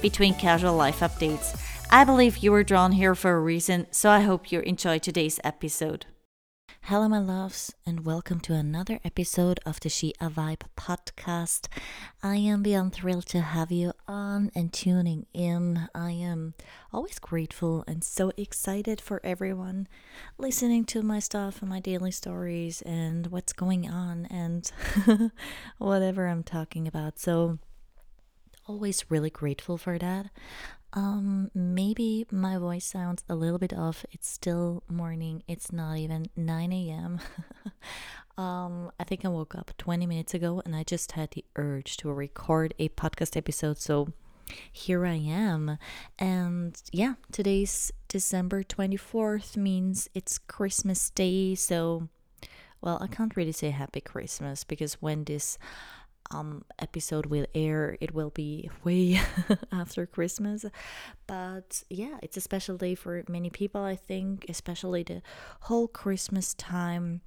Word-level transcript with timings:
between 0.00 0.34
casual 0.34 0.74
life 0.74 1.00
updates. 1.00 1.60
I 1.90 2.04
believe 2.04 2.38
you 2.38 2.50
were 2.50 2.64
drawn 2.64 2.92
here 2.92 3.14
for 3.14 3.32
a 3.32 3.40
reason, 3.40 3.86
so 3.90 4.08
I 4.08 4.20
hope 4.20 4.50
you 4.50 4.60
enjoy 4.60 4.98
today's 4.98 5.38
episode. 5.44 6.06
Hello, 6.88 7.08
my 7.08 7.18
loves, 7.18 7.74
and 7.86 8.04
welcome 8.04 8.40
to 8.40 8.54
another 8.54 9.00
episode 9.04 9.60
of 9.64 9.80
the 9.80 9.88
She 9.88 10.12
a 10.20 10.28
Vibe 10.28 10.62
podcast. 10.76 11.68
I 12.22 12.36
am 12.36 12.62
beyond 12.62 12.92
thrilled 12.92 13.26
to 13.26 13.40
have 13.40 13.70
you 13.70 13.92
on 14.08 14.50
and 14.54 14.72
tuning 14.72 15.26
in. 15.32 15.88
I 15.94 16.10
am 16.12 16.54
always 16.92 17.18
grateful 17.18 17.84
and 17.86 18.02
so 18.02 18.32
excited 18.36 19.00
for 19.00 19.20
everyone 19.24 19.88
listening 20.36 20.84
to 20.86 21.02
my 21.02 21.20
stuff 21.20 21.60
and 21.60 21.70
my 21.70 21.80
daily 21.80 22.10
stories 22.10 22.82
and 22.82 23.28
what's 23.28 23.52
going 23.52 23.88
on 23.88 24.26
and 24.26 24.70
whatever 25.78 26.28
I'm 26.28 26.42
talking 26.42 26.86
about. 26.86 27.18
So, 27.18 27.58
always 28.66 29.10
really 29.10 29.30
grateful 29.30 29.76
for 29.78 29.98
that. 29.98 30.30
Um, 30.92 31.50
maybe 31.54 32.24
my 32.30 32.56
voice 32.56 32.86
sounds 32.86 33.24
a 33.28 33.34
little 33.34 33.58
bit 33.58 33.74
off. 33.74 34.04
It's 34.12 34.28
still 34.28 34.84
morning. 34.88 35.42
It's 35.48 35.72
not 35.72 35.98
even 35.98 36.26
9 36.36 36.72
a.m. 36.72 37.20
um, 38.38 38.92
I 38.98 39.04
think 39.04 39.24
I 39.24 39.28
woke 39.28 39.56
up 39.56 39.72
20 39.76 40.06
minutes 40.06 40.34
ago 40.34 40.62
and 40.64 40.76
I 40.76 40.84
just 40.84 41.12
had 41.12 41.32
the 41.32 41.44
urge 41.56 41.96
to 41.98 42.12
record 42.12 42.74
a 42.78 42.90
podcast 42.90 43.36
episode. 43.36 43.78
So 43.78 44.12
here 44.70 45.04
I 45.04 45.16
am. 45.16 45.78
And 46.18 46.80
yeah, 46.92 47.14
today's 47.32 47.90
December 48.06 48.62
24th 48.62 49.56
means 49.56 50.08
it's 50.14 50.38
Christmas 50.38 51.10
Day. 51.10 51.56
So, 51.56 52.08
well, 52.80 52.98
I 53.00 53.08
can't 53.08 53.36
really 53.36 53.52
say 53.52 53.70
Happy 53.70 54.00
Christmas 54.00 54.62
because 54.62 54.94
when 55.02 55.24
this 55.24 55.58
um, 56.30 56.64
episode 56.78 57.26
will 57.26 57.46
air, 57.54 57.96
it 58.00 58.14
will 58.14 58.30
be 58.30 58.70
way 58.82 59.20
after 59.72 60.06
Christmas. 60.06 60.64
But 61.26 61.82
yeah, 61.90 62.18
it's 62.22 62.36
a 62.36 62.40
special 62.40 62.76
day 62.76 62.94
for 62.94 63.22
many 63.28 63.50
people, 63.50 63.82
I 63.82 63.96
think, 63.96 64.46
especially 64.48 65.02
the 65.02 65.22
whole 65.62 65.88
Christmas 65.88 66.54
time. 66.54 67.20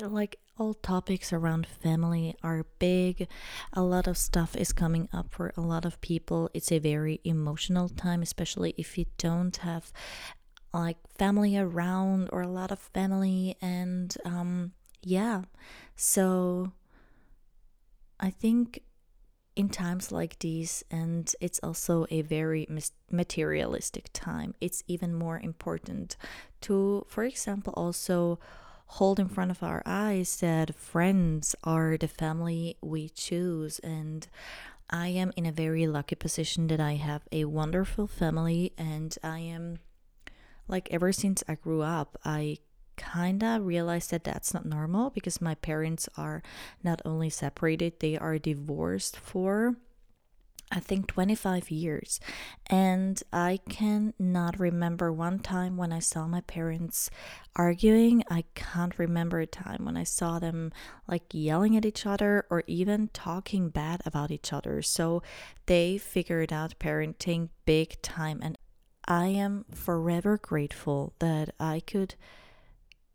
Like 0.00 0.38
all 0.58 0.74
topics 0.74 1.32
around 1.32 1.66
family 1.66 2.34
are 2.42 2.66
big. 2.78 3.28
A 3.72 3.82
lot 3.82 4.06
of 4.06 4.18
stuff 4.18 4.54
is 4.56 4.72
coming 4.72 5.08
up 5.12 5.28
for 5.30 5.52
a 5.56 5.60
lot 5.60 5.84
of 5.84 6.00
people. 6.00 6.50
It's 6.52 6.70
a 6.72 6.78
very 6.78 7.20
emotional 7.24 7.88
time, 7.88 8.22
especially 8.22 8.74
if 8.76 8.98
you 8.98 9.06
don't 9.18 9.56
have 9.58 9.92
like 10.72 10.98
family 11.16 11.56
around 11.56 12.28
or 12.32 12.42
a 12.42 12.48
lot 12.48 12.70
of 12.70 12.78
family 12.78 13.56
and 13.62 14.14
um 14.24 14.72
yeah. 15.02 15.42
So 15.94 16.72
I 18.18 18.30
think 18.30 18.82
in 19.54 19.68
times 19.70 20.12
like 20.12 20.38
these, 20.38 20.84
and 20.90 21.32
it's 21.40 21.58
also 21.62 22.06
a 22.10 22.22
very 22.22 22.68
materialistic 23.10 24.10
time, 24.12 24.54
it's 24.60 24.82
even 24.86 25.14
more 25.14 25.40
important 25.40 26.16
to, 26.60 27.06
for 27.08 27.24
example, 27.24 27.72
also 27.76 28.38
hold 28.86 29.18
in 29.18 29.28
front 29.28 29.50
of 29.50 29.62
our 29.62 29.82
eyes 29.84 30.36
that 30.38 30.74
friends 30.74 31.56
are 31.64 31.96
the 31.96 32.06
family 32.06 32.76
we 32.82 33.08
choose. 33.08 33.78
And 33.80 34.28
I 34.90 35.08
am 35.08 35.32
in 35.36 35.46
a 35.46 35.52
very 35.52 35.86
lucky 35.86 36.14
position 36.14 36.68
that 36.68 36.80
I 36.80 36.94
have 36.94 37.22
a 37.32 37.46
wonderful 37.46 38.06
family, 38.06 38.72
and 38.76 39.16
I 39.24 39.40
am 39.40 39.78
like 40.68 40.88
ever 40.90 41.12
since 41.12 41.42
I 41.48 41.54
grew 41.54 41.82
up, 41.82 42.18
I 42.24 42.58
kinda 42.96 43.58
realized 43.60 44.10
that 44.10 44.24
that's 44.24 44.54
not 44.54 44.64
normal 44.64 45.10
because 45.10 45.40
my 45.40 45.54
parents 45.54 46.08
are 46.16 46.42
not 46.82 47.00
only 47.04 47.30
separated, 47.30 48.00
they 48.00 48.16
are 48.16 48.38
divorced 48.38 49.16
for 49.16 49.76
I 50.70 50.80
think 50.80 51.06
25 51.06 51.70
years. 51.70 52.18
And 52.66 53.22
I 53.32 53.60
can 53.68 54.14
not 54.18 54.58
remember 54.58 55.12
one 55.12 55.38
time 55.38 55.76
when 55.76 55.92
I 55.92 56.00
saw 56.00 56.26
my 56.26 56.40
parents 56.40 57.08
arguing. 57.54 58.24
I 58.28 58.44
can't 58.54 58.98
remember 58.98 59.38
a 59.38 59.46
time 59.46 59.84
when 59.84 59.96
I 59.96 60.02
saw 60.02 60.38
them 60.38 60.72
like 61.06 61.32
yelling 61.32 61.76
at 61.76 61.86
each 61.86 62.04
other 62.04 62.46
or 62.50 62.64
even 62.66 63.10
talking 63.12 63.68
bad 63.68 64.02
about 64.04 64.32
each 64.32 64.52
other. 64.52 64.82
So 64.82 65.22
they 65.66 65.98
figured 65.98 66.52
out 66.52 66.78
parenting 66.80 67.50
big 67.64 68.02
time. 68.02 68.40
And 68.42 68.58
I 69.06 69.26
am 69.26 69.66
forever 69.72 70.36
grateful 70.36 71.14
that 71.20 71.54
I 71.60 71.80
could 71.86 72.16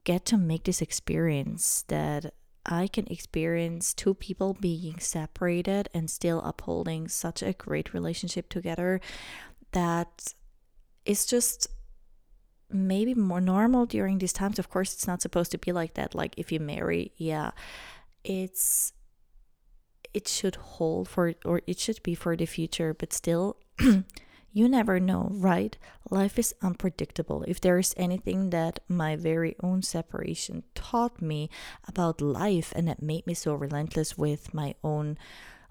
get 0.04 0.26
to 0.26 0.38
make 0.38 0.64
this 0.64 0.82
experience 0.82 1.84
that 1.88 2.34
I 2.66 2.88
can 2.88 3.08
experience 3.08 3.94
two 3.94 4.14
people 4.14 4.56
being 4.60 5.00
separated 5.00 5.90
and 5.94 6.10
still 6.10 6.42
upholding 6.42 7.08
such 7.08 7.42
a 7.42 7.54
great 7.54 7.94
relationship 7.94 8.50
together 8.50 9.02
that 9.72 10.34
is 11.06 11.26
just 11.26 11.68
maybe 12.70 13.14
more 13.14 13.42
normal 13.42 13.86
during 13.86 14.20
these 14.20 14.34
times. 14.34 14.60
Of 14.60 14.70
course, 14.70 14.94
it's 14.94 15.08
not 15.08 15.22
supposed 15.22 15.52
to 15.52 15.58
be 15.58 15.72
like 15.72 15.96
that. 15.96 16.14
Like 16.14 16.36
if 16.38 16.52
you 16.52 16.60
marry, 16.60 17.14
yeah, 17.18 17.52
it's 18.24 18.94
it 20.14 20.28
should 20.28 20.56
hold 20.56 21.08
for 21.08 21.34
or 21.46 21.62
it 21.68 21.80
should 21.80 22.02
be 22.04 22.16
for 22.16 22.36
the 22.36 22.46
future, 22.46 22.94
but 22.94 23.14
still 23.14 23.58
You 24.54 24.68
never 24.68 25.00
know, 25.00 25.30
right? 25.32 25.78
Life 26.10 26.38
is 26.38 26.54
unpredictable. 26.62 27.44
If 27.48 27.62
there 27.62 27.78
is 27.78 27.94
anything 27.96 28.50
that 28.50 28.80
my 28.90 29.16
very 29.16 29.56
own 29.64 29.82
separation 29.82 30.64
taught 30.76 31.22
me 31.22 31.50
about 31.88 32.20
life 32.20 32.74
and 32.76 32.88
that 32.88 33.02
made 33.02 33.26
me 33.26 33.34
so 33.34 33.54
relentless 33.54 34.18
with 34.18 34.54
my 34.54 34.76
own 34.84 35.18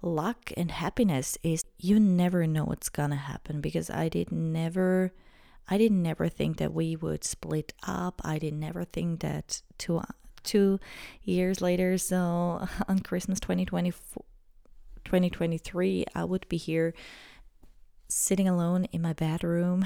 luck 0.02 0.50
and 0.56 0.70
happiness 0.70 1.36
is 1.42 1.64
you 1.78 2.00
never 2.00 2.46
know 2.46 2.64
what's 2.64 2.88
gonna 2.88 3.16
happen 3.16 3.60
because 3.60 3.90
I 3.90 4.08
did 4.08 4.32
never 4.32 5.12
I 5.68 5.76
did 5.76 5.92
never 5.92 6.28
think 6.28 6.56
that 6.56 6.72
we 6.72 6.96
would 6.96 7.22
split 7.22 7.74
up. 7.86 8.20
I 8.24 8.38
did 8.38 8.54
never 8.54 8.84
think 8.84 9.20
that 9.20 9.62
two 9.78 10.02
two 10.42 10.80
years 11.22 11.60
later, 11.60 11.98
so 11.98 12.66
on 12.88 13.00
Christmas 13.00 13.40
2020 13.40 13.92
2023, 15.04 16.04
I 16.14 16.24
would 16.24 16.48
be 16.48 16.56
here 16.56 16.94
sitting 18.10 18.48
alone 18.48 18.86
in 18.92 19.02
my 19.02 19.12
bedroom 19.12 19.84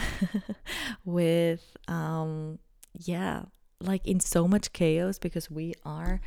with 1.04 1.76
um 1.88 2.58
yeah 2.98 3.42
like 3.80 4.06
in 4.06 4.20
so 4.20 4.48
much 4.48 4.72
chaos 4.72 5.18
because 5.18 5.50
we 5.50 5.74
are 5.84 6.20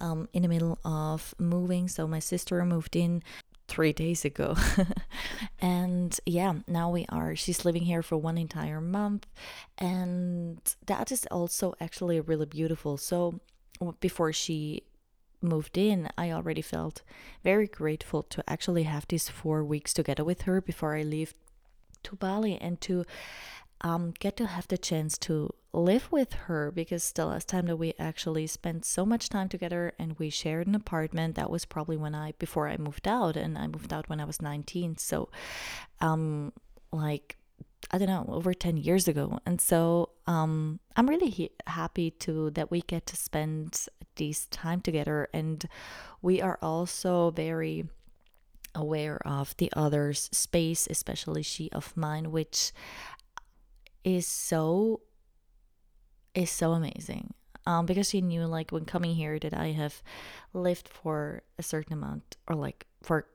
um 0.00 0.28
in 0.32 0.42
the 0.42 0.48
middle 0.48 0.78
of 0.84 1.34
moving. 1.38 1.88
So 1.88 2.06
my 2.06 2.20
sister 2.20 2.64
moved 2.64 2.96
in 2.96 3.22
three 3.68 3.92
days 3.92 4.24
ago. 4.24 4.56
And 5.60 6.18
yeah 6.26 6.54
now 6.66 6.90
we 6.90 7.06
are 7.08 7.36
she's 7.36 7.64
living 7.64 7.82
here 7.82 8.02
for 8.02 8.16
one 8.16 8.38
entire 8.38 8.80
month. 8.80 9.26
And 9.78 10.60
that 10.86 11.12
is 11.12 11.26
also 11.30 11.74
actually 11.80 12.20
really 12.20 12.46
beautiful. 12.46 12.96
So 12.96 13.40
before 14.00 14.32
she 14.32 14.82
moved 15.42 15.78
in, 15.78 16.08
I 16.16 16.30
already 16.30 16.62
felt 16.62 17.02
very 17.42 17.66
grateful 17.66 18.22
to 18.24 18.44
actually 18.48 18.84
have 18.84 19.06
these 19.08 19.28
four 19.28 19.64
weeks 19.64 19.92
together 19.92 20.24
with 20.24 20.42
her 20.42 20.60
before 20.60 20.96
I 20.96 21.02
leave 21.02 21.34
to 22.04 22.16
Bali 22.16 22.58
and 22.60 22.80
to 22.82 23.04
um, 23.82 24.12
get 24.18 24.36
to 24.36 24.46
have 24.46 24.68
the 24.68 24.78
chance 24.78 25.16
to 25.18 25.54
live 25.72 26.10
with 26.10 26.32
her 26.32 26.70
because 26.70 27.12
the 27.12 27.24
last 27.24 27.48
time 27.48 27.66
that 27.66 27.76
we 27.76 27.94
actually 27.98 28.46
spent 28.46 28.84
so 28.84 29.06
much 29.06 29.28
time 29.28 29.48
together 29.48 29.92
and 29.98 30.18
we 30.18 30.28
shared 30.28 30.66
an 30.66 30.74
apartment 30.74 31.36
that 31.36 31.50
was 31.50 31.64
probably 31.64 31.96
when 31.96 32.14
I 32.14 32.32
before 32.38 32.68
I 32.68 32.76
moved 32.76 33.06
out 33.06 33.36
and 33.36 33.56
I 33.56 33.68
moved 33.68 33.92
out 33.92 34.08
when 34.08 34.20
I 34.20 34.24
was 34.24 34.42
19 34.42 34.98
so 34.98 35.30
um 36.00 36.52
like 36.92 37.36
I 37.90 37.98
don't 37.98 38.08
know, 38.08 38.26
over 38.28 38.54
10 38.54 38.76
years 38.76 39.08
ago. 39.08 39.40
And 39.46 39.60
so 39.60 40.10
um, 40.30 40.78
I'm 40.94 41.08
really 41.08 41.28
he- 41.28 41.50
happy 41.66 42.12
to 42.22 42.50
that 42.50 42.70
we 42.70 42.82
get 42.82 43.04
to 43.06 43.16
spend 43.16 43.88
this 44.14 44.46
time 44.46 44.80
together. 44.80 45.28
And 45.34 45.66
we 46.22 46.40
are 46.40 46.56
also 46.62 47.32
very 47.32 47.88
aware 48.72 49.20
of 49.26 49.56
the 49.56 49.72
other's 49.74 50.30
space, 50.30 50.86
especially 50.88 51.42
she 51.42 51.68
of 51.72 51.96
mine, 51.96 52.30
which 52.30 52.70
is 54.04 54.24
so 54.24 55.00
is 56.32 56.50
so 56.50 56.72
amazing. 56.72 57.34
Um, 57.66 57.84
because 57.84 58.08
she 58.08 58.20
knew 58.20 58.44
like 58.44 58.70
when 58.70 58.84
coming 58.84 59.16
here 59.16 59.38
that 59.40 59.52
I 59.52 59.72
have 59.72 60.00
lived 60.54 60.88
for 60.88 61.42
a 61.58 61.62
certain 61.64 61.92
amount 61.92 62.36
or 62.46 62.54
like 62.54 62.86
for 63.02 63.26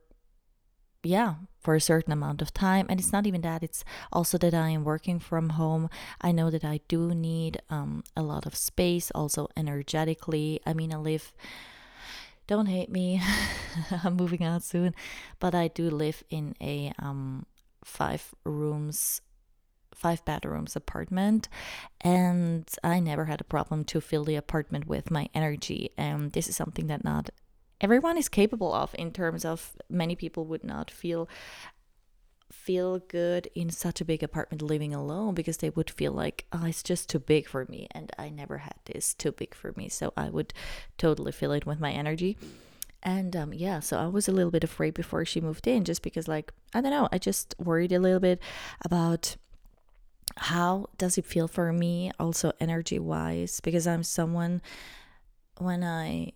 yeah, 1.06 1.36
for 1.60 1.75
a 1.75 1.81
certain 1.81 2.12
amount 2.12 2.42
of 2.42 2.54
time. 2.54 2.86
And 2.90 3.00
it's 3.00 3.12
not 3.12 3.28
even 3.28 3.42
that, 3.42 3.63
it's 3.63 3.84
also 4.12 4.38
that 4.40 4.54
I 4.54 4.69
am 4.69 4.84
working 4.84 5.19
from 5.19 5.50
home. 5.50 5.90
I 6.22 6.31
know 6.31 6.50
that 6.50 6.63
I 6.63 6.81
do 6.88 7.13
need 7.13 7.62
um, 7.69 8.04
a 8.16 8.24
lot 8.24 8.46
of 8.46 8.56
space, 8.56 9.12
also 9.12 9.48
energetically. 9.56 10.60
I 10.66 10.74
mean, 10.74 10.94
I 10.94 10.98
live, 10.98 11.34
don't 12.48 12.68
hate 12.68 12.90
me, 12.90 13.22
I'm 14.04 14.16
moving 14.16 14.44
out 14.44 14.63
soon, 14.63 14.94
but 15.40 15.56
I 15.56 15.68
do 15.68 15.90
live 15.90 16.24
in 16.30 16.56
a 16.62 16.94
um, 17.00 17.46
five 17.84 18.34
rooms 18.44 19.22
five 19.94 20.25
bedrooms 20.25 20.75
apartment 20.75 21.48
and 22.02 22.69
i 22.84 23.00
never 23.00 23.25
had 23.25 23.40
a 23.40 23.46
problem 23.46 23.86
to 23.86 24.02
fill 24.02 24.25
the 24.25 24.36
apartment 24.36 24.86
with 24.86 25.10
my 25.10 25.30
energy 25.34 25.90
and 25.98 26.34
this 26.34 26.50
is 26.50 26.56
something 26.56 26.88
that 26.88 27.02
not 27.06 27.30
everyone 27.81 28.18
is 28.18 28.30
capable 28.30 28.74
of 28.74 28.95
in 28.98 29.12
terms 29.12 29.45
of 29.45 29.75
many 29.89 30.16
people 30.16 30.45
would 30.45 30.63
not 30.63 30.89
feel 30.89 31.30
feel 32.51 33.00
good 33.00 33.48
in 33.54 33.69
such 33.69 34.01
a 34.01 34.06
big 34.06 34.24
apartment 34.24 34.62
living 34.62 34.94
alone 34.94 35.33
because 35.33 35.57
they 35.57 35.69
would 35.72 35.89
feel 35.89 36.12
like 36.12 36.45
oh 36.51 36.66
it's 36.66 36.83
just 36.83 37.10
too 37.10 37.19
big 37.19 37.48
for 37.48 37.66
me 37.69 37.88
and 37.92 38.12
I 38.18 38.30
never 38.30 38.60
had 38.60 38.75
this 38.86 39.13
too 39.13 39.31
big 39.31 39.54
for 39.54 39.74
me 39.75 39.89
so 39.89 40.13
I 40.16 40.30
would 40.30 40.54
totally 40.98 41.31
fill 41.31 41.51
it 41.51 41.66
with 41.66 41.80
my 41.80 41.92
energy. 41.92 42.38
And 43.04 43.36
um, 43.36 43.54
yeah 43.54 43.81
so 43.81 44.00
I 44.00 44.07
was 44.07 44.28
a 44.28 44.31
little 44.31 44.51
bit 44.51 44.63
afraid 44.63 44.94
before 44.94 45.25
she 45.25 45.42
moved 45.42 45.68
in 45.68 45.83
just 45.83 46.01
because 46.01 46.28
like 46.28 46.51
I 46.74 46.81
don't 46.81 46.92
know 46.92 47.10
I 47.12 47.18
just 47.18 47.56
worried 47.60 47.92
a 47.92 48.00
little 48.00 48.19
bit 48.19 48.42
about 48.83 49.36
how 50.38 50.88
does 50.98 51.18
it 51.18 51.25
feel 51.25 51.48
for 51.48 51.71
me 51.71 52.12
also 52.19 52.51
energy 52.60 53.00
wise 53.00 53.60
because 53.60 53.86
I'm 53.86 54.04
someone 54.04 54.62
when 55.57 55.83
I 55.83 56.33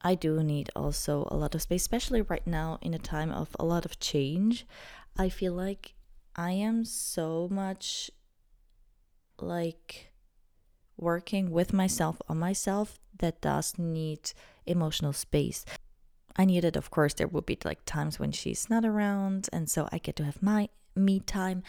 I 0.00 0.14
do 0.14 0.42
need 0.42 0.70
also 0.76 1.26
a 1.30 1.36
lot 1.36 1.54
of 1.54 1.62
space, 1.62 1.82
especially 1.82 2.22
right 2.22 2.46
now 2.46 2.78
in 2.80 2.94
a 2.94 2.98
time 2.98 3.30
of 3.32 3.56
a 3.58 3.64
lot 3.64 3.84
of 3.84 3.98
change. 3.98 4.66
I 5.16 5.28
feel 5.28 5.52
like 5.52 5.94
I 6.36 6.52
am 6.52 6.84
so 6.84 7.48
much 7.50 8.10
like 9.40 10.12
working 10.96 11.50
with 11.50 11.72
myself 11.72 12.20
on 12.28 12.38
myself 12.38 12.98
that 13.18 13.40
does 13.40 13.74
need 13.78 14.32
emotional 14.66 15.12
space. 15.12 15.64
I 16.36 16.44
need 16.44 16.64
it, 16.64 16.76
of 16.76 16.90
course. 16.90 17.14
There 17.14 17.26
will 17.26 17.42
be 17.42 17.58
like 17.64 17.84
times 17.84 18.20
when 18.20 18.30
she's 18.30 18.70
not 18.70 18.84
around, 18.84 19.48
and 19.52 19.68
so 19.68 19.88
I 19.90 19.98
get 19.98 20.14
to 20.16 20.24
have 20.24 20.42
my 20.42 20.68
me 20.94 21.20
time 21.20 21.62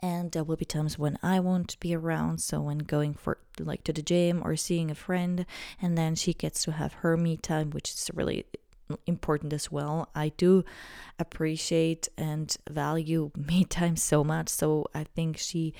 and 0.00 0.32
there 0.32 0.44
will 0.44 0.56
be 0.56 0.64
times 0.64 0.98
when 0.98 1.18
I 1.22 1.40
won't 1.40 1.78
be 1.80 1.94
around. 1.94 2.40
So 2.40 2.60
when 2.60 2.78
going 2.78 3.14
for 3.14 3.38
like 3.58 3.84
to 3.84 3.92
the 3.92 4.02
gym 4.02 4.42
or 4.44 4.56
seeing 4.56 4.90
a 4.90 4.94
friend, 4.94 5.46
and 5.80 5.96
then 5.96 6.14
she 6.14 6.34
gets 6.34 6.62
to 6.64 6.72
have 6.72 6.94
her 6.94 7.16
me 7.16 7.36
time, 7.36 7.70
which 7.70 7.90
is 7.90 8.10
really 8.14 8.46
important 9.06 9.52
as 9.52 9.70
well. 9.70 10.08
I 10.14 10.30
do 10.36 10.64
appreciate 11.18 12.08
and 12.16 12.54
value 12.68 13.30
me 13.36 13.64
time 13.64 13.96
so 13.96 14.22
much, 14.22 14.48
so 14.48 14.86
I 14.94 15.04
think 15.04 15.38
she 15.38 15.74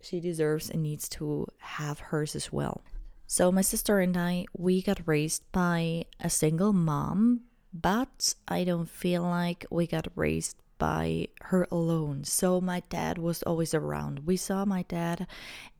she 0.00 0.20
deserves 0.20 0.70
and 0.70 0.82
needs 0.82 1.08
to 1.08 1.46
have 1.58 1.98
hers 1.98 2.36
as 2.36 2.52
well. 2.52 2.82
So 3.26 3.50
my 3.50 3.62
sister 3.62 3.98
and 3.98 4.16
I 4.16 4.46
we 4.56 4.82
got 4.82 5.06
raised 5.06 5.50
by 5.52 6.04
a 6.20 6.30
single 6.30 6.72
mom, 6.72 7.42
but 7.72 8.34
I 8.46 8.64
don't 8.64 8.88
feel 8.88 9.22
like 9.22 9.66
we 9.70 9.86
got 9.86 10.06
raised 10.14 10.56
by 10.78 11.28
her 11.42 11.66
alone. 11.70 12.24
So 12.24 12.60
my 12.60 12.82
dad 12.88 13.18
was 13.18 13.42
always 13.42 13.74
around. 13.74 14.26
We 14.26 14.36
saw 14.36 14.64
my 14.64 14.82
dad 14.82 15.26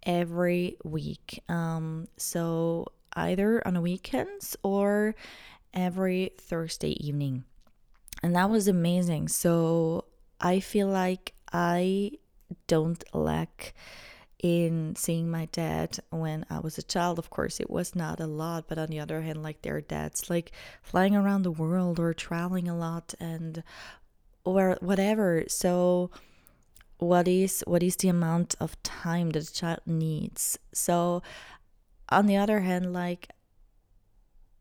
every 0.05 0.77
week. 0.85 1.43
Um, 1.49 2.09
so 2.17 2.87
either 3.15 3.67
on 3.67 3.81
weekends 3.83 4.57
or 4.63 5.15
every 5.75 6.33
Thursday 6.39 6.97
evening. 7.07 7.45
And 8.23 8.35
that 8.35 8.51
was 8.51 8.69
amazing. 8.69 9.29
So 9.29 10.05
I 10.41 10.61
feel 10.61 10.89
like 10.89 11.35
I 11.53 12.13
don't 12.67 13.03
lack 13.15 13.75
in 14.43 14.95
seeing 14.97 15.31
my 15.31 15.47
dad 15.47 15.99
when 16.11 16.45
I 16.51 16.61
was 16.61 16.79
a 16.79 16.83
child. 16.83 17.19
Of 17.19 17.31
course, 17.31 17.61
it 17.61 17.71
was 17.71 17.95
not 17.95 18.21
a 18.21 18.27
lot, 18.27 18.69
but 18.69 18.79
on 18.79 18.89
the 18.89 19.01
other 19.01 19.23
hand, 19.23 19.43
like 19.43 19.63
their 19.63 19.81
dads, 19.81 20.29
like 20.31 20.53
flying 20.83 21.17
around 21.17 21.43
the 21.43 21.51
world 21.51 21.99
or 21.99 22.13
traveling 22.15 22.69
a 22.69 22.77
lot 22.77 23.15
and 23.19 23.63
or 24.47 24.79
whatever. 24.81 25.45
So 25.49 26.11
what 26.99 27.29
is 27.29 27.63
what 27.67 27.83
is 27.83 27.97
the 27.97 28.09
amount 28.09 28.55
of 28.59 28.83
time 28.83 29.31
that 29.31 29.51
a 29.51 29.53
child 29.53 29.81
needs? 29.85 30.59
So 30.73 31.23
on 32.09 32.27
the 32.27 32.37
other 32.37 32.61
hand 32.61 32.93
like 32.93 33.29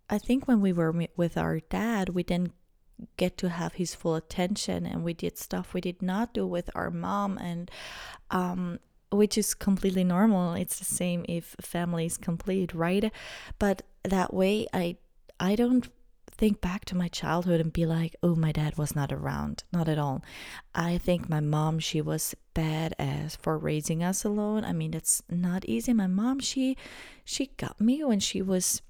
i 0.10 0.18
think 0.18 0.48
when 0.48 0.62
we 0.62 0.74
were 0.74 0.94
with 1.16 1.38
our 1.38 1.60
dad 1.60 2.10
we 2.10 2.24
didn't 2.24 2.54
get 3.18 3.38
to 3.38 3.50
have 3.50 3.74
his 3.74 3.94
full 3.94 4.16
attention 4.16 4.86
and 4.86 5.04
we 5.04 5.14
did 5.14 5.38
stuff 5.38 5.74
we 5.74 5.82
did 5.82 6.02
not 6.02 6.34
do 6.34 6.48
with 6.48 6.70
our 6.76 6.90
mom 6.90 7.38
and 7.38 7.70
um 8.31 8.80
which 9.12 9.38
is 9.38 9.54
completely 9.54 10.04
normal. 10.04 10.54
It's 10.54 10.80
the 10.80 10.86
same 10.86 11.26
if 11.30 11.56
family 11.62 12.06
is 12.06 12.18
complete 12.18 12.74
right? 12.74 13.12
But 13.60 13.84
that 14.04 14.34
way 14.34 14.68
i 14.74 14.98
i 15.40 15.56
don't 15.56 15.88
think 16.38 16.62
back 16.62 16.86
to 16.86 16.96
my 16.98 17.08
childhood 17.08 17.62
and 17.62 17.72
be 17.72 17.86
like, 17.86 18.16
oh, 18.22 18.36
my 18.36 18.52
dad 18.52 18.78
was 18.78 18.96
not 18.96 19.12
around. 19.12 19.64
Not 19.72 19.88
at 19.88 19.98
all. 19.98 20.24
I 20.74 20.98
think 20.98 21.30
my 21.30 21.40
mom, 21.40 21.80
she 21.80 22.02
was 22.02 22.36
badass 22.54 23.38
for 23.38 23.58
raising 23.58 24.04
us 24.04 24.24
alone. 24.24 24.64
I 24.66 24.74
mean, 24.74 24.94
it's 24.94 25.24
not 25.30 25.66
easy. 25.66 25.94
My 25.94 26.08
mom, 26.08 26.40
she 26.40 26.78
she 27.24 27.48
got 27.58 27.80
me 27.80 28.04
when 28.04 28.20
she 28.20 28.42
was 28.42 28.82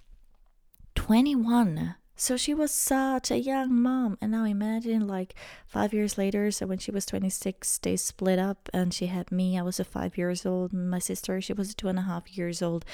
21 0.95 1.95
so 2.15 2.38
she 2.38 2.53
was 2.53 2.71
such 2.71 3.29
a 3.29 3.38
young 3.38 3.81
mom. 3.81 4.17
And 4.21 4.31
now 4.31 4.45
imagine 4.45 5.06
like 5.06 5.35
five 5.67 5.94
years 5.94 6.17
later, 6.17 6.50
so 6.50 6.65
when 6.65 6.77
she 6.77 6.91
was 6.91 7.06
26, 7.06 7.79
they 7.79 7.97
split 7.97 8.39
up 8.39 8.69
and 8.73 8.94
she 8.94 9.07
had 9.07 9.31
me. 9.31 9.59
I 9.59 9.63
was 9.63 9.79
a 9.79 9.83
five 9.83 10.17
years 10.17 10.45
old. 10.45 10.71
My 10.71 11.00
sister, 11.00 11.41
she 11.41 11.51
was 11.51 11.75
two 11.75 11.89
and 11.89 12.00
a 12.00 12.03
half 12.03 12.38
years 12.38 12.62
old. 12.62 12.85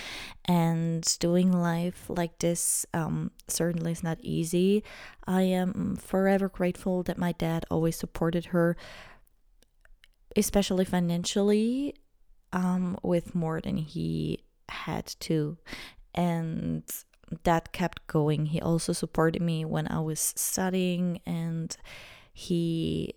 And 0.46 1.06
doing 1.20 1.52
life 1.52 2.06
like 2.10 2.40
this 2.40 2.86
um, 2.96 3.32
certainly 3.48 3.92
is 3.92 4.04
not 4.04 4.18
easy. 4.22 4.84
I 5.28 5.44
am 5.44 5.98
forever 5.98 6.50
grateful 6.50 7.04
that 7.04 7.20
my 7.20 7.34
dad 7.34 7.64
always 7.70 7.96
supported 7.96 8.46
her, 8.46 8.76
especially 10.36 10.86
financially, 10.86 11.94
um, 12.54 12.98
with 13.04 13.36
more 13.36 13.62
than 13.62 13.78
he 13.78 14.46
had 14.68 15.06
to. 15.20 15.58
And 16.16 16.84
that 17.44 17.72
kept 17.72 18.06
going. 18.08 18.48
He 18.48 18.62
also 18.62 18.94
supported 18.94 19.42
me 19.42 19.66
when 19.66 19.88
I 19.88 20.00
was 20.00 20.34
studying 20.36 21.22
and 21.26 21.76
he 22.34 23.16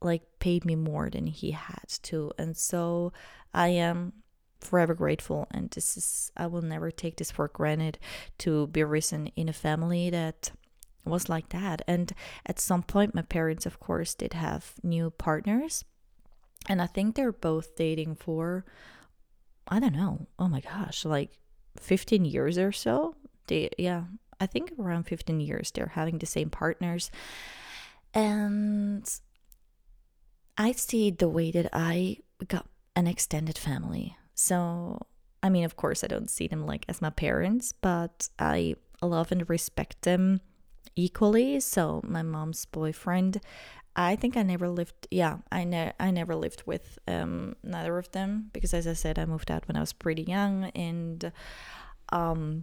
like 0.00 0.22
paid 0.38 0.64
me 0.64 0.76
more 0.76 1.10
than 1.10 1.26
he 1.26 1.52
had 1.52 1.88
to. 2.02 2.32
And 2.38 2.56
so 2.56 3.12
I 3.52 3.68
am 3.68 4.12
forever 4.60 4.94
grateful 4.94 5.46
and 5.50 5.70
this 5.70 5.96
is 5.96 6.32
I 6.36 6.46
will 6.46 6.62
never 6.62 6.90
take 6.90 7.16
this 7.16 7.30
for 7.30 7.48
granted 7.48 7.98
to 8.38 8.66
be 8.68 8.82
risen 8.82 9.28
in 9.36 9.48
a 9.48 9.52
family 9.52 10.10
that 10.10 10.50
was 11.04 11.28
like 11.28 11.50
that. 11.50 11.82
And 11.86 12.12
at 12.44 12.58
some 12.58 12.82
point 12.82 13.14
my 13.14 13.22
parents 13.22 13.66
of 13.66 13.80
course 13.80 14.14
did 14.14 14.32
have 14.32 14.74
new 14.82 15.10
partners. 15.10 15.84
And 16.68 16.82
I 16.82 16.86
think 16.86 17.14
they're 17.14 17.32
both 17.32 17.76
dating 17.76 18.16
for 18.16 18.64
I 19.68 19.80
don't 19.80 19.94
know. 19.94 20.26
Oh 20.38 20.48
my 20.48 20.60
gosh, 20.60 21.04
like 21.04 21.38
15 21.80 22.24
years 22.24 22.56
or 22.56 22.72
so 22.72 23.14
they 23.46 23.70
yeah 23.78 24.04
i 24.40 24.46
think 24.46 24.72
around 24.78 25.04
15 25.04 25.40
years 25.40 25.70
they're 25.70 25.92
having 25.94 26.18
the 26.18 26.26
same 26.26 26.50
partners. 26.50 27.10
And 28.14 29.08
i 30.56 30.72
see 30.72 31.10
the 31.10 31.28
way 31.28 31.50
that 31.50 31.68
i 31.72 32.18
got 32.48 32.66
an 32.94 33.06
extended 33.06 33.58
family. 33.58 34.16
So 34.34 35.06
i 35.42 35.48
mean 35.48 35.64
of 35.64 35.76
course 35.76 36.02
i 36.02 36.06
don't 36.06 36.30
see 36.30 36.46
them 36.48 36.66
like 36.66 36.84
as 36.88 37.02
my 37.02 37.10
parents 37.10 37.72
but 37.72 38.28
i 38.38 38.74
love 39.02 39.32
and 39.32 39.48
respect 39.48 40.02
them 40.02 40.40
equally. 40.94 41.60
So 41.60 42.00
my 42.04 42.22
mom's 42.22 42.64
boyfriend 42.64 43.40
i 43.96 44.14
think 44.14 44.36
i 44.36 44.42
never 44.42 44.68
lived 44.68 45.08
yeah 45.10 45.38
i 45.50 45.64
ne- 45.64 45.92
i 45.98 46.10
never 46.10 46.36
lived 46.36 46.62
with 46.66 46.98
um 47.08 47.56
neither 47.62 47.96
of 47.98 48.10
them 48.12 48.50
because 48.52 48.74
as 48.74 48.86
i 48.86 48.92
said 48.92 49.18
i 49.18 49.24
moved 49.24 49.50
out 49.50 49.66
when 49.66 49.76
i 49.76 49.80
was 49.80 49.92
pretty 49.92 50.22
young 50.22 50.64
and 50.74 51.32
um 52.10 52.62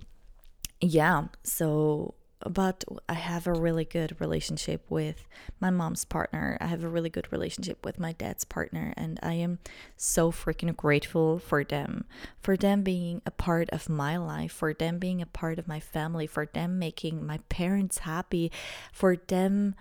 yeah, 0.83 1.27
so 1.43 2.15
but 2.45 2.83
I 3.07 3.13
have 3.13 3.47
a 3.47 3.53
really 3.53 3.85
good 3.85 4.19
relationship 4.19 4.85
with 4.89 5.27
my 5.61 5.69
mom's 5.69 6.03
partner. 6.03 6.57
I 6.59 6.65
have 6.65 6.83
a 6.83 6.89
really 6.89 7.09
good 7.09 7.31
relationship 7.31 7.85
with 7.85 7.99
my 7.99 8.11
dad's 8.11 8.43
partner, 8.43 8.93
and 8.97 9.19
I 9.23 9.33
am 9.35 9.59
so 9.95 10.31
freaking 10.31 10.75
grateful 10.75 11.39
for 11.39 11.63
them, 11.63 12.05
for 12.41 12.57
them 12.57 12.83
being 12.83 13.21
a 13.25 13.31
part 13.31 13.69
of 13.69 13.87
my 13.87 14.17
life, 14.17 14.51
for 14.51 14.73
them 14.73 14.99
being 14.99 15.21
a 15.21 15.25
part 15.25 15.57
of 15.57 15.67
my 15.67 15.79
family, 15.79 16.27
for 16.27 16.45
them 16.45 16.77
making 16.79 17.25
my 17.25 17.37
parents 17.49 17.99
happy, 17.99 18.51
for 18.91 19.15
them 19.15 19.75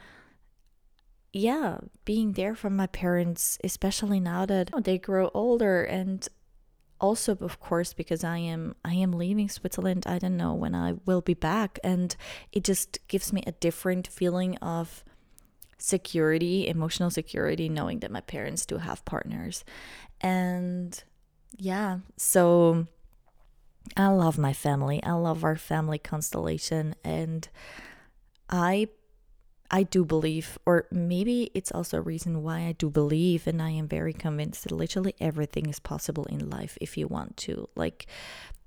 yeah, 1.35 1.79
being 2.05 2.33
there 2.33 2.55
for 2.55 2.69
my 2.69 2.87
parents, 2.87 3.59
especially 3.65 4.21
now 4.21 4.45
that 4.45 4.71
they 4.85 4.99
grow 4.99 5.31
older 5.33 5.83
and 5.83 6.29
also 7.03 7.37
of 7.41 7.61
course 7.61 7.93
because 7.93 8.25
i 8.25 8.39
am 8.39 8.75
i 8.85 8.95
am 8.95 9.13
leaving 9.13 9.49
switzerland 9.49 10.07
i 10.07 10.19
don't 10.19 10.37
know 10.37 10.55
when 10.55 10.75
i 10.75 10.95
will 11.05 11.21
be 11.21 11.35
back 11.35 11.79
and 11.85 12.17
it 12.53 12.65
just 12.65 12.99
gives 13.09 13.33
me 13.33 13.43
a 13.47 13.53
different 13.53 14.07
feeling 14.07 14.57
of 14.59 15.05
security, 15.83 16.69
emotional 16.69 17.11
security, 17.11 17.69
knowing 17.69 17.99
that 18.01 18.11
my 18.11 18.21
parents 18.21 18.65
do 18.65 18.79
have 18.79 19.05
partners. 19.05 19.65
And 20.21 21.03
yeah, 21.59 21.99
so 22.17 22.87
I 23.97 24.09
love 24.09 24.39
my 24.39 24.53
family. 24.53 25.03
I 25.03 25.13
love 25.13 25.45
our 25.45 25.57
family 25.57 25.99
constellation. 25.99 26.95
And 27.05 27.49
I 28.49 28.89
I 29.75 29.85
do 29.85 30.05
believe, 30.05 30.59
or 30.67 30.87
maybe 30.91 31.51
it's 31.55 31.73
also 31.73 31.97
a 31.97 32.03
reason 32.03 32.43
why 32.43 32.67
I 32.67 32.73
do 32.73 32.91
believe, 32.91 33.47
and 33.47 33.63
I 33.63 33.71
am 33.71 33.89
very 33.89 34.13
convinced 34.13 34.65
that 34.65 34.73
literally 34.73 35.15
everything 35.19 35.67
is 35.67 35.81
possible 35.81 36.25
in 36.27 36.51
life 36.51 36.77
if 36.81 36.99
you 36.99 37.09
want 37.09 37.39
to. 37.39 37.71
Like, 37.75 38.07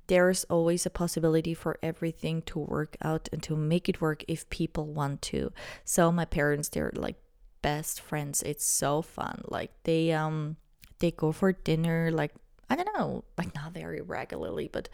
there's 0.08 0.46
always 0.46 0.86
a 0.86 0.90
possibility 0.90 1.54
for 1.54 1.78
everything 1.84 2.42
to 2.44 2.60
work 2.60 2.98
out 3.04 3.30
and 3.32 3.42
to 3.44 3.56
make 3.56 3.88
it 3.88 4.02
work 4.02 4.24
if 4.28 4.50
people 4.50 4.88
want 4.88 5.22
to. 5.24 5.52
So, 5.84 6.12
my 6.12 6.26
parents, 6.26 6.70
they're 6.70 6.92
like 6.96 7.18
best 7.62 8.02
friends. 8.02 8.42
It's 8.42 8.66
so 8.66 9.04
fun. 9.04 9.44
Like, 9.48 9.72
they, 9.84 10.12
um, 10.12 10.58
they 11.00 11.12
go 11.12 11.32
for 11.32 11.54
dinner, 11.54 12.10
like, 12.12 12.34
I 12.68 12.76
don't 12.76 12.90
know, 12.98 13.24
like 13.38 13.54
not 13.54 13.74
very 13.74 14.02
regularly, 14.02 14.70
but 14.72 14.90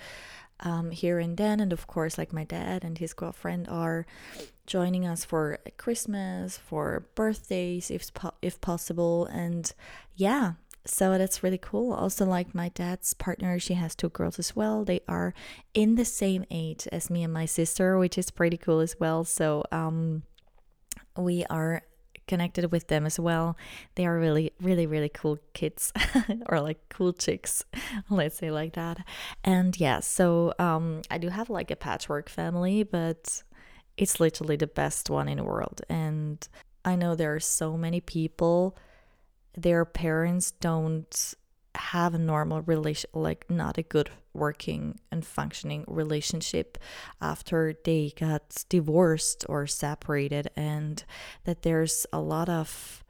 um, 0.61 0.91
here 0.91 1.19
and 1.19 1.37
then. 1.37 1.59
And 1.59 1.73
of 1.73 1.87
course, 1.87 2.17
like 2.17 2.33
my 2.33 2.43
dad 2.43 2.83
and 2.83 2.97
his 2.97 3.13
girlfriend 3.13 3.67
are 3.67 4.05
joining 4.65 5.05
us 5.05 5.25
for 5.25 5.59
Christmas, 5.77 6.57
for 6.57 7.05
birthdays, 7.15 7.91
if 7.91 8.09
if 8.41 8.61
possible. 8.61 9.25
And 9.25 9.71
yeah, 10.15 10.53
so 10.85 11.17
that's 11.17 11.43
really 11.43 11.57
cool. 11.57 11.93
Also, 11.93 12.25
like 12.25 12.55
my 12.55 12.69
dad's 12.69 13.13
partner, 13.13 13.59
she 13.59 13.75
has 13.75 13.95
two 13.95 14.09
girls 14.09 14.39
as 14.39 14.55
well. 14.55 14.83
They 14.83 15.01
are 15.07 15.33
in 15.73 15.95
the 15.95 16.05
same 16.05 16.45
age 16.49 16.87
as 16.91 17.09
me 17.09 17.23
and 17.23 17.33
my 17.33 17.45
sister, 17.45 17.97
which 17.97 18.17
is 18.17 18.31
pretty 18.31 18.57
cool 18.57 18.79
as 18.79 18.99
well. 18.99 19.23
So 19.23 19.63
um, 19.71 20.23
we 21.17 21.45
are 21.49 21.83
connected 22.27 22.71
with 22.71 22.87
them 22.87 23.05
as 23.05 23.19
well. 23.19 23.57
They 23.95 24.05
are 24.05 24.17
really, 24.17 24.53
really, 24.61 24.87
really 24.87 25.09
cool 25.09 25.39
kids 25.53 25.91
or 26.47 26.61
like 26.61 26.79
cool 26.89 27.13
chicks, 27.13 27.63
let's 28.09 28.37
say 28.37 28.51
like 28.51 28.73
that. 28.73 29.05
And 29.43 29.79
yeah, 29.79 29.99
so 29.99 30.53
um, 30.59 31.01
I 31.09 31.17
do 31.17 31.29
have 31.29 31.49
like 31.49 31.71
a 31.71 31.75
patchwork 31.75 32.29
family, 32.29 32.83
but 32.83 33.43
it's 33.97 34.19
literally 34.19 34.55
the 34.55 34.67
best 34.67 35.09
one 35.09 35.27
in 35.27 35.37
the 35.37 35.43
world. 35.43 35.81
And 35.89 36.47
I 36.83 36.95
know 36.95 37.15
there 37.15 37.35
are 37.35 37.39
so 37.39 37.77
many 37.77 38.01
people, 38.01 38.77
their 39.55 39.85
parents 39.85 40.51
don't 40.51 41.35
have 41.75 42.13
a 42.13 42.17
normal 42.17 42.61
relation 42.61 43.09
like 43.13 43.49
not 43.49 43.77
a 43.77 43.83
good 43.83 44.09
working 44.33 44.99
and 45.11 45.25
functioning 45.25 45.83
relationship 45.87 46.77
after 47.21 47.73
they 47.85 48.13
got 48.19 48.63
divorced 48.69 49.45
or 49.47 49.65
separated 49.67 50.49
and 50.55 51.03
that 51.45 51.61
there's 51.63 52.05
a 52.11 52.19
lot 52.19 52.49
of 52.49 53.03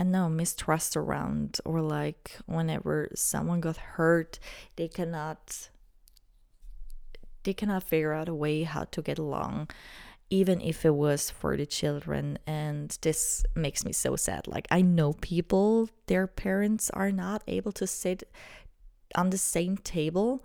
I 0.00 0.04
know 0.04 0.28
mistrust 0.28 0.96
around 0.96 1.60
or 1.64 1.80
like 1.80 2.36
whenever 2.46 3.08
someone 3.14 3.60
got 3.60 3.76
hurt 3.76 4.38
they 4.76 4.88
cannot 4.88 5.68
they 7.44 7.54
cannot 7.54 7.84
figure 7.84 8.12
out 8.12 8.28
a 8.28 8.34
way 8.34 8.62
how 8.62 8.84
to 8.84 9.02
get 9.02 9.18
along 9.18 9.68
even 10.30 10.60
if 10.60 10.84
it 10.84 10.94
was 10.94 11.30
for 11.30 11.56
the 11.56 11.66
children. 11.66 12.38
And 12.46 12.96
this 13.00 13.44
makes 13.54 13.84
me 13.84 13.92
so 13.92 14.16
sad. 14.16 14.46
Like, 14.46 14.66
I 14.70 14.82
know 14.82 15.14
people, 15.14 15.88
their 16.06 16.26
parents 16.26 16.90
are 16.90 17.10
not 17.10 17.42
able 17.46 17.72
to 17.72 17.86
sit 17.86 18.24
on 19.14 19.30
the 19.30 19.38
same 19.38 19.78
table 19.78 20.42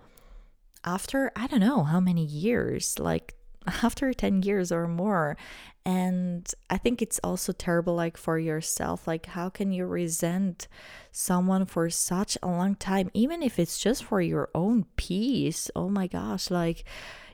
after, 0.85 1.31
I 1.35 1.47
don't 1.47 1.59
know 1.59 1.83
how 1.83 1.99
many 1.99 2.23
years, 2.23 2.97
like 2.99 3.35
after 3.67 4.13
10 4.13 4.43
years 4.43 4.71
or 4.71 4.87
more. 4.87 5.37
And 5.85 6.49
I 6.69 6.77
think 6.77 7.01
it's 7.01 7.19
also 7.23 7.51
terrible, 7.51 7.93
like 7.95 8.15
for 8.15 8.39
yourself. 8.39 9.05
Like, 9.05 9.25
how 9.25 9.49
can 9.49 9.73
you 9.73 9.85
resent 9.85 10.69
someone 11.11 11.65
for 11.65 11.89
such 11.89 12.37
a 12.41 12.47
long 12.47 12.75
time, 12.75 13.11
even 13.13 13.43
if 13.43 13.59
it's 13.59 13.77
just 13.77 14.05
for 14.05 14.21
your 14.21 14.49
own 14.55 14.85
peace? 14.95 15.69
Oh 15.75 15.89
my 15.89 16.07
gosh, 16.07 16.49
like, 16.49 16.85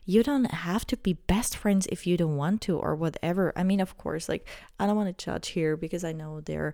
you 0.05 0.23
don't 0.23 0.51
have 0.51 0.85
to 0.87 0.97
be 0.97 1.13
best 1.13 1.55
friends 1.55 1.87
if 1.91 2.07
you 2.07 2.17
don't 2.17 2.37
want 2.37 2.61
to 2.61 2.77
or 2.77 2.95
whatever. 2.95 3.53
I 3.55 3.63
mean, 3.63 3.79
of 3.79 3.97
course, 3.97 4.29
like 4.29 4.47
I 4.79 4.85
don't 4.85 4.95
want 4.95 5.15
to 5.15 5.25
judge 5.25 5.49
here 5.49 5.77
because 5.77 6.03
I 6.03 6.11
know 6.11 6.41
there 6.41 6.73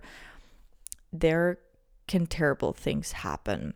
there 1.12 1.58
can 2.06 2.26
terrible 2.26 2.72
things 2.72 3.12
happen, 3.12 3.74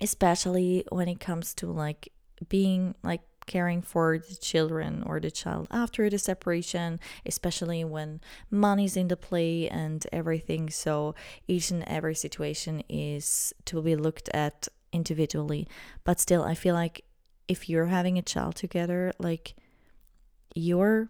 especially 0.00 0.84
when 0.90 1.08
it 1.08 1.20
comes 1.20 1.54
to 1.54 1.66
like 1.66 2.10
being 2.48 2.94
like 3.02 3.22
caring 3.46 3.82
for 3.82 4.18
the 4.18 4.34
children 4.36 5.02
or 5.06 5.20
the 5.20 5.30
child 5.30 5.68
after 5.70 6.08
the 6.08 6.18
separation, 6.18 6.98
especially 7.26 7.84
when 7.84 8.20
money's 8.50 8.96
in 8.96 9.08
the 9.08 9.16
play 9.16 9.68
and 9.68 10.06
everything. 10.12 10.70
So 10.70 11.14
each 11.46 11.70
and 11.70 11.84
every 11.86 12.14
situation 12.14 12.82
is 12.88 13.52
to 13.66 13.82
be 13.82 13.96
looked 13.96 14.28
at 14.30 14.68
individually. 14.92 15.68
But 16.04 16.20
still, 16.20 16.42
I 16.42 16.54
feel 16.54 16.74
like 16.74 17.04
if 17.48 17.68
you're 17.68 17.86
having 17.86 18.18
a 18.18 18.22
child 18.22 18.56
together, 18.56 19.12
like 19.18 19.54
you're 20.54 21.08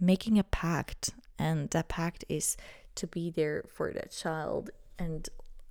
making 0.00 0.38
a 0.38 0.44
pact, 0.44 1.10
and 1.38 1.70
that 1.70 1.88
pact 1.88 2.24
is 2.28 2.56
to 2.94 3.06
be 3.06 3.30
there 3.30 3.64
for 3.72 3.92
that 3.92 4.10
child 4.10 4.70
and 4.98 5.28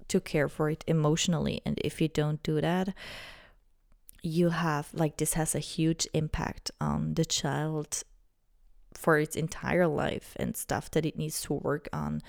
to 0.07 0.19
care 0.19 0.47
for 0.47 0.69
it 0.69 0.83
emotionally. 0.87 1.61
And 1.65 1.79
if 1.83 1.99
you 1.99 2.07
don't 2.07 2.41
do 2.43 2.61
that, 2.61 2.93
you 4.23 4.49
have 4.49 4.89
like 4.93 5.17
this 5.17 5.33
has 5.33 5.55
a 5.55 5.59
huge 5.59 6.07
impact 6.13 6.71
on 6.81 7.13
the 7.13 7.25
child 7.25 8.03
for 8.93 9.19
its 9.19 9.35
entire 9.35 9.87
life 9.87 10.33
and 10.37 10.57
stuff 10.57 10.89
that 10.91 11.05
it 11.05 11.17
needs 11.17 11.41
to 11.41 11.53
work 11.53 11.87
on. 11.93 12.21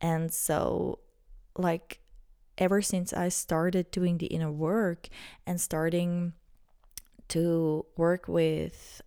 And 0.00 0.32
so, 0.32 1.00
like, 1.56 2.00
ever 2.56 2.80
since 2.80 3.12
I 3.12 3.28
started 3.28 3.90
doing 3.90 4.18
the 4.18 4.26
inner 4.26 4.50
work 4.50 5.08
and 5.46 5.60
starting 5.60 6.32
to 7.28 7.86
work 7.96 8.28
with 8.28 9.02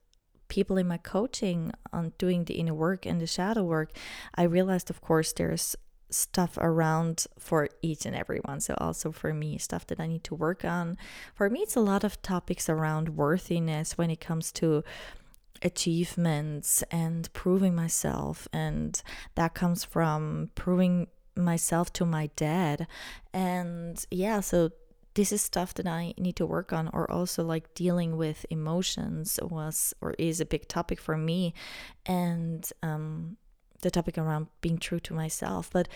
people 0.48 0.78
in 0.78 0.88
my 0.88 0.98
coaching 0.98 1.72
on 1.92 2.14
doing 2.18 2.46
the 2.46 2.56
inner 2.56 2.74
work 2.74 3.06
and 3.06 3.20
the 3.20 3.28
shadow 3.28 3.64
work, 3.64 3.92
I 4.36 4.44
realized, 4.44 4.90
of 4.90 5.02
course, 5.02 5.34
there's 5.34 5.76
stuff 6.10 6.58
around 6.60 7.28
for 7.38 7.68
each 7.82 8.06
and 8.06 8.16
everyone. 8.16 8.62
So, 8.62 8.76
also 8.78 9.12
for 9.12 9.34
me, 9.34 9.58
stuff 9.58 9.86
that 9.88 10.00
I 10.00 10.08
need 10.08 10.24
to 10.26 10.36
work 10.36 10.64
on. 10.64 10.98
For 11.36 11.50
me, 11.50 11.60
it's 11.62 11.76
a 11.76 11.82
lot 11.82 12.04
of 12.04 12.22
topics 12.22 12.70
around 12.70 13.18
worthiness 13.18 13.98
when 13.98 14.10
it 14.10 14.22
comes 14.22 14.52
to 14.54 14.84
achievements 15.62 16.84
and 16.92 17.32
proving 17.34 17.76
myself. 17.76 18.48
And 18.54 19.02
that 19.36 19.54
comes 19.54 19.84
from 19.84 20.52
proving 20.56 21.08
myself 21.36 21.92
to 21.94 22.06
my 22.06 22.30
dad. 22.36 22.88
And 23.34 24.04
yeah, 24.10 24.40
so 24.40 24.72
this 25.18 25.32
is 25.32 25.42
stuff 25.42 25.74
that 25.74 25.88
I 25.88 26.14
need 26.20 26.36
to 26.36 26.46
work 26.46 26.72
on, 26.72 26.90
or 26.94 27.10
also 27.12 27.44
like 27.44 27.74
dealing 27.74 28.18
with 28.18 28.46
emotions 28.52 29.40
was 29.42 29.92
or 30.00 30.14
is 30.20 30.40
a 30.40 30.46
big 30.46 30.68
topic 30.68 31.00
for 31.02 31.18
me, 31.18 31.56
and 32.06 32.72
um, 32.84 33.38
the 33.82 33.90
topic 33.90 34.20
around 34.20 34.46
being 34.62 34.78
true 34.78 35.00
to 35.00 35.16
myself. 35.16 35.72
But 35.74 35.88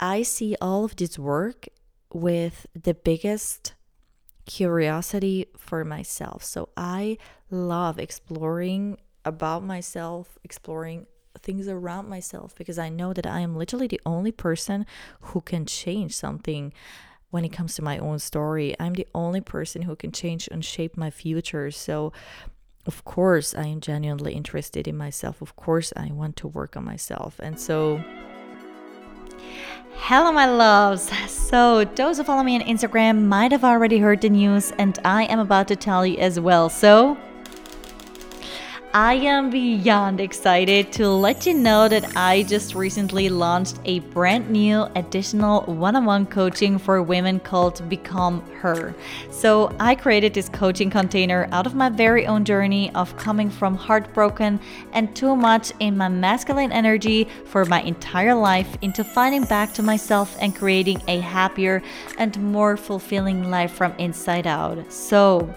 I 0.00 0.22
see 0.22 0.56
all 0.62 0.86
of 0.86 0.96
this 0.96 1.18
work 1.18 1.68
with 2.10 2.66
the 2.72 2.94
biggest 2.94 3.74
curiosity 4.46 5.48
for 5.58 5.84
myself. 5.84 6.42
So 6.42 6.70
I 6.74 7.18
love 7.50 7.98
exploring 7.98 8.96
about 9.26 9.62
myself, 9.62 10.38
exploring 10.42 11.06
things 11.38 11.68
around 11.68 12.08
myself 12.08 12.54
because 12.54 12.78
I 12.78 12.88
know 12.88 13.12
that 13.12 13.26
I 13.26 13.40
am 13.40 13.54
literally 13.54 13.88
the 13.88 14.00
only 14.06 14.32
person 14.32 14.86
who 15.20 15.42
can 15.42 15.66
change 15.66 16.16
something 16.16 16.72
when 17.30 17.44
it 17.44 17.50
comes 17.50 17.74
to 17.74 17.82
my 17.82 17.98
own 17.98 18.18
story. 18.18 18.74
I'm 18.80 18.94
the 18.94 19.06
only 19.14 19.40
person 19.40 19.82
who 19.82 19.96
can 19.96 20.12
change 20.12 20.48
and 20.50 20.64
shape 20.64 20.96
my 20.96 21.10
future. 21.10 21.70
So, 21.70 22.12
of 22.86 23.04
course, 23.04 23.54
I 23.54 23.66
am 23.66 23.80
genuinely 23.80 24.32
interested 24.32 24.88
in 24.88 24.96
myself. 24.96 25.42
Of 25.42 25.56
course, 25.56 25.92
I 25.96 26.10
want 26.12 26.36
to 26.36 26.48
work 26.48 26.76
on 26.76 26.84
myself. 26.84 27.38
And 27.38 27.58
so, 27.60 28.02
Hello, 30.00 30.32
my 30.32 30.46
loves. 30.46 31.10
So, 31.28 31.84
those 31.84 32.18
who 32.18 32.24
follow 32.24 32.42
me 32.42 32.54
on 32.54 32.62
Instagram 32.62 33.24
might 33.24 33.52
have 33.52 33.64
already 33.64 33.98
heard 33.98 34.20
the 34.20 34.30
news, 34.30 34.70
and 34.78 34.98
I 35.04 35.24
am 35.24 35.38
about 35.38 35.68
to 35.68 35.76
tell 35.76 36.06
you 36.06 36.16
as 36.18 36.38
well. 36.38 36.68
So, 36.68 37.18
I 38.94 39.16
am 39.16 39.50
beyond 39.50 40.18
excited 40.18 40.92
to 40.92 41.10
let 41.10 41.44
you 41.44 41.52
know 41.52 41.88
that 41.88 42.16
I 42.16 42.44
just 42.44 42.74
recently 42.74 43.28
launched 43.28 43.78
a 43.84 43.98
brand 43.98 44.48
new 44.48 44.84
additional 44.94 45.60
one 45.64 45.94
on 45.94 46.06
one 46.06 46.24
coaching 46.24 46.78
for 46.78 47.02
women 47.02 47.38
called 47.38 47.86
Become 47.90 48.40
Her. 48.62 48.94
So, 49.30 49.76
I 49.78 49.94
created 49.94 50.32
this 50.32 50.48
coaching 50.48 50.88
container 50.88 51.50
out 51.52 51.66
of 51.66 51.74
my 51.74 51.90
very 51.90 52.26
own 52.26 52.46
journey 52.46 52.90
of 52.94 53.14
coming 53.18 53.50
from 53.50 53.74
heartbroken 53.76 54.58
and 54.94 55.14
too 55.14 55.36
much 55.36 55.70
in 55.80 55.98
my 55.98 56.08
masculine 56.08 56.72
energy 56.72 57.28
for 57.44 57.66
my 57.66 57.82
entire 57.82 58.34
life 58.34 58.78
into 58.80 59.04
finding 59.04 59.44
back 59.44 59.74
to 59.74 59.82
myself 59.82 60.34
and 60.40 60.56
creating 60.56 61.02
a 61.08 61.20
happier 61.20 61.82
and 62.16 62.40
more 62.40 62.78
fulfilling 62.78 63.50
life 63.50 63.72
from 63.72 63.92
inside 63.98 64.46
out. 64.46 64.90
So, 64.90 65.54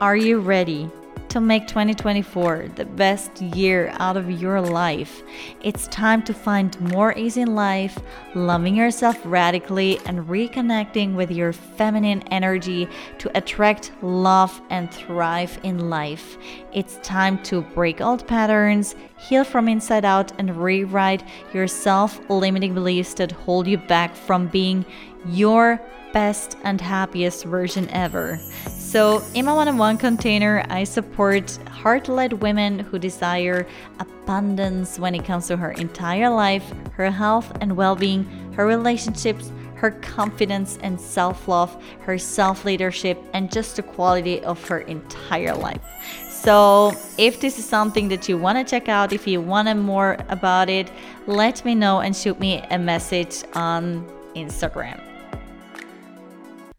are 0.00 0.16
you 0.16 0.38
ready? 0.40 0.90
To 1.36 1.40
make 1.42 1.66
2024 1.66 2.68
the 2.76 2.86
best 2.86 3.42
year 3.42 3.92
out 3.98 4.16
of 4.16 4.30
your 4.30 4.58
life. 4.58 5.22
It's 5.62 5.86
time 5.88 6.22
to 6.22 6.32
find 6.32 6.80
more 6.80 7.12
ease 7.14 7.36
in 7.36 7.54
life, 7.54 7.98
loving 8.34 8.74
yourself 8.74 9.18
radically, 9.22 9.98
and 10.06 10.20
reconnecting 10.20 11.14
with 11.14 11.30
your 11.30 11.52
feminine 11.52 12.22
energy 12.30 12.88
to 13.18 13.30
attract 13.36 13.92
love 14.00 14.62
and 14.70 14.90
thrive 14.90 15.60
in 15.62 15.90
life. 15.90 16.38
It's 16.72 16.96
time 17.02 17.42
to 17.42 17.60
break 17.60 18.00
old 18.00 18.26
patterns, 18.26 18.94
heal 19.18 19.44
from 19.44 19.68
inside 19.68 20.06
out, 20.06 20.32
and 20.38 20.56
rewrite 20.56 21.22
your 21.52 21.68
self 21.68 22.18
limiting 22.30 22.72
beliefs 22.72 23.12
that 23.12 23.30
hold 23.30 23.66
you 23.66 23.76
back 23.76 24.16
from 24.16 24.46
being 24.46 24.86
your 25.26 25.82
best 26.14 26.56
and 26.64 26.80
happiest 26.80 27.44
version 27.44 27.90
ever. 27.90 28.40
So, 28.86 29.20
in 29.34 29.46
my 29.46 29.52
one 29.52 29.66
on 29.66 29.78
one 29.78 29.98
container, 29.98 30.64
I 30.70 30.84
support 30.84 31.50
heart 31.68 32.06
led 32.08 32.34
women 32.34 32.78
who 32.78 33.00
desire 33.00 33.66
abundance 33.98 34.96
when 34.96 35.12
it 35.16 35.24
comes 35.24 35.48
to 35.48 35.56
her 35.56 35.72
entire 35.72 36.30
life, 36.30 36.62
her 36.92 37.10
health 37.10 37.50
and 37.60 37.76
well 37.76 37.96
being, 37.96 38.22
her 38.52 38.64
relationships, 38.64 39.50
her 39.74 39.90
confidence 39.90 40.78
and 40.82 41.00
self 41.00 41.48
love, 41.48 41.76
her 42.02 42.16
self 42.16 42.64
leadership, 42.64 43.18
and 43.32 43.50
just 43.50 43.74
the 43.74 43.82
quality 43.82 44.40
of 44.44 44.64
her 44.68 44.78
entire 44.78 45.56
life. 45.56 45.82
So, 46.30 46.94
if 47.18 47.40
this 47.40 47.58
is 47.58 47.68
something 47.68 48.06
that 48.10 48.28
you 48.28 48.38
want 48.38 48.56
to 48.56 48.64
check 48.64 48.88
out, 48.88 49.12
if 49.12 49.26
you 49.26 49.40
want 49.40 49.66
to 49.66 49.74
more 49.74 50.16
about 50.28 50.70
it, 50.70 50.92
let 51.26 51.64
me 51.64 51.74
know 51.74 51.98
and 51.98 52.14
shoot 52.14 52.38
me 52.38 52.62
a 52.70 52.78
message 52.78 53.42
on 53.54 54.06
Instagram 54.36 55.02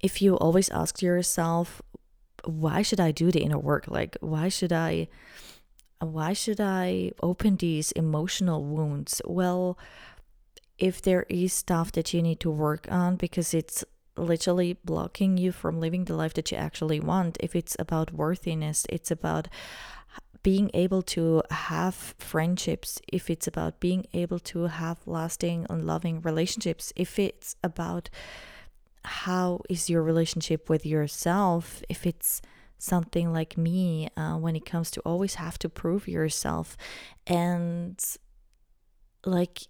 if 0.02 0.22
you 0.22 0.36
always 0.38 0.70
ask 0.70 1.02
yourself 1.02 1.82
why 2.48 2.82
should 2.82 3.00
i 3.00 3.12
do 3.12 3.32
the 3.32 3.42
inner 3.42 3.60
work? 3.60 3.86
Like 3.88 4.18
why 4.22 4.50
should 4.50 4.74
i 4.74 5.08
why 6.00 6.34
should 6.34 6.62
i 6.62 7.12
open 7.22 7.58
these 7.58 7.92
emotional 7.94 8.64
wounds? 8.64 9.22
Well 9.26 9.78
if 10.78 11.02
there 11.02 11.26
is 11.28 11.54
stuff 11.54 11.92
that 11.94 12.14
you 12.14 12.22
need 12.22 12.40
to 12.40 12.52
work 12.52 12.88
on 12.92 13.16
because 13.16 13.54
it's 13.54 13.84
literally 14.16 14.74
blocking 14.84 15.38
you 15.38 15.52
from 15.52 15.80
living 15.80 16.06
the 16.06 16.16
life 16.16 16.34
that 16.34 16.52
you 16.52 16.58
actually 16.58 17.00
want 17.00 17.38
if 17.40 17.56
it's 17.56 17.76
about 17.80 18.12
worthiness 18.14 18.86
it's 18.90 19.12
about 19.12 19.48
being 20.44 20.72
able 20.74 21.02
to 21.02 21.44
have 21.52 22.16
friendships 22.18 23.00
if 23.12 23.30
it's 23.30 23.48
about 23.48 23.80
being 23.80 24.06
able 24.14 24.40
to 24.40 24.68
have 24.68 24.98
lasting 25.06 25.66
and 25.70 25.86
loving 25.86 26.22
relationships 26.22 26.94
if 26.96 27.20
it's 27.20 27.56
about 27.64 28.10
how 29.08 29.62
is 29.70 29.90
your 29.90 30.04
relationship 30.04 30.70
with 30.70 30.86
yourself 30.86 31.82
if 31.90 32.06
it's 32.06 32.42
something 32.78 33.34
like 33.34 33.58
me 33.58 34.10
uh, 34.16 34.36
when 34.36 34.56
it 34.56 34.66
comes 34.66 34.92
to 34.92 35.02
always 35.02 35.36
have 35.36 35.58
to 35.60 35.70
prove 35.70 36.08
yourself? 36.08 36.78
And 37.26 38.00
like 39.26 39.64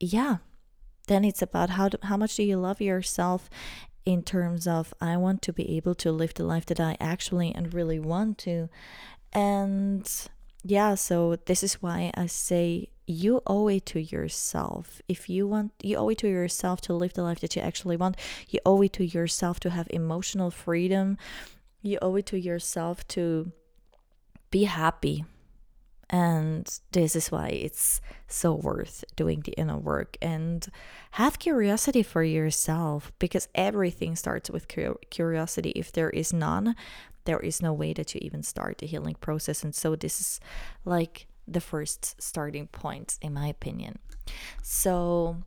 yeah 0.00 0.38
then 1.06 1.24
it's 1.24 1.40
about 1.40 1.70
how 1.70 1.88
do, 1.88 1.98
how 2.02 2.16
much 2.16 2.36
do 2.36 2.42
you 2.42 2.56
love 2.56 2.80
yourself 2.80 3.48
in 4.04 4.22
terms 4.22 4.66
of 4.66 4.92
I 5.00 5.16
want 5.16 5.42
to 5.42 5.52
be 5.52 5.76
able 5.76 5.94
to 5.96 6.12
live 6.12 6.34
the 6.34 6.44
life 6.44 6.66
that 6.66 6.80
I 6.80 6.96
actually 7.00 7.52
and 7.52 7.72
really 7.72 7.98
want 7.98 8.38
to. 8.38 8.68
And 9.32 10.08
yeah 10.62 10.94
so 10.94 11.36
this 11.46 11.62
is 11.62 11.74
why 11.74 12.10
I 12.14 12.26
say 12.26 12.88
you 13.06 13.42
owe 13.46 13.68
it 13.68 13.86
to 13.86 14.00
yourself. 14.00 15.00
If 15.08 15.28
you 15.28 15.46
want 15.46 15.72
you 15.82 15.96
owe 15.96 16.08
it 16.08 16.18
to 16.18 16.28
yourself 16.28 16.80
to 16.82 16.94
live 16.94 17.14
the 17.14 17.22
life 17.22 17.40
that 17.40 17.56
you 17.56 17.62
actually 17.62 17.96
want. 17.96 18.16
You 18.48 18.60
owe 18.66 18.82
it 18.82 18.92
to 18.94 19.04
yourself 19.04 19.60
to 19.60 19.70
have 19.70 19.86
emotional 19.90 20.50
freedom. 20.50 21.16
You 21.82 21.98
owe 22.02 22.16
it 22.16 22.26
to 22.26 22.38
yourself 22.38 23.06
to 23.08 23.52
be 24.50 24.64
happy. 24.64 25.24
And 26.08 26.68
this 26.92 27.16
is 27.16 27.32
why 27.32 27.48
it's 27.48 28.00
so 28.28 28.54
worth 28.54 29.02
doing 29.16 29.40
the 29.40 29.52
inner 29.52 29.76
work. 29.76 30.16
And 30.22 30.66
have 31.12 31.40
curiosity 31.40 32.04
for 32.04 32.22
yourself 32.22 33.12
because 33.18 33.48
everything 33.56 34.14
starts 34.14 34.48
with 34.48 34.68
curiosity. 35.10 35.70
If 35.70 35.90
there 35.90 36.10
is 36.10 36.32
none 36.32 36.76
there 37.26 37.40
is 37.40 37.60
no 37.60 37.72
way 37.72 37.92
that 37.92 38.14
you 38.14 38.20
even 38.22 38.42
start 38.42 38.78
the 38.78 38.86
healing 38.86 39.16
process. 39.20 39.62
And 39.62 39.74
so 39.74 39.94
this 39.94 40.20
is 40.20 40.40
like 40.84 41.26
the 41.46 41.60
first 41.60 42.20
starting 42.20 42.66
point, 42.68 43.18
in 43.20 43.32
my 43.34 43.46
opinion. 43.48 43.98
So, 44.62 45.38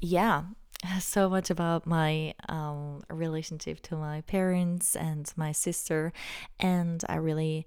yeah, 0.00 0.44
so 1.00 1.28
much 1.28 1.50
about 1.50 1.86
my 1.86 2.34
um, 2.48 3.02
relationship 3.10 3.80
to 3.82 3.96
my 3.96 4.22
parents 4.22 4.96
and 4.96 5.32
my 5.36 5.52
sister. 5.52 6.12
And 6.58 7.02
I 7.08 7.16
really, 7.16 7.66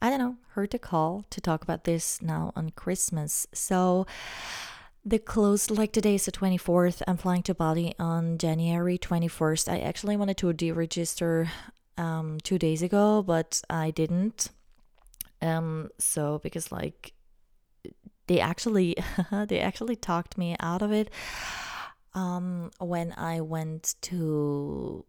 I 0.00 0.10
don't 0.10 0.18
know, 0.18 0.36
heard 0.50 0.70
the 0.70 0.78
call 0.78 1.24
to 1.30 1.40
talk 1.40 1.62
about 1.62 1.84
this 1.84 2.20
now 2.20 2.52
on 2.56 2.70
Christmas. 2.70 3.46
So, 3.52 4.06
the 5.04 5.18
close, 5.18 5.68
like 5.68 5.92
today 5.92 6.14
is 6.14 6.26
the 6.26 6.32
24th. 6.32 7.02
I'm 7.08 7.16
flying 7.16 7.42
to 7.44 7.54
Bali 7.54 7.92
on 7.98 8.38
January 8.38 8.98
21st. 8.98 9.68
I 9.68 9.80
actually 9.80 10.16
wanted 10.16 10.36
to 10.36 10.52
deregister 10.52 11.48
um, 11.98 12.38
two 12.44 12.56
days 12.56 12.82
ago, 12.82 13.20
but 13.22 13.62
I 13.68 13.90
didn't 13.90 14.50
um, 15.42 15.90
so 15.98 16.40
because 16.42 16.72
like 16.72 17.12
they 18.26 18.40
actually 18.40 18.96
they 19.48 19.60
actually 19.60 19.96
talked 19.96 20.38
me 20.38 20.56
out 20.60 20.82
of 20.82 20.92
it 20.92 21.10
um 22.14 22.70
when 22.78 23.12
I 23.16 23.40
went 23.40 23.94
to 24.02 25.04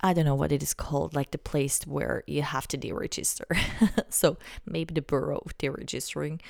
I 0.00 0.12
don't 0.12 0.24
know 0.24 0.34
what 0.34 0.52
it 0.52 0.62
is 0.62 0.74
called, 0.74 1.14
like 1.14 1.30
the 1.30 1.38
place 1.38 1.80
where 1.86 2.22
you 2.26 2.42
have 2.42 2.68
to 2.68 2.78
deregister. 2.78 3.46
so 4.10 4.36
maybe 4.66 4.92
the 4.92 5.02
bureau 5.02 5.40
of 5.44 5.56
deregistering. 5.58 6.40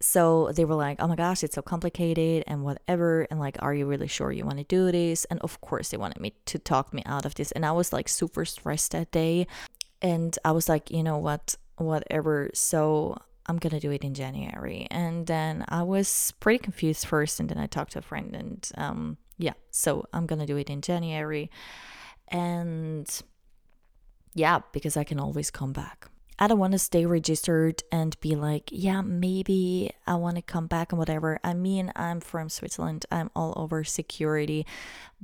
So 0.00 0.50
they 0.54 0.64
were 0.64 0.74
like, 0.74 0.96
oh 0.98 1.06
my 1.06 1.14
gosh, 1.14 1.44
it's 1.44 1.56
so 1.56 1.62
complicated 1.62 2.42
and 2.46 2.64
whatever. 2.64 3.26
And 3.30 3.38
like, 3.38 3.56
are 3.60 3.74
you 3.74 3.86
really 3.86 4.06
sure 4.06 4.32
you 4.32 4.46
want 4.46 4.58
to 4.58 4.64
do 4.64 4.90
this? 4.90 5.26
And 5.26 5.38
of 5.40 5.60
course, 5.60 5.90
they 5.90 5.98
wanted 5.98 6.20
me 6.20 6.32
to 6.46 6.58
talk 6.58 6.94
me 6.94 7.02
out 7.04 7.26
of 7.26 7.34
this. 7.34 7.52
And 7.52 7.66
I 7.66 7.72
was 7.72 7.92
like 7.92 8.08
super 8.08 8.46
stressed 8.46 8.92
that 8.92 9.10
day. 9.10 9.46
And 10.02 10.38
I 10.44 10.52
was 10.52 10.68
like, 10.68 10.90
you 10.90 11.02
know 11.02 11.18
what? 11.18 11.56
whatever. 11.80 12.50
So 12.54 13.16
I'm 13.46 13.58
gonna 13.58 13.80
do 13.80 13.90
it 13.90 14.04
in 14.04 14.14
January. 14.14 14.86
And 14.90 15.26
then 15.26 15.64
I 15.68 15.82
was 15.82 16.32
pretty 16.40 16.58
confused 16.58 17.06
first, 17.06 17.40
and 17.40 17.48
then 17.48 17.58
I 17.58 17.66
talked 17.66 17.92
to 17.92 17.98
a 17.98 18.02
friend, 18.02 18.34
and 18.34 18.70
um, 18.76 19.16
yeah, 19.38 19.54
so 19.70 20.06
I'm 20.12 20.26
gonna 20.26 20.46
do 20.46 20.56
it 20.56 20.70
in 20.70 20.82
January. 20.82 21.50
And 22.28 23.08
yeah, 24.34 24.60
because 24.72 24.96
I 24.96 25.04
can 25.04 25.18
always 25.18 25.50
come 25.50 25.72
back. 25.72 26.06
I 26.38 26.46
don't 26.46 26.58
want 26.58 26.72
to 26.72 26.78
stay 26.78 27.04
registered 27.04 27.82
and 27.92 28.18
be 28.20 28.34
like, 28.34 28.70
yeah, 28.72 29.02
maybe 29.02 29.92
I 30.06 30.14
want 30.14 30.36
to 30.36 30.42
come 30.42 30.68
back 30.68 30.90
and 30.90 30.98
whatever. 30.98 31.38
I 31.44 31.52
mean, 31.52 31.92
I'm 31.94 32.20
from 32.20 32.48
Switzerland, 32.48 33.04
I'm 33.10 33.30
all 33.36 33.52
over 33.56 33.84
security, 33.84 34.64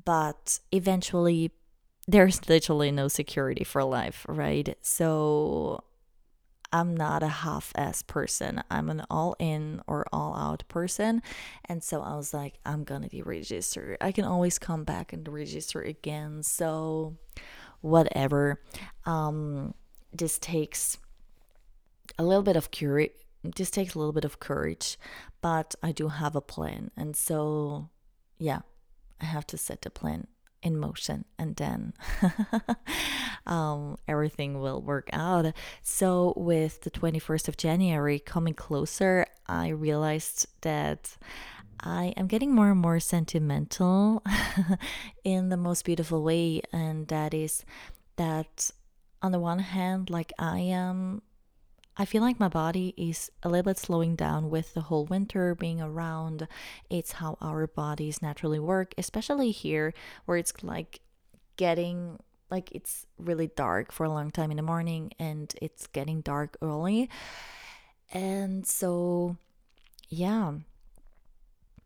but 0.04 0.58
eventually 0.72 1.52
there's 2.08 2.48
literally 2.48 2.92
no 2.92 3.08
security 3.08 3.64
for 3.64 3.82
life, 3.82 4.24
right? 4.28 4.76
So 4.80 5.82
I'm 6.72 6.96
not 6.96 7.22
a 7.22 7.28
half 7.28 7.72
ass 7.74 8.02
person. 8.02 8.62
I'm 8.70 8.90
an 8.90 9.04
all 9.10 9.34
in 9.38 9.82
or 9.86 10.06
all 10.12 10.36
out 10.36 10.64
person. 10.68 11.22
And 11.64 11.82
so 11.82 12.02
I 12.02 12.16
was 12.16 12.32
like, 12.32 12.58
I'm 12.64 12.84
gonna 12.84 13.08
deregister. 13.08 13.96
I 14.00 14.12
can 14.12 14.24
always 14.24 14.58
come 14.58 14.84
back 14.84 15.12
and 15.12 15.26
register 15.26 15.80
again. 15.80 16.42
So 16.42 17.16
whatever. 17.80 18.60
Um 19.04 19.74
this 20.12 20.38
takes 20.38 20.98
a 22.18 22.24
little 22.24 22.42
bit 22.42 22.56
of 22.56 22.70
courage 22.70 23.12
this 23.42 23.70
takes 23.70 23.94
a 23.94 23.98
little 23.98 24.12
bit 24.12 24.24
of 24.24 24.40
courage, 24.40 24.98
but 25.40 25.76
I 25.80 25.92
do 25.92 26.08
have 26.08 26.34
a 26.34 26.40
plan. 26.40 26.90
And 26.96 27.14
so 27.14 27.90
yeah, 28.38 28.60
I 29.20 29.24
have 29.26 29.46
to 29.48 29.58
set 29.58 29.86
a 29.86 29.90
plan 29.90 30.26
in 30.66 30.76
motion 30.76 31.24
and 31.38 31.54
then 31.56 31.94
um, 33.46 33.96
everything 34.08 34.60
will 34.60 34.82
work 34.82 35.08
out. 35.12 35.54
So, 35.82 36.34
with 36.36 36.82
the 36.82 36.90
21st 36.90 37.48
of 37.48 37.56
January 37.56 38.18
coming 38.18 38.54
closer, 38.54 39.26
I 39.46 39.68
realized 39.68 40.46
that 40.62 41.16
I 41.78 42.14
am 42.16 42.26
getting 42.26 42.52
more 42.52 42.70
and 42.72 42.80
more 42.80 42.98
sentimental 42.98 44.24
in 45.24 45.50
the 45.50 45.56
most 45.56 45.84
beautiful 45.84 46.22
way, 46.22 46.62
and 46.72 47.06
that 47.08 47.32
is 47.32 47.64
that 48.16 48.70
on 49.22 49.30
the 49.30 49.38
one 49.38 49.60
hand, 49.60 50.10
like 50.10 50.32
I 50.38 50.58
am 50.58 51.22
I 51.98 52.04
feel 52.04 52.22
like 52.22 52.38
my 52.38 52.48
body 52.48 52.92
is 52.96 53.30
a 53.42 53.48
little 53.48 53.64
bit 53.64 53.78
slowing 53.78 54.16
down 54.16 54.50
with 54.50 54.74
the 54.74 54.82
whole 54.82 55.06
winter 55.06 55.54
being 55.54 55.80
around. 55.80 56.46
It's 56.90 57.12
how 57.12 57.38
our 57.40 57.66
bodies 57.66 58.20
naturally 58.20 58.58
work, 58.58 58.94
especially 58.98 59.50
here 59.50 59.94
where 60.26 60.36
it's 60.36 60.52
like 60.62 61.00
getting 61.56 62.18
like 62.50 62.70
it's 62.72 63.06
really 63.18 63.48
dark 63.48 63.90
for 63.92 64.04
a 64.04 64.10
long 64.10 64.30
time 64.30 64.50
in 64.50 64.56
the 64.56 64.62
morning 64.62 65.12
and 65.18 65.52
it's 65.60 65.86
getting 65.86 66.20
dark 66.20 66.56
early. 66.60 67.08
And 68.12 68.66
so, 68.66 69.36
yeah. 70.08 70.52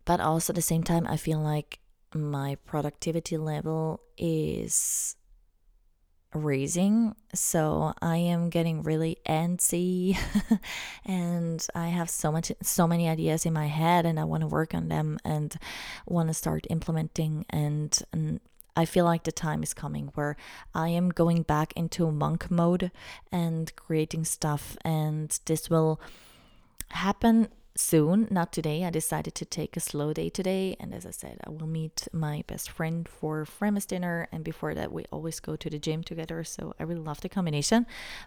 But 0.04 0.20
also 0.20 0.52
at 0.52 0.56
the 0.56 0.62
same 0.62 0.82
time, 0.82 1.06
I 1.06 1.16
feel 1.16 1.38
like 1.38 1.78
my 2.12 2.56
productivity 2.66 3.36
level 3.36 4.00
is 4.18 5.16
raising 6.32 7.14
so 7.34 7.92
i 8.00 8.16
am 8.16 8.50
getting 8.50 8.82
really 8.82 9.18
antsy 9.26 10.16
and 11.04 11.66
i 11.74 11.88
have 11.88 12.08
so 12.08 12.30
much 12.30 12.52
so 12.62 12.86
many 12.86 13.08
ideas 13.08 13.44
in 13.44 13.52
my 13.52 13.66
head 13.66 14.06
and 14.06 14.18
i 14.20 14.24
want 14.24 14.40
to 14.40 14.46
work 14.46 14.74
on 14.74 14.88
them 14.88 15.18
and 15.24 15.56
want 16.06 16.28
to 16.28 16.34
start 16.34 16.66
implementing 16.70 17.44
and, 17.50 18.02
and 18.12 18.40
I 18.76 18.84
feel 18.84 19.04
like 19.04 19.24
the 19.24 19.32
time 19.32 19.62
is 19.62 19.74
coming 19.74 20.10
where 20.14 20.36
I 20.74 20.88
am 20.88 21.10
going 21.10 21.42
back 21.42 21.72
into 21.74 22.10
monk 22.10 22.50
mode 22.50 22.90
and 23.30 23.74
creating 23.76 24.24
stuff, 24.24 24.76
and 24.84 25.38
this 25.44 25.68
will 25.68 26.00
happen 26.88 27.48
soon, 27.80 28.28
not 28.30 28.52
today. 28.52 28.84
I 28.84 28.90
decided 28.90 29.34
to 29.36 29.44
take 29.44 29.76
a 29.76 29.80
slow 29.80 30.12
day 30.12 30.28
today, 30.28 30.76
and 30.78 30.94
as 30.94 31.06
I 31.06 31.10
said, 31.10 31.38
I 31.44 31.50
will 31.50 31.66
meet 31.66 32.06
my 32.12 32.44
best 32.46 32.70
friend 32.70 33.08
for 33.08 33.44
Fremes 33.44 33.86
dinner, 33.86 34.28
and 34.30 34.44
before 34.44 34.74
that, 34.74 34.92
we 34.92 35.04
always 35.10 35.40
go 35.40 35.56
to 35.56 35.70
the 35.70 35.78
gym 35.78 36.04
together. 36.04 36.44
So 36.44 36.74
I 36.78 36.84
really 36.84 37.00
love 37.00 37.20
the 37.20 37.28
combination. 37.28 37.86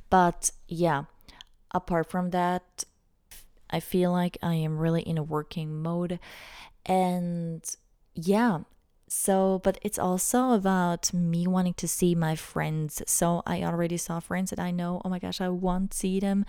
But 0.10 0.52
yeah, 0.68 1.04
apart 1.72 2.10
from 2.10 2.32
that, 2.32 2.84
I 3.70 3.80
feel 3.80 4.12
like 4.12 4.38
I 4.42 4.56
am 4.56 4.78
really 4.78 5.02
in 5.02 5.18
a 5.18 5.24
working 5.24 5.82
mode, 5.82 6.20
and 6.86 7.64
yeah, 8.14 8.60
so, 9.08 9.62
but 9.64 9.78
it's 9.84 10.00
also 10.00 10.54
about 10.54 11.14
me 11.14 11.46
wanting 11.46 11.76
to 11.76 11.88
see 11.88 12.16
my 12.16 12.36
friends. 12.36 13.04
So, 13.06 13.44
I 13.46 13.62
already 13.62 13.98
saw 13.98 14.20
friends 14.20 14.50
that 14.50 14.60
I 14.60 14.72
know, 14.72 15.02
oh 15.06 15.10
my 15.10 15.20
gosh, 15.20 15.40
I 15.40 15.50
want 15.50 15.92
to 15.92 15.98
see 15.98 16.20
them. 16.20 16.46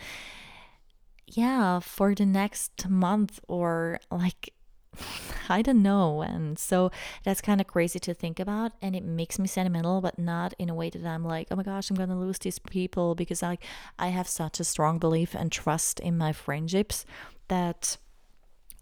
Yeah, 1.27 1.81
for 1.81 2.15
the 2.15 2.27
next 2.27 2.89
month 2.89 3.41
or 3.49 4.01
like 4.11 4.53
I 5.49 5.63
don't 5.63 5.83
know. 5.83 6.23
And 6.23 6.59
so 6.59 6.91
that's 7.25 7.41
kind 7.41 7.61
of 7.61 7.67
crazy 7.67 7.99
to 8.01 8.15
think 8.15 8.41
about. 8.41 8.73
And 8.81 8.95
it 8.95 9.05
makes 9.05 9.39
me 9.39 9.47
sentimental, 9.47 10.01
but 10.01 10.19
not 10.19 10.55
in 10.59 10.71
a 10.71 10.75
way 10.75 10.91
that 10.91 11.05
I'm 11.05 11.25
like, 11.25 11.49
oh 11.51 11.57
my 11.57 11.63
gosh, 11.63 11.91
I'm 11.91 11.97
going 11.97 12.09
to 12.09 12.15
lose 12.15 12.39
these 12.39 12.59
people 12.59 13.15
because 13.15 13.43
I, 13.43 13.59
I 13.99 14.09
have 14.09 14.29
such 14.29 14.61
a 14.61 14.65
strong 14.65 14.99
belief 14.99 15.35
and 15.35 15.51
trust 15.51 16.01
in 16.01 16.17
my 16.17 16.33
friendships 16.33 17.05
that 17.49 17.97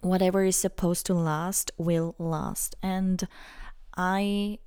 whatever 0.00 0.44
is 0.44 0.57
supposed 0.57 1.07
to 1.07 1.14
last 1.14 1.70
will 1.78 2.14
last. 2.18 2.74
And 2.83 3.26
I 3.96 4.59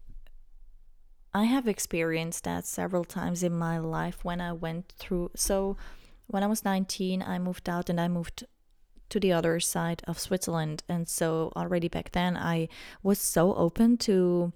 I 1.33 1.43
have 1.43 1.67
experienced 1.67 2.45
that 2.45 2.65
several 2.65 3.03
times 3.03 3.43
in 3.43 3.51
my 3.57 3.77
life 3.77 4.23
when 4.23 4.39
I 4.39 4.53
went 4.53 4.93
through 4.97 5.31
so 5.35 5.75
when 6.27 6.43
I 6.43 6.47
was 6.47 6.65
19 6.65 7.21
I 7.21 7.39
moved 7.39 7.69
out 7.69 7.89
and 7.89 7.99
I 7.99 8.07
moved 8.07 8.45
to 9.09 9.19
the 9.19 9.31
other 9.31 9.59
side 9.59 10.01
of 10.07 10.19
Switzerland. 10.19 10.83
And 10.89 11.07
so 11.07 11.51
already 11.55 11.87
back 11.87 12.11
then 12.11 12.35
I 12.37 12.67
was 13.03 13.19
so 13.19 13.53
open 13.55 13.97
to 13.99 14.51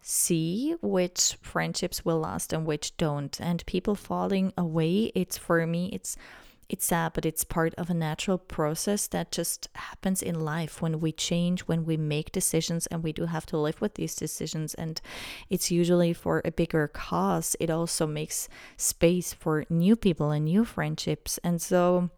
see 0.00 0.76
which 0.82 1.36
friendships 1.42 2.04
will 2.04 2.20
last 2.20 2.52
and 2.52 2.66
which 2.66 2.96
don't. 2.96 3.40
And 3.40 3.66
people 3.66 3.94
falling 3.94 4.52
away 4.56 5.12
it's 5.14 5.38
for 5.38 5.66
me 5.66 5.90
it's 5.92 6.16
it's 6.68 6.86
sad, 6.86 7.12
but 7.14 7.24
it's 7.24 7.44
part 7.44 7.74
of 7.76 7.90
a 7.90 7.94
natural 7.94 8.38
process 8.38 9.06
that 9.08 9.30
just 9.30 9.68
happens 9.74 10.22
in 10.22 10.40
life 10.44 10.82
when 10.82 11.00
we 11.00 11.12
change, 11.12 11.60
when 11.62 11.84
we 11.84 11.96
make 11.96 12.32
decisions, 12.32 12.86
and 12.88 13.02
we 13.02 13.12
do 13.12 13.26
have 13.26 13.46
to 13.46 13.56
live 13.56 13.80
with 13.80 13.94
these 13.94 14.14
decisions. 14.14 14.74
And 14.74 15.00
it's 15.48 15.70
usually 15.70 16.12
for 16.12 16.42
a 16.44 16.50
bigger 16.50 16.88
cause. 16.88 17.56
It 17.60 17.70
also 17.70 18.06
makes 18.06 18.48
space 18.76 19.32
for 19.32 19.64
new 19.70 19.96
people 19.96 20.30
and 20.30 20.44
new 20.46 20.64
friendships. 20.64 21.38
And 21.44 21.62
so, 21.62 22.10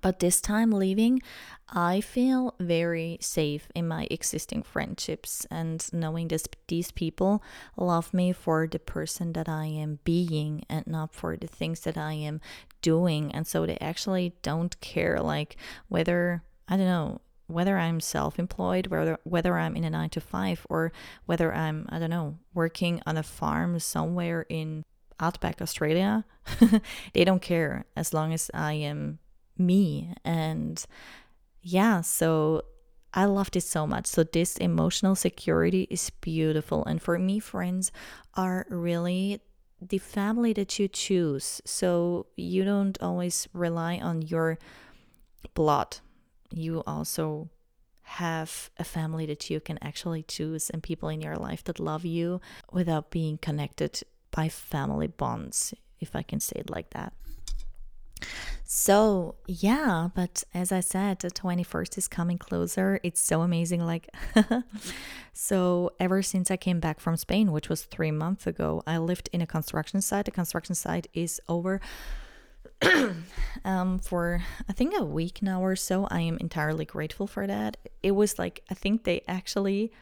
but 0.00 0.20
this 0.20 0.40
time 0.40 0.70
leaving, 0.70 1.22
I 1.68 2.00
feel 2.00 2.54
very 2.60 3.18
safe 3.20 3.68
in 3.74 3.88
my 3.88 4.06
existing 4.10 4.62
friendships 4.62 5.46
and 5.50 5.84
knowing 5.92 6.28
this 6.28 6.46
these 6.68 6.90
people 6.90 7.42
love 7.76 8.14
me 8.14 8.32
for 8.32 8.66
the 8.66 8.78
person 8.78 9.32
that 9.32 9.48
I 9.48 9.66
am 9.66 9.98
being 10.04 10.64
and 10.68 10.86
not 10.86 11.12
for 11.14 11.36
the 11.36 11.48
things 11.48 11.80
that 11.80 11.98
I 11.98 12.12
am 12.12 12.40
doing. 12.82 13.32
And 13.32 13.46
so 13.46 13.66
they 13.66 13.78
actually 13.80 14.34
don't 14.42 14.78
care 14.80 15.20
like 15.20 15.56
whether 15.88 16.42
I 16.68 16.76
don't 16.76 16.86
know 16.86 17.20
whether 17.48 17.78
I'm 17.78 18.00
self-employed, 18.00 18.88
whether 18.88 19.18
whether 19.24 19.58
I'm 19.58 19.76
in 19.76 19.84
a 19.84 19.90
9 19.90 20.10
to 20.10 20.20
5 20.20 20.66
or 20.68 20.92
whether 21.26 21.54
I'm 21.54 21.86
I 21.88 21.98
don't 21.98 22.10
know 22.10 22.38
working 22.54 23.02
on 23.06 23.16
a 23.16 23.22
farm 23.22 23.78
somewhere 23.78 24.46
in 24.48 24.84
outback 25.18 25.62
Australia. 25.62 26.24
they 27.12 27.24
don't 27.24 27.42
care 27.42 27.86
as 27.96 28.12
long 28.12 28.32
as 28.32 28.50
I 28.52 28.74
am 28.74 29.18
me. 29.58 30.14
And 30.24 30.84
yeah, 31.62 32.00
so 32.00 32.62
I 33.14 33.24
loved 33.24 33.56
it 33.56 33.62
so 33.62 33.86
much. 33.86 34.06
So, 34.06 34.24
this 34.24 34.56
emotional 34.58 35.14
security 35.14 35.86
is 35.90 36.10
beautiful. 36.20 36.84
And 36.84 37.00
for 37.00 37.18
me, 37.18 37.38
friends 37.38 37.90
are 38.34 38.66
really 38.68 39.40
the 39.80 39.98
family 39.98 40.52
that 40.52 40.78
you 40.78 40.86
choose. 40.88 41.62
So, 41.64 42.26
you 42.36 42.64
don't 42.64 43.00
always 43.00 43.48
rely 43.54 43.98
on 43.98 44.22
your 44.22 44.58
blood, 45.54 45.98
you 46.50 46.82
also 46.86 47.48
have 48.02 48.70
a 48.78 48.84
family 48.84 49.26
that 49.26 49.50
you 49.50 49.58
can 49.60 49.78
actually 49.82 50.22
choose 50.22 50.70
and 50.70 50.82
people 50.82 51.08
in 51.08 51.20
your 51.20 51.34
life 51.34 51.64
that 51.64 51.80
love 51.80 52.04
you 52.04 52.40
without 52.72 53.10
being 53.10 53.36
connected 53.36 54.00
by 54.30 54.48
family 54.48 55.08
bonds, 55.08 55.74
if 55.98 56.14
I 56.14 56.22
can 56.22 56.38
say 56.38 56.56
it 56.60 56.70
like 56.70 56.90
that. 56.90 57.12
So, 58.68 59.36
yeah, 59.46 60.08
but 60.14 60.42
as 60.52 60.72
I 60.72 60.80
said, 60.80 61.20
the 61.20 61.30
21st 61.30 61.98
is 61.98 62.08
coming 62.08 62.36
closer. 62.36 62.98
It's 63.04 63.20
so 63.20 63.42
amazing. 63.42 63.84
Like, 63.84 64.08
so 65.32 65.92
ever 66.00 66.20
since 66.20 66.50
I 66.50 66.56
came 66.56 66.80
back 66.80 66.98
from 66.98 67.16
Spain, 67.16 67.52
which 67.52 67.68
was 67.68 67.84
three 67.84 68.10
months 68.10 68.46
ago, 68.46 68.82
I 68.84 68.98
lived 68.98 69.28
in 69.32 69.40
a 69.40 69.46
construction 69.46 70.02
site. 70.02 70.24
The 70.24 70.32
construction 70.32 70.74
site 70.74 71.06
is 71.14 71.40
over 71.48 71.80
um, 73.64 74.00
for 74.00 74.42
I 74.68 74.72
think 74.72 74.94
a 74.98 75.04
week 75.04 75.42
now 75.42 75.62
or 75.62 75.76
so. 75.76 76.08
I 76.10 76.20
am 76.20 76.36
entirely 76.38 76.84
grateful 76.84 77.28
for 77.28 77.46
that. 77.46 77.76
It 78.02 78.12
was 78.12 78.38
like, 78.38 78.64
I 78.68 78.74
think 78.74 79.04
they 79.04 79.22
actually 79.28 79.92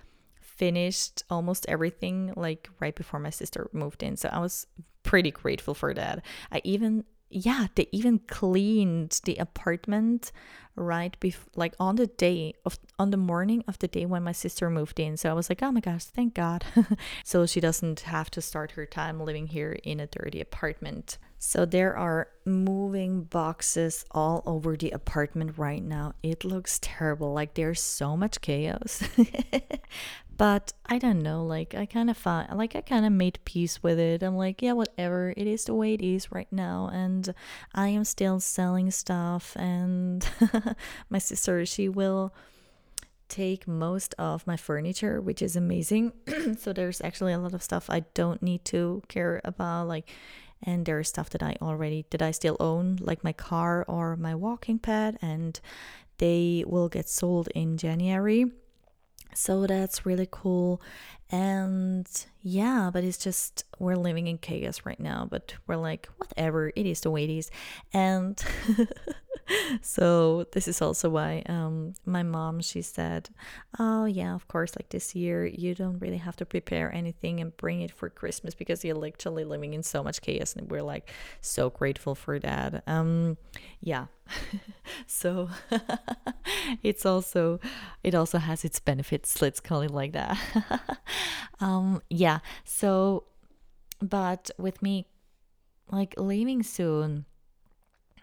finished 0.41 1.23
almost 1.29 1.67
everything 1.69 2.33
like 2.37 2.69
right 2.81 2.95
before 2.95 3.21
my 3.21 3.31
sister 3.31 3.69
moved 3.73 4.03
in. 4.03 4.17
So 4.17 4.31
I 4.33 4.39
was 4.39 4.67
pretty 5.03 5.31
grateful 5.31 5.75
for 5.75 5.93
that. 5.95 6.25
I 6.51 6.61
even 6.65 7.05
yeah, 7.35 7.67
they 7.75 7.89
even 7.91 8.21
cleaned 8.21 9.21
the 9.25 9.37
apartment 9.37 10.31
right 10.77 11.19
before, 11.21 11.51
like 11.57 11.75
on 11.79 11.97
the 11.97 12.07
day 12.07 12.55
of, 12.65 12.79
on 12.99 13.11
the 13.11 13.17
morning 13.17 13.65
of 13.67 13.79
the 13.79 13.89
day 13.89 14.07
when 14.07 14.23
my 14.23 14.33
sister 14.33 14.71
moved 14.71 14.99
in. 15.01 15.17
So 15.17 15.31
I 15.31 15.33
was 15.33 15.49
like, 15.49 15.63
oh 15.63 15.73
my 15.73 15.81
gosh, 15.81 16.05
thank 16.05 16.35
God. 16.35 16.65
so 17.25 17.47
she 17.47 17.61
doesn't 17.61 18.01
have 18.01 18.31
to 18.31 18.41
start 18.41 18.73
her 18.73 18.87
time 18.87 19.21
living 19.21 19.49
here 19.49 19.79
in 19.83 20.01
a 20.01 20.07
dirty 20.07 20.41
apartment. 20.41 21.19
So 21.39 21.67
there 21.67 21.97
are 21.97 22.29
moving 22.47 23.25
boxes 23.25 24.05
all 24.13 24.43
over 24.47 24.77
the 24.77 24.93
apartment 24.93 25.59
right 25.59 25.83
now. 25.83 26.15
It 26.23 26.45
looks 26.45 26.79
terrible. 26.81 27.35
Like 27.35 27.55
there's 27.55 27.83
so 27.83 28.17
much 28.17 28.41
chaos. 28.41 29.03
but 30.37 30.73
i 30.87 30.99
don't 30.99 31.23
know 31.23 31.45
like 31.45 31.75
i 31.75 31.87
kind 31.87 32.11
of 32.11 32.17
thought 32.17 32.57
like 32.57 32.75
i 32.75 32.81
kind 32.81 33.07
of 33.07 33.13
made 33.13 33.39
peace 33.45 33.83
with 33.83 33.99
it. 33.99 34.23
I'm 34.23 34.37
like 34.37 34.63
yeah 34.63 34.73
whatever. 34.73 35.33
It 35.37 35.47
is 35.47 35.65
the 35.65 35.75
way 35.75 35.95
it 35.95 36.03
is 36.03 36.33
right 36.33 36.51
now 36.51 36.91
and 36.93 37.35
i 37.75 37.89
am 37.89 38.05
still 38.05 38.41
selling 38.41 38.91
stuff 38.91 39.57
and 39.57 40.27
my 41.11 41.19
sister 41.19 41.65
she 41.67 41.89
will 41.89 42.35
take 43.29 43.67
most 43.67 44.15
of 44.19 44.47
my 44.47 44.57
furniture 44.57 45.21
which 45.21 45.43
is 45.43 45.57
amazing. 45.57 46.13
So 46.59 46.73
there's 46.73 47.01
actually 47.01 47.33
a 47.33 47.39
lot 47.39 47.55
of 47.55 47.63
stuff 47.63 47.89
i 47.89 48.01
don't 48.15 48.43
need 48.43 48.65
to 48.67 49.03
care 49.09 49.41
about 49.45 49.89
like 49.89 50.11
and 50.63 50.87
there's 50.87 51.09
stuff 51.09 51.31
that 51.31 51.43
i 51.43 51.57
already 51.61 52.07
that 52.11 52.23
i 52.23 52.31
still 52.31 52.57
own 52.61 52.97
like 53.01 53.23
my 53.23 53.33
car 53.33 53.85
or 53.89 54.17
my 54.17 54.35
walking 54.35 54.79
pad 54.79 55.19
and 55.21 55.61
they 56.19 56.65
will 56.67 56.89
get 56.89 57.09
sold 57.09 57.49
in 57.55 57.77
january 57.77 58.47
so 59.35 59.67
that's 59.67 60.07
really 60.07 60.29
cool. 60.31 60.81
And 61.31 62.07
yeah, 62.43 62.91
but 62.93 63.05
it's 63.05 63.19
just 63.19 63.65
we're 63.79 63.97
living 63.97 64.27
in 64.27 64.39
chaos 64.39 64.83
right 64.85 65.01
now, 65.01 65.27
but 65.29 65.55
we're 65.67 65.77
like, 65.77 66.09
whatever, 66.19 66.73
it 66.77 66.87
is 66.87 67.01
the 67.01 67.11
way 67.11 67.25
it 67.25 67.31
is. 67.31 67.51
And 67.93 68.43
so 69.83 70.45
this 70.53 70.69
is 70.69 70.81
also 70.81 71.09
why 71.09 71.43
um 71.49 71.95
my 72.05 72.23
mom 72.23 72.61
she 72.61 72.83
said, 72.83 73.31
Oh 73.79 74.05
yeah, 74.05 74.35
of 74.35 74.49
course, 74.49 74.75
like 74.77 74.89
this 74.91 75.15
year 75.15 75.47
you 75.47 75.75
don't 75.75 75.99
really 75.99 76.19
have 76.19 76.37
to 76.37 76.47
prepare 76.47 76.93
anything 76.95 77.41
and 77.41 77.57
bring 77.57 77.81
it 77.81 77.91
for 77.91 78.09
Christmas 78.09 78.55
because 78.55 78.85
you're 78.85 78.95
literally 78.95 79.45
living 79.45 79.75
in 79.75 79.83
so 79.83 80.03
much 80.03 80.21
chaos 80.21 80.55
and 80.55 80.71
we're 80.71 80.83
like 80.83 81.11
so 81.41 81.71
grateful 81.71 82.15
for 82.15 82.39
that. 82.39 82.83
Um 82.87 83.37
yeah. 83.81 84.07
so 85.07 85.51
it's 86.83 87.05
also 87.05 87.61
it 88.03 88.15
also 88.15 88.39
has 88.39 88.65
its 88.65 88.81
benefits, 88.81 89.43
let's 89.43 89.61
call 89.61 89.83
it 89.83 89.91
like 89.91 90.13
that. 90.13 90.39
um 91.61 92.01
yeah, 92.09 92.39
so 92.65 93.25
but 94.01 94.51
with 94.59 94.83
me 94.83 95.07
like 95.91 96.15
leaving 96.17 96.63
soon 96.63 97.27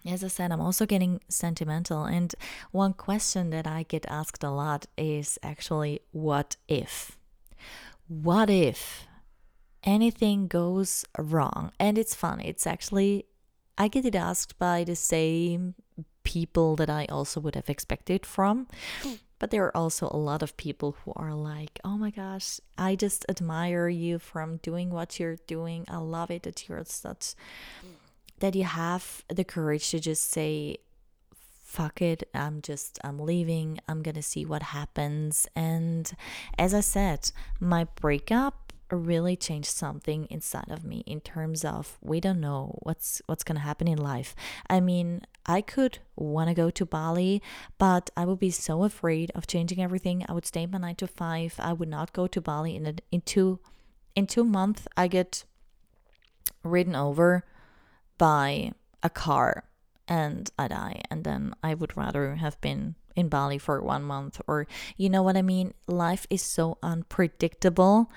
as 0.05 0.23
I 0.23 0.27
said, 0.27 0.51
I'm 0.51 0.61
also 0.61 0.85
getting 0.85 1.21
sentimental. 1.29 2.05
And 2.05 2.33
one 2.71 2.93
question 2.93 3.49
that 3.51 3.67
I 3.67 3.83
get 3.83 4.05
asked 4.07 4.43
a 4.43 4.49
lot 4.49 4.87
is 4.97 5.37
actually, 5.43 6.01
what 6.11 6.57
if? 6.67 7.17
What 8.07 8.49
if 8.49 9.07
anything 9.83 10.47
goes 10.47 11.05
wrong. 11.17 11.71
And 11.79 11.97
it's 11.97 12.15
funny, 12.15 12.47
It's 12.47 12.67
actually, 12.67 13.25
I 13.77 13.87
get 13.87 14.05
it 14.05 14.15
asked 14.15 14.57
by 14.59 14.83
the 14.83 14.95
same 14.95 15.75
people 16.23 16.75
that 16.75 16.89
I 16.89 17.05
also 17.05 17.39
would 17.39 17.55
have 17.55 17.69
expected 17.69 18.25
from. 18.25 18.67
Hmm. 19.01 19.13
But 19.39 19.49
there 19.49 19.65
are 19.65 19.75
also 19.75 20.07
a 20.11 20.17
lot 20.17 20.43
of 20.43 20.55
people 20.55 20.95
who 21.03 21.13
are 21.15 21.33
like, 21.33 21.79
oh 21.83 21.97
my 21.97 22.11
gosh, 22.11 22.59
I 22.77 22.95
just 22.95 23.25
admire 23.27 23.89
you 23.89 24.19
from 24.19 24.57
doing 24.57 24.91
what 24.91 25.19
you're 25.19 25.37
doing. 25.47 25.85
I 25.89 25.97
love 25.97 26.29
it 26.29 26.43
that 26.43 26.69
you're 26.69 26.83
such, 26.85 27.33
hmm. 27.81 27.87
That 28.41 28.55
you 28.55 28.65
have 28.65 29.23
the 29.29 29.43
courage 29.43 29.89
to 29.91 29.99
just 29.99 30.31
say, 30.31 30.77
fuck 31.63 32.01
it, 32.01 32.23
I'm 32.33 32.61
just, 32.61 32.99
I'm 33.03 33.17
leaving, 33.17 33.79
I'm 33.87 34.03
gonna 34.03 34.21
see 34.21 34.45
what 34.45 34.61
happens. 34.61 35.47
And 35.55 36.11
as 36.57 36.73
I 36.73 36.81
said, 36.81 37.31
my 37.59 37.85
breakup 37.99 38.73
really 38.91 39.35
changed 39.35 39.69
something 39.69 40.27
inside 40.29 40.69
of 40.69 40.83
me 40.83 41.03
in 41.07 41.21
terms 41.21 41.63
of 41.63 41.97
we 42.01 42.19
don't 42.19 42.41
know 42.41 42.77
what's 42.81 43.21
what's 43.25 43.43
to 43.43 43.59
happen 43.59 43.87
in 43.87 43.97
life. 43.97 44.35
I 44.69 44.79
mean, 44.79 45.21
I 45.45 45.61
could 45.61 45.99
want 46.15 46.49
to 46.49 46.53
go 46.53 46.69
to 46.69 46.85
Bali, 46.85 47.41
but 47.77 48.09
I 48.17 48.25
would 48.25 48.39
be 48.39 48.51
so 48.51 48.83
afraid 48.83 49.31
of 49.33 49.47
changing 49.47 49.81
everything. 49.81 50.25
I 50.27 50.33
would 50.33 50.45
stay 50.45 50.65
my 50.65 50.77
9 50.77 50.95
to 50.95 51.07
5. 51.07 51.55
I 51.59 51.73
would 51.73 51.89
not 51.89 52.13
go 52.13 52.27
to 52.27 52.41
Bali 52.41 52.75
in 52.75 52.85
a, 52.85 52.93
in 53.11 53.21
two 53.21 53.59
in 54.15 54.27
2 54.27 54.43
months 54.43 54.87
I 54.97 55.07
get 55.07 55.45
ridden 56.63 56.95
over 56.95 57.45
by 58.21 58.71
a 59.01 59.09
car 59.09 59.63
and 60.07 60.51
I 60.59 60.67
die. 60.67 61.01
And 61.09 61.23
then 61.23 61.55
I 61.63 61.73
would 61.73 61.97
rather 61.97 62.35
have 62.35 62.61
been 62.61 62.93
in 63.15 63.29
Bali 63.29 63.57
for 63.57 63.81
one 63.81 64.03
month, 64.03 64.39
or 64.47 64.67
you 64.95 65.09
know 65.09 65.23
what 65.23 65.35
I 65.35 65.41
mean? 65.41 65.73
Life 65.87 66.27
is 66.29 66.43
so 66.43 66.77
unpredictable. 66.83 68.11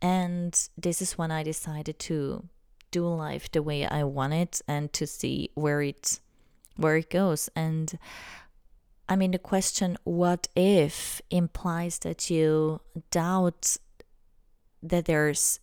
And 0.00 0.56
this 0.78 1.02
is 1.02 1.18
when 1.18 1.32
I 1.32 1.42
decided 1.42 1.98
to 1.98 2.44
do 2.92 3.04
life 3.08 3.50
the 3.50 3.60
way 3.60 3.84
I 3.84 4.04
want 4.04 4.32
it 4.32 4.62
and 4.68 4.92
to 4.92 5.08
see 5.08 5.50
where 5.54 5.82
it 5.82 6.20
where 6.76 6.96
it 6.96 7.10
goes. 7.10 7.50
And 7.56 7.98
I 9.08 9.16
mean 9.16 9.32
the 9.32 9.40
question 9.40 9.98
what 10.04 10.46
if 10.54 11.20
implies 11.30 11.98
that 12.00 12.30
you 12.30 12.80
doubt 13.10 13.76
that 14.84 15.06
there's 15.06 15.58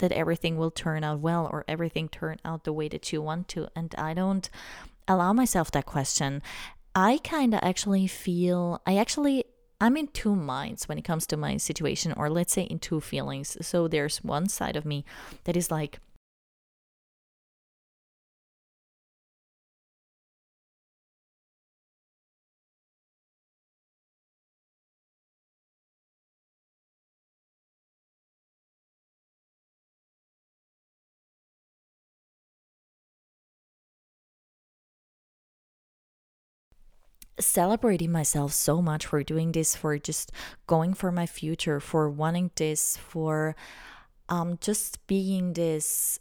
that 0.00 0.12
everything 0.12 0.58
will 0.58 0.70
turn 0.70 1.04
out 1.04 1.20
well 1.20 1.48
or 1.50 1.64
everything 1.66 2.08
turn 2.08 2.38
out 2.44 2.64
the 2.64 2.72
way 2.72 2.88
that 2.88 3.12
you 3.12 3.22
want 3.22 3.48
to. 3.48 3.68
And 3.74 3.94
I 3.96 4.12
don't 4.12 4.50
allow 5.08 5.32
myself 5.32 5.70
that 5.70 5.86
question. 5.86 6.42
I 6.94 7.18
kind 7.22 7.54
of 7.54 7.60
actually 7.62 8.06
feel, 8.06 8.82
I 8.86 8.96
actually, 8.96 9.44
I'm 9.80 9.96
in 9.96 10.08
two 10.08 10.34
minds 10.34 10.88
when 10.88 10.98
it 10.98 11.04
comes 11.04 11.26
to 11.28 11.36
my 11.36 11.56
situation, 11.56 12.12
or 12.16 12.28
let's 12.28 12.52
say 12.52 12.64
in 12.64 12.80
two 12.80 13.00
feelings. 13.00 13.56
So 13.60 13.88
there's 13.88 14.24
one 14.24 14.48
side 14.48 14.76
of 14.76 14.84
me 14.84 15.04
that 15.44 15.56
is 15.56 15.70
like, 15.70 16.00
celebrating 37.40 38.12
myself 38.12 38.52
so 38.52 38.80
much 38.82 39.06
for 39.06 39.22
doing 39.22 39.52
this, 39.52 39.74
for 39.74 39.98
just 39.98 40.32
going 40.66 40.94
for 40.94 41.10
my 41.12 41.26
future, 41.26 41.80
for 41.80 42.08
wanting 42.10 42.50
this, 42.56 42.96
for 42.96 43.56
um, 44.28 44.58
just 44.60 45.04
being 45.06 45.54
this 45.54 46.20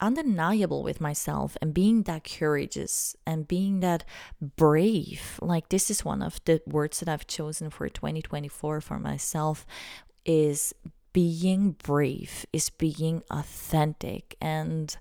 undeniable 0.00 0.82
with 0.82 1.00
myself 1.00 1.56
and 1.62 1.72
being 1.72 2.02
that 2.02 2.24
courageous 2.24 3.14
and 3.26 3.46
being 3.46 3.80
that 3.80 4.04
brave. 4.56 5.38
Like, 5.40 5.68
this 5.68 5.90
is 5.90 6.04
one 6.04 6.22
of 6.22 6.40
the 6.44 6.60
words 6.66 7.00
that 7.00 7.08
I've 7.08 7.26
chosen 7.26 7.70
for 7.70 7.88
2024 7.88 8.80
for 8.80 8.98
myself 8.98 9.66
is 10.24 10.74
being 11.12 11.72
brave, 11.72 12.44
is 12.52 12.70
being 12.70 13.22
authentic. 13.30 14.36
And 14.40 14.96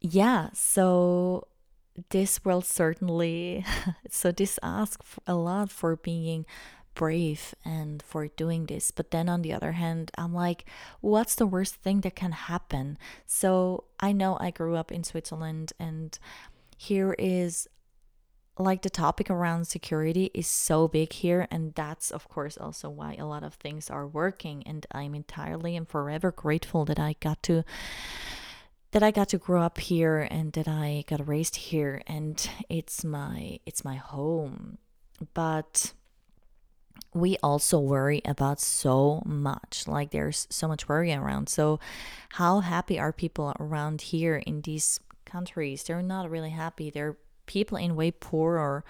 yeah, 0.00 0.48
so 0.52 1.46
this 2.10 2.44
will 2.44 2.62
certainly 2.62 3.64
so 4.10 4.32
this 4.32 4.58
asks 4.62 5.18
a 5.26 5.34
lot 5.34 5.70
for 5.70 5.96
being 5.96 6.46
brave 6.94 7.54
and 7.64 8.02
for 8.02 8.26
doing 8.26 8.66
this 8.66 8.90
but 8.90 9.12
then 9.12 9.28
on 9.28 9.42
the 9.42 9.52
other 9.52 9.72
hand 9.72 10.10
i'm 10.18 10.34
like 10.34 10.64
what's 11.00 11.36
the 11.36 11.46
worst 11.46 11.76
thing 11.76 12.00
that 12.00 12.16
can 12.16 12.32
happen? 12.32 12.98
So 13.24 13.84
i 14.00 14.12
know 14.12 14.36
i 14.40 14.50
grew 14.50 14.74
up 14.74 14.90
in 14.90 15.04
switzerland 15.04 15.72
and 15.78 16.18
here 16.76 17.14
is 17.18 17.68
like 18.58 18.82
the 18.82 18.90
topic 18.90 19.30
around 19.30 19.66
security 19.66 20.30
is 20.34 20.46
so 20.46 20.88
big 20.88 21.12
here 21.12 21.46
and 21.50 21.74
that's 21.74 22.10
of 22.10 22.28
course 22.28 22.58
also 22.58 22.90
why 22.90 23.14
a 23.14 23.26
lot 23.26 23.44
of 23.44 23.54
things 23.54 23.88
are 23.88 24.06
working 24.06 24.62
and 24.66 24.86
i'm 24.92 25.14
entirely 25.14 25.76
and 25.76 25.88
forever 25.88 26.32
grateful 26.32 26.84
that 26.84 26.98
i 26.98 27.14
got 27.20 27.40
to 27.42 27.64
that 28.92 29.02
I 29.02 29.10
got 29.10 29.28
to 29.30 29.38
grow 29.38 29.62
up 29.62 29.78
here 29.78 30.26
and 30.30 30.52
that 30.54 30.66
I 30.66 31.04
got 31.06 31.26
raised 31.28 31.56
here 31.56 32.02
and 32.06 32.48
it's 32.68 33.04
my 33.04 33.60
it's 33.66 33.84
my 33.84 33.96
home. 33.96 34.78
But 35.34 35.92
we 37.14 37.36
also 37.42 37.78
worry 37.78 38.22
about 38.24 38.60
so 38.60 39.22
much. 39.24 39.84
Like 39.86 40.10
there's 40.10 40.46
so 40.50 40.68
much 40.68 40.88
worry 40.88 41.12
around. 41.12 41.48
So 41.48 41.80
how 42.30 42.60
happy 42.60 42.98
are 42.98 43.12
people 43.12 43.54
around 43.58 44.00
here 44.00 44.36
in 44.36 44.62
these 44.62 45.00
countries? 45.24 45.82
They're 45.82 46.02
not 46.02 46.30
really 46.30 46.50
happy. 46.50 46.90
They're 46.90 47.18
people 47.46 47.78
in 47.78 47.96
way 47.96 48.10
poorer 48.10 48.84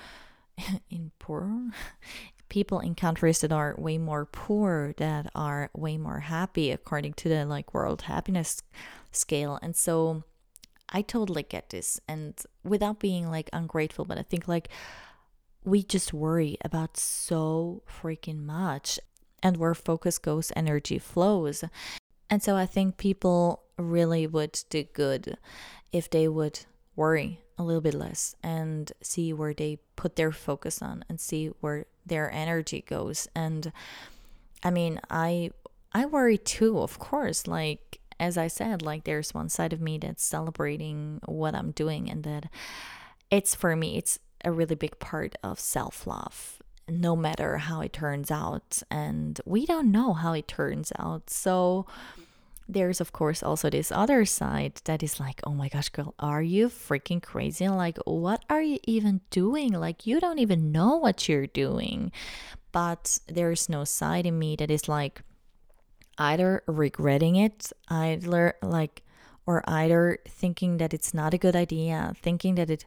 in 0.90 1.12
poor 1.18 1.70
people 2.48 2.80
in 2.80 2.94
countries 2.94 3.40
that 3.40 3.52
are 3.52 3.74
way 3.76 3.98
more 3.98 4.24
poor 4.24 4.94
that 4.96 5.30
are 5.34 5.70
way 5.74 5.98
more 5.98 6.20
happy 6.20 6.70
according 6.70 7.12
to 7.12 7.28
the 7.28 7.44
like 7.44 7.74
world 7.74 8.02
happiness 8.02 8.62
scale. 9.10 9.58
And 9.62 9.74
so 9.76 10.24
I 10.88 11.02
totally 11.02 11.42
get 11.42 11.70
this. 11.70 12.00
And 12.08 12.40
without 12.64 12.98
being 12.98 13.30
like 13.30 13.50
ungrateful, 13.52 14.04
but 14.04 14.18
I 14.18 14.22
think 14.22 14.48
like 14.48 14.68
we 15.64 15.82
just 15.82 16.12
worry 16.12 16.56
about 16.64 16.96
so 16.96 17.82
freaking 17.88 18.44
much. 18.44 18.98
And 19.40 19.56
where 19.56 19.74
focus 19.74 20.18
goes, 20.18 20.50
energy 20.56 20.98
flows. 20.98 21.62
And 22.28 22.42
so 22.42 22.56
I 22.56 22.66
think 22.66 22.96
people 22.96 23.62
really 23.76 24.26
would 24.26 24.60
do 24.68 24.82
good 24.82 25.38
if 25.92 26.10
they 26.10 26.26
would 26.26 26.60
worry 26.96 27.40
a 27.56 27.62
little 27.62 27.80
bit 27.80 27.94
less 27.94 28.34
and 28.42 28.90
see 29.00 29.32
where 29.32 29.54
they 29.54 29.78
put 29.96 30.16
their 30.16 30.32
focus 30.32 30.82
on 30.82 31.04
and 31.08 31.20
see 31.20 31.46
where 31.60 31.86
their 32.04 32.30
energy 32.32 32.84
goes. 32.86 33.28
And 33.34 33.72
I 34.62 34.70
mean, 34.70 35.00
I 35.10 35.50
I 35.92 36.06
worry 36.06 36.38
too, 36.38 36.80
of 36.80 36.98
course. 36.98 37.46
Like 37.46 37.87
as 38.20 38.36
I 38.36 38.48
said, 38.48 38.82
like 38.82 39.04
there's 39.04 39.34
one 39.34 39.48
side 39.48 39.72
of 39.72 39.80
me 39.80 39.98
that's 39.98 40.24
celebrating 40.24 41.20
what 41.26 41.54
I'm 41.54 41.70
doing 41.70 42.10
and 42.10 42.24
that 42.24 42.50
it's 43.30 43.54
for 43.54 43.76
me, 43.76 43.98
it's 43.98 44.18
a 44.44 44.52
really 44.52 44.74
big 44.74 44.98
part 44.98 45.36
of 45.42 45.60
self 45.60 46.06
love, 46.06 46.62
no 46.88 47.14
matter 47.14 47.58
how 47.58 47.80
it 47.80 47.92
turns 47.92 48.30
out. 48.30 48.82
And 48.90 49.40
we 49.44 49.66
don't 49.66 49.92
know 49.92 50.14
how 50.14 50.32
it 50.32 50.48
turns 50.48 50.92
out. 50.98 51.30
So 51.30 51.86
there's, 52.68 53.00
of 53.00 53.12
course, 53.12 53.42
also 53.42 53.70
this 53.70 53.90
other 53.90 54.24
side 54.24 54.80
that 54.84 55.02
is 55.02 55.18
like, 55.18 55.40
oh 55.44 55.52
my 55.52 55.68
gosh, 55.68 55.88
girl, 55.88 56.14
are 56.18 56.42
you 56.42 56.68
freaking 56.68 57.22
crazy? 57.22 57.68
Like, 57.68 57.98
what 58.04 58.44
are 58.50 58.62
you 58.62 58.78
even 58.84 59.22
doing? 59.30 59.72
Like, 59.72 60.06
you 60.06 60.20
don't 60.20 60.38
even 60.38 60.70
know 60.70 60.96
what 60.96 61.28
you're 61.28 61.46
doing. 61.46 62.12
But 62.70 63.18
there's 63.26 63.70
no 63.70 63.84
side 63.84 64.26
in 64.26 64.38
me 64.38 64.54
that 64.56 64.70
is 64.70 64.88
like, 64.88 65.22
either 66.18 66.62
regretting 66.66 67.36
it, 67.36 67.72
either 67.88 68.54
like, 68.62 69.02
or 69.46 69.62
either 69.68 70.18
thinking 70.28 70.76
that 70.78 70.92
it's 70.92 71.14
not 71.14 71.32
a 71.34 71.38
good 71.38 71.56
idea, 71.56 72.12
thinking 72.20 72.56
that 72.56 72.70
it 72.70 72.84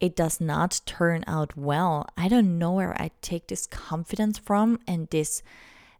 it 0.00 0.14
does 0.14 0.40
not 0.40 0.80
turn 0.86 1.24
out 1.26 1.56
well. 1.56 2.06
I 2.16 2.28
don't 2.28 2.56
know 2.56 2.72
where 2.72 2.94
I 3.02 3.10
take 3.20 3.48
this 3.48 3.66
confidence 3.66 4.38
from 4.38 4.78
and 4.86 5.08
this 5.10 5.42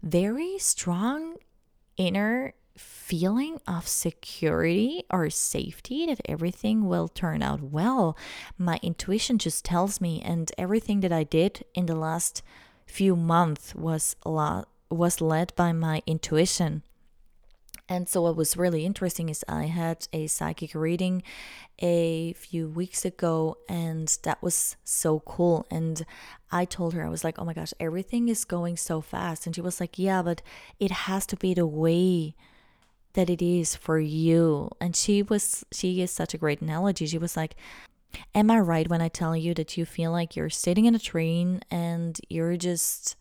very 0.02 0.56
strong 0.58 1.34
inner 1.96 2.54
feeling 2.76 3.60
of 3.66 3.88
security 3.88 5.02
or 5.10 5.28
safety 5.30 6.06
that 6.06 6.20
everything 6.26 6.86
will 6.86 7.08
turn 7.08 7.42
out 7.42 7.60
well. 7.60 8.16
My 8.56 8.78
intuition 8.82 9.38
just 9.38 9.64
tells 9.64 10.00
me 10.00 10.22
and 10.22 10.52
everything 10.56 11.00
that 11.00 11.12
I 11.12 11.24
did 11.24 11.64
in 11.74 11.86
the 11.86 11.96
last 11.96 12.42
few 12.86 13.16
months 13.16 13.74
was 13.74 14.14
a 14.22 14.30
lot 14.30 14.68
was 14.90 15.20
led 15.20 15.54
by 15.56 15.72
my 15.72 16.02
intuition. 16.06 16.82
And 17.88 18.06
so, 18.08 18.22
what 18.22 18.36
was 18.36 18.56
really 18.56 18.84
interesting 18.84 19.30
is 19.30 19.44
I 19.48 19.64
had 19.64 20.06
a 20.12 20.26
psychic 20.26 20.74
reading 20.74 21.22
a 21.78 22.34
few 22.34 22.68
weeks 22.68 23.04
ago, 23.06 23.56
and 23.66 24.14
that 24.24 24.42
was 24.42 24.76
so 24.84 25.20
cool. 25.20 25.66
And 25.70 26.04
I 26.52 26.66
told 26.66 26.92
her, 26.92 27.04
I 27.04 27.08
was 27.08 27.24
like, 27.24 27.38
oh 27.38 27.46
my 27.46 27.54
gosh, 27.54 27.72
everything 27.80 28.28
is 28.28 28.44
going 28.44 28.76
so 28.76 29.00
fast. 29.00 29.46
And 29.46 29.54
she 29.54 29.62
was 29.62 29.80
like, 29.80 29.98
yeah, 29.98 30.20
but 30.20 30.42
it 30.78 30.90
has 30.90 31.24
to 31.26 31.36
be 31.36 31.54
the 31.54 31.66
way 31.66 32.34
that 33.14 33.30
it 33.30 33.40
is 33.40 33.74
for 33.74 33.98
you. 33.98 34.70
And 34.80 34.94
she 34.94 35.22
was, 35.22 35.64
she 35.72 36.02
is 36.02 36.10
such 36.10 36.34
a 36.34 36.38
great 36.38 36.60
analogy. 36.60 37.06
She 37.06 37.18
was 37.18 37.36
like, 37.36 37.56
Am 38.34 38.50
I 38.50 38.58
right 38.58 38.88
when 38.88 39.02
I 39.02 39.08
tell 39.08 39.36
you 39.36 39.54
that 39.54 39.76
you 39.76 39.84
feel 39.84 40.12
like 40.12 40.34
you're 40.34 40.50
sitting 40.50 40.86
in 40.86 40.94
a 40.94 40.98
train 40.98 41.60
and 41.70 42.18
you're 42.28 42.56
just 42.56 43.16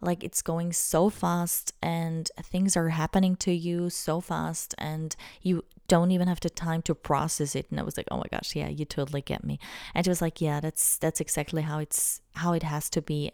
like 0.00 0.22
it's 0.22 0.42
going 0.42 0.72
so 0.72 1.08
fast 1.08 1.72
and 1.82 2.30
things 2.42 2.76
are 2.76 2.90
happening 2.90 3.36
to 3.36 3.52
you 3.52 3.90
so 3.90 4.20
fast 4.20 4.74
and 4.78 5.16
you 5.42 5.64
don't 5.88 6.10
even 6.10 6.28
have 6.28 6.40
the 6.40 6.50
time 6.50 6.82
to 6.82 6.94
process 6.94 7.54
it. 7.54 7.66
And 7.70 7.78
i 7.78 7.82
was 7.82 7.96
like 7.96 8.08
oh 8.10 8.18
my 8.18 8.26
gosh 8.30 8.56
yeah 8.56 8.68
you 8.68 8.84
totally 8.84 9.22
get 9.22 9.44
me. 9.44 9.58
And 9.94 10.04
she 10.04 10.10
was 10.10 10.22
like 10.22 10.40
yeah 10.40 10.60
that's 10.60 10.98
that's 10.98 11.20
exactly 11.20 11.62
how 11.62 11.78
it's 11.78 12.20
how 12.34 12.52
it 12.52 12.62
has 12.62 12.90
to 12.90 13.02
be 13.02 13.32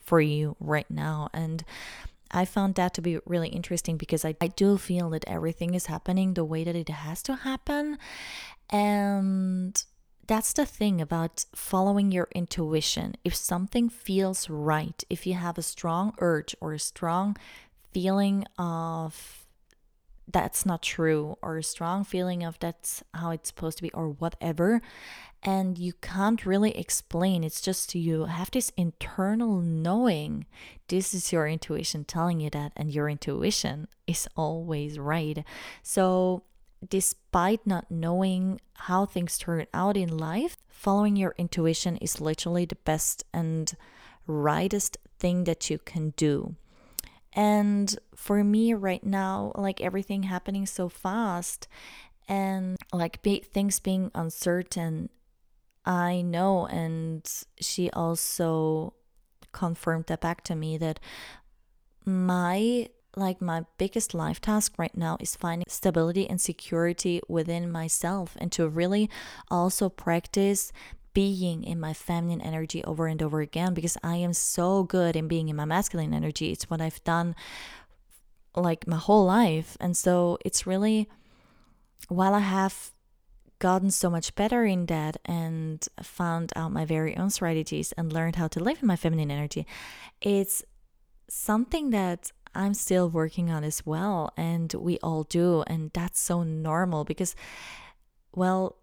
for 0.00 0.20
you 0.20 0.56
right 0.60 0.90
now. 0.90 1.28
And 1.32 1.64
I 2.30 2.44
found 2.44 2.74
that 2.74 2.94
to 2.94 3.02
be 3.02 3.18
really 3.26 3.48
interesting 3.48 3.96
because 3.96 4.24
I, 4.24 4.34
I 4.40 4.48
do 4.48 4.76
feel 4.76 5.10
that 5.10 5.24
everything 5.26 5.74
is 5.74 5.86
happening 5.86 6.34
the 6.34 6.44
way 6.44 6.64
that 6.64 6.74
it 6.74 6.88
has 6.88 7.22
to 7.24 7.36
happen. 7.36 7.96
And 8.70 9.82
that's 10.26 10.52
the 10.52 10.66
thing 10.66 11.00
about 11.00 11.44
following 11.54 12.12
your 12.12 12.28
intuition. 12.34 13.14
If 13.24 13.34
something 13.34 13.88
feels 13.88 14.48
right, 14.48 15.02
if 15.10 15.26
you 15.26 15.34
have 15.34 15.58
a 15.58 15.62
strong 15.62 16.14
urge 16.18 16.54
or 16.60 16.72
a 16.72 16.78
strong 16.78 17.36
feeling 17.92 18.44
of 18.58 19.40
that's 20.26 20.64
not 20.64 20.82
true, 20.82 21.36
or 21.42 21.58
a 21.58 21.62
strong 21.62 22.02
feeling 22.02 22.42
of 22.42 22.58
that's 22.58 23.02
how 23.12 23.30
it's 23.30 23.48
supposed 23.48 23.76
to 23.76 23.82
be, 23.82 23.92
or 23.92 24.08
whatever, 24.08 24.80
and 25.42 25.76
you 25.78 25.92
can't 26.00 26.46
really 26.46 26.76
explain, 26.78 27.44
it's 27.44 27.60
just 27.60 27.94
you 27.94 28.24
have 28.24 28.50
this 28.50 28.72
internal 28.76 29.60
knowing. 29.60 30.46
This 30.88 31.12
is 31.12 31.30
your 31.30 31.46
intuition 31.46 32.04
telling 32.04 32.40
you 32.40 32.48
that, 32.50 32.72
and 32.74 32.90
your 32.90 33.08
intuition 33.10 33.86
is 34.06 34.26
always 34.34 34.98
right. 34.98 35.44
So 35.82 36.44
despite 36.88 37.66
not 37.66 37.90
knowing 37.90 38.60
how 38.74 39.06
things 39.06 39.38
turn 39.38 39.66
out 39.72 39.96
in 39.96 40.16
life, 40.16 40.56
following 40.68 41.16
your 41.16 41.34
intuition 41.38 41.96
is 41.98 42.20
literally 42.20 42.64
the 42.64 42.76
best 42.76 43.24
and 43.32 43.72
rightest 44.26 44.98
thing 45.18 45.44
that 45.44 45.70
you 45.70 45.78
can 45.78 46.10
do. 46.16 46.54
And 47.32 47.96
for 48.14 48.44
me 48.44 48.74
right 48.74 49.04
now, 49.04 49.52
like 49.56 49.80
everything 49.80 50.24
happening 50.24 50.66
so 50.66 50.88
fast 50.88 51.66
and 52.28 52.76
like 52.92 53.22
be- 53.22 53.40
things 53.40 53.80
being 53.80 54.10
uncertain, 54.14 55.10
I 55.84 56.22
know, 56.22 56.66
and 56.66 57.28
she 57.60 57.90
also 57.90 58.94
confirmed 59.52 60.06
that 60.06 60.20
back 60.20 60.42
to 60.44 60.54
me 60.54 60.78
that 60.78 61.00
my 62.04 62.88
like 63.16 63.40
my 63.40 63.64
biggest 63.78 64.14
life 64.14 64.40
task 64.40 64.74
right 64.78 64.96
now 64.96 65.16
is 65.20 65.36
finding 65.36 65.66
stability 65.68 66.28
and 66.28 66.40
security 66.40 67.20
within 67.28 67.70
myself 67.70 68.36
and 68.38 68.50
to 68.52 68.68
really 68.68 69.10
also 69.50 69.88
practice 69.88 70.72
being 71.14 71.62
in 71.62 71.78
my 71.78 71.92
feminine 71.92 72.40
energy 72.40 72.82
over 72.84 73.06
and 73.06 73.22
over 73.22 73.40
again 73.40 73.72
because 73.72 73.96
I 74.02 74.16
am 74.16 74.32
so 74.32 74.82
good 74.82 75.14
in 75.16 75.28
being 75.28 75.48
in 75.48 75.56
my 75.56 75.64
masculine 75.64 76.12
energy. 76.12 76.50
It's 76.50 76.68
what 76.68 76.80
I've 76.80 77.02
done 77.04 77.36
like 78.56 78.86
my 78.86 78.96
whole 78.96 79.24
life. 79.24 79.76
And 79.80 79.96
so 79.96 80.38
it's 80.44 80.66
really 80.66 81.08
while 82.08 82.34
I 82.34 82.40
have 82.40 82.90
gotten 83.60 83.90
so 83.90 84.10
much 84.10 84.34
better 84.34 84.64
in 84.64 84.86
that 84.86 85.16
and 85.24 85.86
found 86.02 86.52
out 86.56 86.72
my 86.72 86.84
very 86.84 87.16
own 87.16 87.30
strategies 87.30 87.92
and 87.92 88.12
learned 88.12 88.36
how 88.36 88.48
to 88.48 88.60
live 88.60 88.82
in 88.82 88.88
my 88.88 88.96
feminine 88.96 89.30
energy, 89.30 89.66
it's 90.20 90.64
something 91.28 91.90
that 91.90 92.32
I'm 92.54 92.74
still 92.74 93.08
working 93.08 93.50
on 93.50 93.64
as 93.64 93.84
well. 93.86 94.32
And 94.36 94.72
we 94.74 94.98
all 94.98 95.24
do. 95.24 95.62
And 95.66 95.90
that's 95.92 96.20
so 96.20 96.42
normal 96.42 97.04
because, 97.04 97.34
well, 98.34 98.76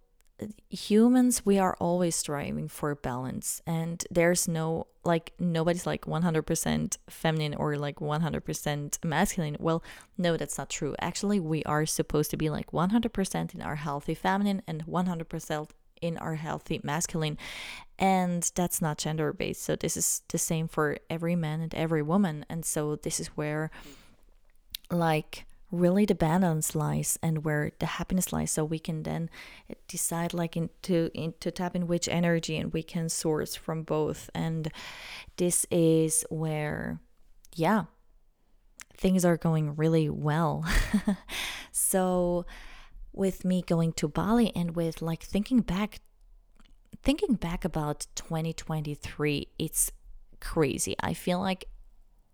humans, 0.69 1.45
we 1.45 1.59
are 1.59 1.75
always 1.79 2.15
striving 2.15 2.67
for 2.67 2.95
balance. 2.95 3.61
And 3.67 4.03
there's 4.09 4.47
no, 4.47 4.87
like, 5.03 5.33
nobody's 5.39 5.85
like 5.85 6.05
100% 6.05 6.97
feminine 7.09 7.53
or 7.55 7.77
like 7.77 7.97
100% 7.97 9.05
masculine. 9.05 9.57
Well, 9.59 9.83
no, 10.17 10.37
that's 10.37 10.57
not 10.57 10.69
true. 10.69 10.95
Actually, 10.99 11.39
we 11.39 11.63
are 11.63 11.85
supposed 11.85 12.31
to 12.31 12.37
be 12.37 12.49
like 12.49 12.71
100% 12.71 13.53
in 13.53 13.61
our 13.61 13.75
healthy 13.75 14.15
feminine 14.15 14.61
and 14.67 14.85
100% 14.85 15.69
in 16.01 16.17
our 16.17 16.35
healthy 16.35 16.81
masculine 16.83 17.37
and 17.99 18.51
that's 18.55 18.81
not 18.81 18.97
gender 18.97 19.31
based 19.31 19.61
so 19.61 19.75
this 19.75 19.95
is 19.95 20.23
the 20.29 20.37
same 20.37 20.67
for 20.67 20.97
every 21.09 21.35
man 21.35 21.61
and 21.61 21.73
every 21.75 22.01
woman. 22.01 22.45
And 22.49 22.65
so 22.65 22.95
this 22.95 23.19
is 23.19 23.27
where 23.29 23.71
like 24.89 25.45
really 25.71 26.05
the 26.05 26.15
balance 26.15 26.75
lies 26.75 27.17
and 27.23 27.45
where 27.45 27.71
the 27.79 27.85
happiness 27.85 28.33
lies. 28.33 28.51
So 28.51 28.65
we 28.65 28.79
can 28.79 29.03
then 29.03 29.29
decide 29.87 30.33
like 30.33 30.57
into 30.57 31.09
into 31.13 31.51
tap 31.51 31.75
in 31.75 31.87
which 31.87 32.09
energy 32.09 32.57
and 32.57 32.73
we 32.73 32.83
can 32.83 33.09
source 33.09 33.55
from 33.55 33.83
both. 33.83 34.29
And 34.35 34.71
this 35.37 35.65
is 35.71 36.25
where 36.29 36.99
yeah 37.55 37.85
things 38.97 39.25
are 39.25 39.37
going 39.37 39.75
really 39.75 40.09
well. 40.09 40.65
So 41.71 42.45
with 43.13 43.43
me 43.45 43.61
going 43.61 43.93
to 43.93 44.07
Bali 44.07 44.51
and 44.55 44.75
with 44.75 45.01
like 45.01 45.21
thinking 45.23 45.61
back 45.61 45.99
thinking 47.03 47.35
back 47.35 47.65
about 47.65 48.05
2023 48.15 49.47
it's 49.57 49.91
crazy. 50.39 50.95
I 51.01 51.13
feel 51.13 51.39
like 51.39 51.65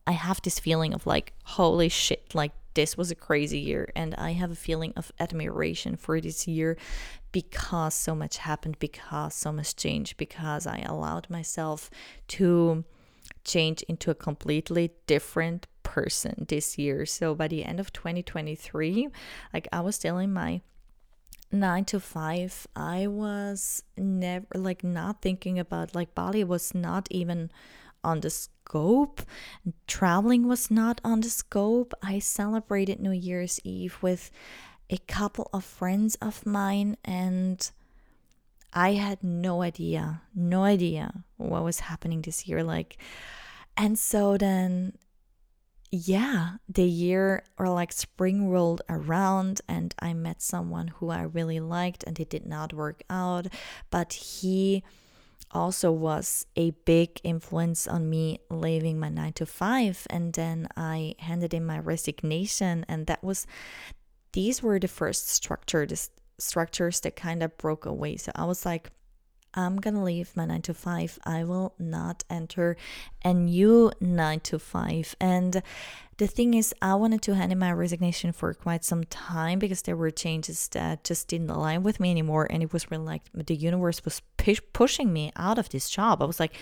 i 0.05 0.11
have 0.13 0.41
this 0.41 0.57
feeling 0.57 0.93
of 0.93 1.05
like 1.05 1.33
holy 1.43 1.89
shit 1.89 2.33
like 2.33 2.53
this 2.75 2.95
was 2.95 3.11
a 3.11 3.15
crazy 3.15 3.59
year. 3.59 3.91
And 3.95 4.15
i 4.15 4.31
have 4.33 4.51
a 4.51 4.55
feeling 4.55 4.93
of 4.95 5.11
admiration 5.19 5.95
for 5.95 6.21
this 6.21 6.47
year 6.47 6.77
because 7.31 7.93
so 7.93 8.15
much 8.15 8.37
happened 8.37 8.79
because 8.79 9.33
so 9.33 9.51
much 9.51 9.75
changed 9.75 10.17
because 10.17 10.65
i 10.65 10.79
allowed 10.79 11.29
myself 11.29 11.89
to 12.29 12.85
change 13.43 13.81
into 13.83 14.11
a 14.11 14.15
completely 14.15 14.91
different 15.07 15.67
person 15.97 16.45
this 16.47 16.77
year 16.77 17.05
so 17.05 17.33
by 17.33 17.47
the 17.47 17.63
end 17.63 17.79
of 17.79 17.91
2023 17.91 19.07
like 19.53 19.67
i 19.71 19.79
was 19.79 19.97
telling 19.97 20.31
my 20.31 20.61
nine 21.51 21.85
to 21.85 21.99
five, 21.99 22.67
I 22.75 23.07
was 23.07 23.83
never 23.95 24.45
like 24.53 24.83
not 24.83 25.21
thinking 25.21 25.59
about 25.59 25.95
like 25.95 26.15
Bali 26.15 26.43
was 26.43 26.73
not 26.73 27.07
even 27.11 27.51
on 28.03 28.21
the 28.21 28.29
scope. 28.29 29.21
Traveling 29.87 30.47
was 30.47 30.69
not 30.69 31.01
on 31.03 31.21
the 31.21 31.29
scope. 31.29 31.93
I 32.01 32.19
celebrated 32.19 32.99
New 32.99 33.11
Year's 33.11 33.59
Eve 33.63 33.97
with 34.01 34.31
a 34.89 34.97
couple 34.97 35.49
of 35.53 35.63
friends 35.63 36.15
of 36.21 36.45
mine 36.45 36.97
and 37.03 37.69
I 38.73 38.93
had 38.93 39.23
no 39.23 39.61
idea, 39.61 40.21
no 40.35 40.63
idea 40.63 41.23
what 41.37 41.63
was 41.63 41.81
happening 41.81 42.21
this 42.21 42.47
year. 42.47 42.63
Like, 42.63 42.97
and 43.75 43.97
so 43.97 44.37
then 44.37 44.93
yeah, 45.91 46.57
the 46.67 46.83
year 46.83 47.43
or 47.57 47.69
like 47.69 47.91
spring 47.91 48.49
rolled 48.49 48.81
around, 48.89 49.61
and 49.67 49.93
I 49.99 50.13
met 50.13 50.41
someone 50.41 50.89
who 50.89 51.09
I 51.09 51.21
really 51.21 51.59
liked, 51.59 52.03
and 52.03 52.19
it 52.19 52.29
did 52.29 52.45
not 52.45 52.73
work 52.73 53.03
out. 53.09 53.47
But 53.89 54.13
he 54.13 54.83
also 55.51 55.91
was 55.91 56.45
a 56.55 56.71
big 56.85 57.21
influence 57.23 57.87
on 57.87 58.09
me 58.09 58.39
leaving 58.49 58.99
my 58.99 59.09
nine 59.09 59.33
to 59.33 59.45
five. 59.45 60.05
And 60.09 60.33
then 60.33 60.67
I 60.75 61.15
handed 61.19 61.53
in 61.53 61.65
my 61.65 61.79
resignation, 61.79 62.85
and 62.89 63.07
that 63.07 63.23
was 63.23 63.47
these 64.33 64.61
were 64.61 64.79
the 64.79 64.87
first 64.87 65.29
structures 65.29 66.09
structures 66.39 66.99
that 66.99 67.15
kind 67.15 67.41
of 67.41 67.57
broke 67.57 67.85
away. 67.85 68.17
So 68.17 68.31
I 68.35 68.45
was 68.45 68.65
like, 68.65 68.91
I'm 69.53 69.77
gonna 69.77 70.03
leave 70.03 70.35
my 70.35 70.45
nine 70.45 70.61
to 70.63 70.73
five. 70.73 71.17
I 71.25 71.43
will 71.43 71.73
not 71.79 72.23
enter 72.29 72.77
a 73.23 73.33
new 73.33 73.91
nine 73.99 74.39
to 74.41 74.59
five. 74.59 75.15
And 75.19 75.61
the 76.17 76.27
thing 76.27 76.55
is, 76.55 76.73
I 76.81 76.95
wanted 76.95 77.21
to 77.23 77.35
hand 77.35 77.51
in 77.51 77.59
my 77.59 77.71
resignation 77.71 78.31
for 78.31 78.53
quite 78.53 78.83
some 78.83 79.03
time 79.03 79.59
because 79.59 79.83
there 79.83 79.95
were 79.95 80.09
changes 80.11 80.67
that 80.69 81.03
just 81.03 81.27
didn't 81.27 81.51
align 81.51 81.83
with 81.83 81.99
me 81.99 82.09
anymore. 82.09 82.47
And 82.49 82.63
it 82.63 82.73
was 82.73 82.89
really 82.89 83.05
like 83.05 83.23
the 83.33 83.55
universe 83.55 84.03
was 84.03 84.21
push- 84.37 84.61
pushing 84.73 85.13
me 85.13 85.31
out 85.35 85.59
of 85.59 85.69
this 85.69 85.89
job. 85.89 86.21
I 86.21 86.25
was 86.25 86.39
like, 86.39 86.55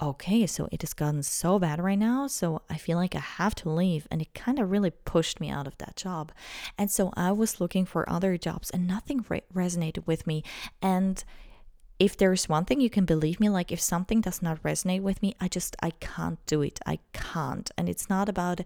okay, 0.00 0.46
so 0.46 0.68
it 0.70 0.82
has 0.82 0.92
gotten 0.92 1.22
so 1.22 1.58
bad 1.58 1.82
right 1.82 1.98
now. 1.98 2.26
So 2.26 2.62
I 2.68 2.76
feel 2.76 2.98
like 2.98 3.14
I 3.14 3.20
have 3.20 3.54
to 3.56 3.70
leave. 3.70 4.06
And 4.10 4.20
it 4.20 4.34
kind 4.34 4.58
of 4.58 4.70
really 4.70 4.90
pushed 4.90 5.40
me 5.40 5.48
out 5.50 5.66
of 5.66 5.78
that 5.78 5.96
job. 5.96 6.32
And 6.76 6.90
so 6.90 7.12
I 7.16 7.32
was 7.32 7.60
looking 7.60 7.86
for 7.86 8.08
other 8.08 8.36
jobs 8.36 8.70
and 8.70 8.86
nothing 8.86 9.24
re- 9.28 9.42
resonated 9.54 10.06
with 10.06 10.26
me. 10.26 10.44
And 10.82 11.24
if 11.98 12.16
there's 12.16 12.48
one 12.48 12.64
thing 12.64 12.80
you 12.80 12.90
can 12.90 13.04
believe 13.04 13.40
me 13.40 13.48
like 13.48 13.72
if 13.72 13.80
something 13.80 14.20
does 14.20 14.42
not 14.42 14.62
resonate 14.62 15.00
with 15.00 15.22
me 15.22 15.34
i 15.40 15.48
just 15.48 15.76
i 15.82 15.90
can't 16.00 16.44
do 16.46 16.62
it. 16.62 16.78
I 16.86 16.98
can't. 17.12 17.70
And 17.76 17.88
it's 17.88 18.08
not 18.08 18.28
about 18.28 18.60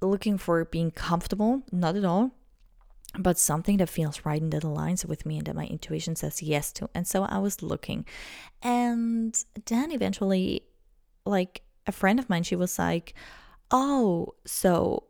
looking 0.00 0.36
for 0.38 0.64
being 0.64 0.90
comfortable 0.90 1.62
not 1.70 1.96
at 1.96 2.04
all 2.04 2.32
but 3.18 3.38
something 3.38 3.76
that 3.76 3.90
feels 3.90 4.24
right 4.24 4.40
and 4.40 4.52
that 4.52 4.62
aligns 4.62 5.04
with 5.04 5.26
me 5.26 5.36
and 5.36 5.46
that 5.46 5.54
my 5.54 5.66
intuition 5.66 6.16
says 6.16 6.42
yes 6.42 6.72
to. 6.72 6.88
And 6.94 7.06
so 7.06 7.24
i 7.24 7.38
was 7.38 7.62
looking. 7.62 8.04
And 8.62 9.38
then 9.66 9.92
eventually 9.92 10.62
like 11.24 11.62
a 11.86 11.92
friend 11.92 12.18
of 12.18 12.28
mine 12.28 12.42
she 12.42 12.56
was 12.56 12.78
like 12.78 13.14
oh 13.70 14.34
so 14.44 15.04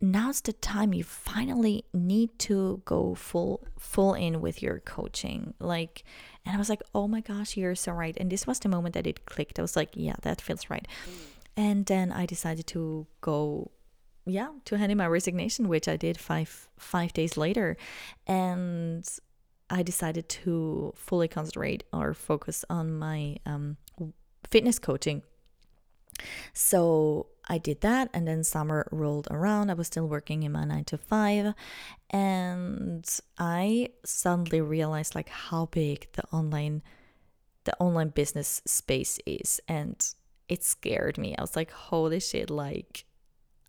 now's 0.00 0.40
the 0.42 0.52
time 0.52 0.92
you 0.92 1.04
finally 1.04 1.84
need 1.92 2.38
to 2.38 2.82
go 2.84 3.14
full 3.14 3.66
full 3.78 4.14
in 4.14 4.40
with 4.40 4.62
your 4.62 4.78
coaching. 4.80 5.54
Like 5.58 6.04
and 6.46 6.54
i 6.54 6.58
was 6.58 6.68
like 6.70 6.82
oh 6.94 7.06
my 7.08 7.20
gosh 7.20 7.56
you're 7.56 7.74
so 7.74 7.92
right. 7.92 8.16
And 8.18 8.30
this 8.30 8.46
was 8.46 8.58
the 8.60 8.68
moment 8.68 8.94
that 8.94 9.06
it 9.06 9.26
clicked. 9.26 9.58
I 9.58 9.62
was 9.62 9.76
like 9.76 9.90
yeah 9.94 10.16
that 10.22 10.40
feels 10.40 10.70
right. 10.70 10.86
And 11.56 11.84
then 11.86 12.12
i 12.12 12.24
decided 12.26 12.66
to 12.68 13.06
go 13.20 13.70
yeah 14.24 14.50
to 14.64 14.78
hand 14.78 14.90
in 14.90 14.98
my 14.98 15.06
resignation 15.06 15.68
which 15.68 15.86
i 15.86 15.96
did 15.96 16.18
five 16.18 16.68
five 16.78 17.12
days 17.12 17.36
later. 17.36 17.76
And 18.26 19.06
i 19.68 19.82
decided 19.82 20.28
to 20.28 20.92
fully 20.96 21.28
concentrate 21.28 21.84
or 21.92 22.14
focus 22.14 22.64
on 22.70 22.96
my 22.98 23.36
um, 23.44 23.76
fitness 24.48 24.78
coaching. 24.78 25.22
So 26.54 27.26
I 27.48 27.58
did 27.58 27.80
that, 27.82 28.10
and 28.12 28.26
then 28.26 28.42
summer 28.42 28.88
rolled 28.90 29.28
around. 29.30 29.70
I 29.70 29.74
was 29.74 29.86
still 29.86 30.08
working 30.08 30.42
in 30.42 30.52
my 30.52 30.64
nine 30.64 30.84
to 30.86 30.98
five, 30.98 31.54
and 32.10 33.06
I 33.38 33.90
suddenly 34.04 34.60
realized 34.60 35.14
like 35.14 35.28
how 35.28 35.66
big 35.66 36.08
the 36.12 36.24
online 36.32 36.82
the 37.64 37.76
online 37.78 38.10
business 38.10 38.62
space 38.64 39.18
is, 39.26 39.60
and 39.68 39.96
it 40.48 40.62
scared 40.62 41.18
me. 41.18 41.36
I 41.36 41.40
was 41.40 41.56
like, 41.56 41.70
holy 41.70 42.20
shit, 42.20 42.50
like 42.50 43.04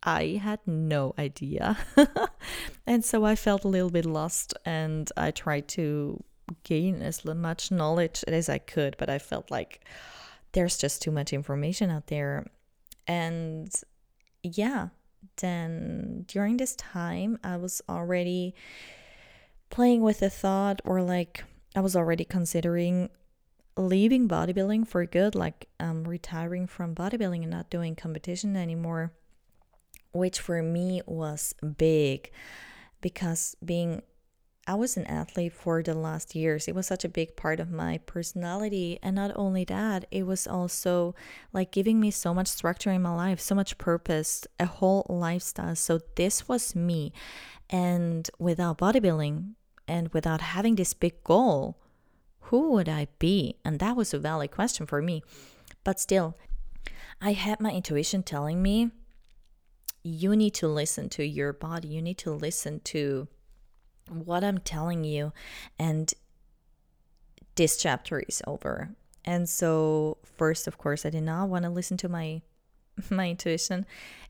I 0.04 0.40
had 0.42 0.60
no 0.66 1.14
idea. 1.18 1.78
and 2.88 3.04
so 3.04 3.26
I 3.26 3.36
felt 3.36 3.64
a 3.64 3.68
little 3.68 3.90
bit 3.90 4.06
lost 4.06 4.54
and 4.66 5.12
I 5.18 5.32
tried 5.32 5.68
to 5.70 6.24
gain 6.64 7.02
as 7.02 7.26
much 7.26 7.72
knowledge 7.72 8.24
as 8.28 8.48
I 8.50 8.58
could, 8.58 8.96
but 8.98 9.10
I 9.10 9.20
felt 9.20 9.52
like 9.52 9.84
there's 10.54 10.78
just 10.78 11.02
too 11.02 11.12
much 11.12 11.34
information 11.34 11.90
out 11.90 12.08
there. 12.08 12.46
And 13.08 13.74
yeah, 14.44 14.90
then 15.38 16.26
during 16.28 16.58
this 16.58 16.76
time, 16.76 17.40
I 17.44 17.58
was 17.58 17.82
already 17.88 18.54
playing 19.70 20.02
with 20.02 20.20
the 20.20 20.30
thought, 20.30 20.82
or 20.84 21.02
like 21.02 21.44
I 21.76 21.80
was 21.80 21.96
already 21.96 22.26
considering 22.26 23.10
leaving 23.78 24.28
bodybuilding 24.28 24.88
for 24.88 25.06
good, 25.06 25.36
like 25.36 25.68
um, 25.80 26.04
retiring 26.04 26.68
from 26.68 26.96
bodybuilding 26.96 27.44
and 27.44 27.52
not 27.52 27.70
doing 27.70 27.96
competition 27.96 28.56
anymore, 28.56 29.14
which 30.12 30.40
for 30.40 30.62
me 30.62 31.02
was 31.06 31.54
big 31.78 32.32
because 33.02 33.56
being 33.64 34.02
I 34.70 34.76
was 34.76 34.98
an 34.98 35.06
athlete 35.06 35.54
for 35.54 35.82
the 35.82 35.94
last 35.94 36.36
years. 36.36 36.68
It 36.68 36.76
was 36.76 36.86
such 36.86 37.06
a 37.06 37.10
big 37.10 37.38
part 37.38 37.62
of 37.62 37.72
my 37.72 38.00
personality. 38.00 39.00
And 39.02 39.16
not 39.16 39.32
only 39.38 39.64
that, 39.64 40.04
it 40.12 40.28
was 40.28 40.46
also 40.46 41.16
like 41.54 41.72
giving 41.72 42.02
me 42.02 42.12
so 42.12 42.34
much 42.34 42.48
structure 42.48 42.92
in 42.92 43.02
my 43.02 43.16
life, 43.16 43.40
so 43.40 43.56
much 43.56 43.78
purpose, 43.78 44.46
a 44.60 44.66
whole 44.66 45.06
lifestyle. 45.08 45.78
So 45.78 46.02
this 46.16 46.50
was 46.50 46.76
me. 46.76 47.14
And 47.70 48.30
without 48.40 48.78
bodybuilding 48.78 49.54
and 49.88 50.10
without 50.10 50.42
having 50.42 50.76
this 50.76 50.94
big 50.94 51.24
goal, 51.24 51.78
who 52.42 52.72
would 52.72 52.90
I 52.90 53.08
be? 53.20 53.56
And 53.64 53.80
that 53.80 53.96
was 53.96 54.14
a 54.14 54.20
valid 54.20 54.52
question 54.52 54.86
for 54.86 55.02
me. 55.02 55.24
But 55.86 55.98
still, 55.98 56.36
I 57.22 57.32
had 57.32 57.62
my 57.62 57.72
intuition 57.72 58.22
telling 58.22 58.62
me 58.62 58.92
you 60.04 60.36
need 60.36 60.54
to 60.56 60.68
listen 60.68 61.08
to 61.10 61.26
your 61.26 61.54
body, 61.54 61.88
you 61.88 62.02
need 62.02 62.18
to 62.20 62.32
listen 62.32 62.82
to 62.82 63.30
what 64.10 64.44
I'm 64.44 64.60
telling 64.60 65.04
you, 65.04 65.34
and 65.78 66.14
this 67.56 67.78
chapter 67.78 68.20
is 68.20 68.42
over. 68.48 68.90
And 69.26 69.50
so, 69.50 70.18
first, 70.24 70.68
of 70.68 70.78
course, 70.78 71.06
I 71.06 71.10
did 71.10 71.24
not 71.24 71.50
want 71.50 71.64
to 71.64 71.70
listen 71.70 71.98
to 71.98 72.10
my 72.10 72.42
my 73.10 73.30
intuition, 73.30 73.86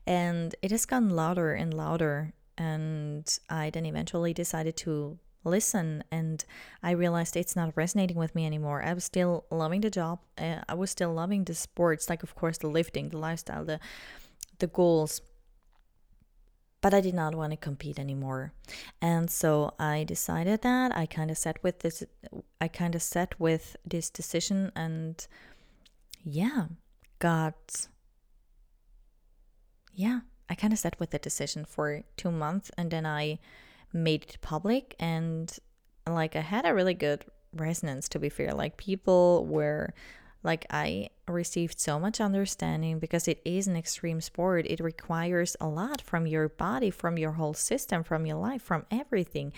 and 0.06 0.54
it 0.62 0.70
has 0.70 0.86
gotten 0.86 1.10
louder 1.10 1.52
and 1.54 1.72
louder. 1.72 2.32
And 2.56 3.38
I 3.48 3.70
then 3.70 3.86
eventually 3.86 4.34
decided 4.34 4.76
to 4.78 5.18
listen, 5.44 6.02
and 6.10 6.44
I 6.82 6.90
realized 6.90 7.36
it's 7.36 7.54
not 7.54 7.76
resonating 7.76 8.16
with 8.16 8.34
me 8.34 8.44
anymore. 8.44 8.82
I 8.82 8.92
was 8.94 9.04
still 9.04 9.44
loving 9.50 9.80
the 9.80 9.90
job. 9.90 10.18
Uh, 10.36 10.62
I 10.68 10.74
was 10.74 10.90
still 10.90 11.12
loving 11.14 11.44
the 11.44 11.54
sports, 11.54 12.10
like 12.10 12.22
of 12.22 12.34
course 12.34 12.58
the 12.58 12.66
lifting, 12.66 13.10
the 13.10 13.18
lifestyle, 13.18 13.64
the 13.64 13.78
the 14.58 14.66
goals 14.66 15.20
but 16.80 16.94
I 16.94 17.00
did 17.00 17.14
not 17.14 17.34
want 17.34 17.52
to 17.52 17.56
compete 17.56 17.98
anymore. 17.98 18.52
And 19.00 19.30
so 19.30 19.74
I 19.78 20.04
decided 20.04 20.62
that 20.62 20.96
I 20.96 21.06
kind 21.06 21.30
of 21.30 21.38
sat 21.38 21.62
with 21.62 21.80
this 21.80 22.04
I 22.60 22.68
kind 22.68 22.94
of 22.94 23.02
sat 23.02 23.38
with 23.38 23.76
this 23.84 24.10
decision 24.10 24.72
and 24.76 25.26
yeah, 26.24 26.66
got 27.18 27.88
yeah, 29.94 30.20
I 30.48 30.54
kind 30.54 30.72
of 30.72 30.78
sat 30.78 30.98
with 31.00 31.10
the 31.10 31.18
decision 31.18 31.64
for 31.64 32.02
2 32.16 32.30
months 32.30 32.70
and 32.78 32.90
then 32.90 33.04
I 33.06 33.38
made 33.92 34.24
it 34.24 34.38
public 34.40 34.94
and 35.00 35.56
like 36.06 36.36
I 36.36 36.40
had 36.40 36.64
a 36.66 36.74
really 36.74 36.94
good 36.94 37.24
resonance 37.52 38.08
to 38.10 38.18
be 38.18 38.28
fair. 38.28 38.54
Like 38.54 38.76
people 38.76 39.46
were 39.46 39.94
like 40.42 40.66
I 40.70 41.10
received 41.28 41.78
so 41.78 41.98
much 41.98 42.20
understanding 42.20 42.98
because 42.98 43.28
it 43.28 43.40
is 43.44 43.66
an 43.66 43.76
extreme 43.76 44.20
sport. 44.20 44.66
It 44.66 44.80
requires 44.80 45.56
a 45.60 45.68
lot 45.68 46.00
from 46.00 46.26
your 46.26 46.48
body, 46.48 46.90
from 46.90 47.18
your 47.18 47.32
whole 47.32 47.54
system, 47.54 48.02
from 48.02 48.26
your 48.26 48.36
life, 48.36 48.62
from 48.62 48.86
everything. 48.90 49.52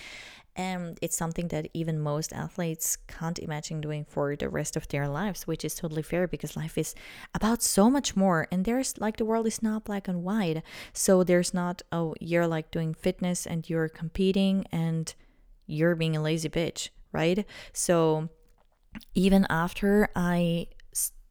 And 0.56 0.98
it's 1.00 1.16
something 1.16 1.48
that 1.48 1.68
even 1.72 2.00
most 2.00 2.32
athletes 2.32 2.96
can't 3.06 3.38
imagine 3.38 3.80
doing 3.80 4.04
for 4.04 4.34
the 4.36 4.48
rest 4.48 4.76
of 4.76 4.88
their 4.88 5.08
lives, 5.08 5.46
which 5.46 5.64
is 5.64 5.74
totally 5.74 6.02
fair 6.02 6.26
because 6.26 6.56
life 6.56 6.76
is 6.76 6.94
about 7.34 7.62
so 7.62 7.88
much 7.88 8.16
more. 8.16 8.48
And 8.50 8.64
there's 8.64 8.98
like 8.98 9.16
the 9.16 9.24
world 9.24 9.46
is 9.46 9.62
not 9.62 9.84
black 9.84 10.08
and 10.08 10.22
white. 10.22 10.62
So 10.92 11.22
there's 11.24 11.54
not, 11.54 11.82
oh, 11.92 12.14
you're 12.20 12.48
like 12.48 12.70
doing 12.70 12.94
fitness 12.94 13.46
and 13.46 13.68
you're 13.70 13.88
competing 13.88 14.66
and 14.72 15.14
you're 15.66 15.94
being 15.94 16.16
a 16.16 16.22
lazy 16.22 16.48
bitch, 16.48 16.88
right? 17.12 17.46
So 17.72 18.28
even 19.14 19.46
after 19.48 20.08
I 20.16 20.66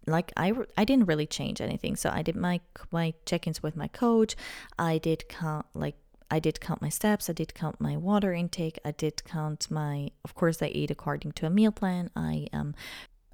like 0.09 0.31
I, 0.37 0.53
I 0.77 0.85
didn't 0.85 1.05
really 1.05 1.25
change 1.25 1.61
anything. 1.61 1.95
So 1.95 2.09
i 2.09 2.21
did 2.21 2.35
my 2.35 2.59
my 2.91 3.13
check-ins 3.25 3.63
with 3.63 3.75
my 3.75 3.87
coach. 3.87 4.35
I 4.77 4.97
did 4.97 5.29
count 5.29 5.65
like 5.73 5.95
i 6.31 6.39
did 6.39 6.59
count 6.61 6.81
my 6.81 6.89
steps. 6.89 7.29
I 7.29 7.33
did 7.33 7.53
count 7.53 7.79
my 7.81 7.97
water 7.97 8.33
intake. 8.33 8.79
I 8.85 8.91
did 8.91 9.23
count 9.23 9.69
my 9.71 10.11
of 10.23 10.35
course 10.35 10.61
i 10.61 10.71
ate 10.73 10.91
according 10.91 11.33
to 11.33 11.45
a 11.45 11.49
meal 11.49 11.71
plan. 11.71 12.09
I 12.15 12.47
um 12.53 12.75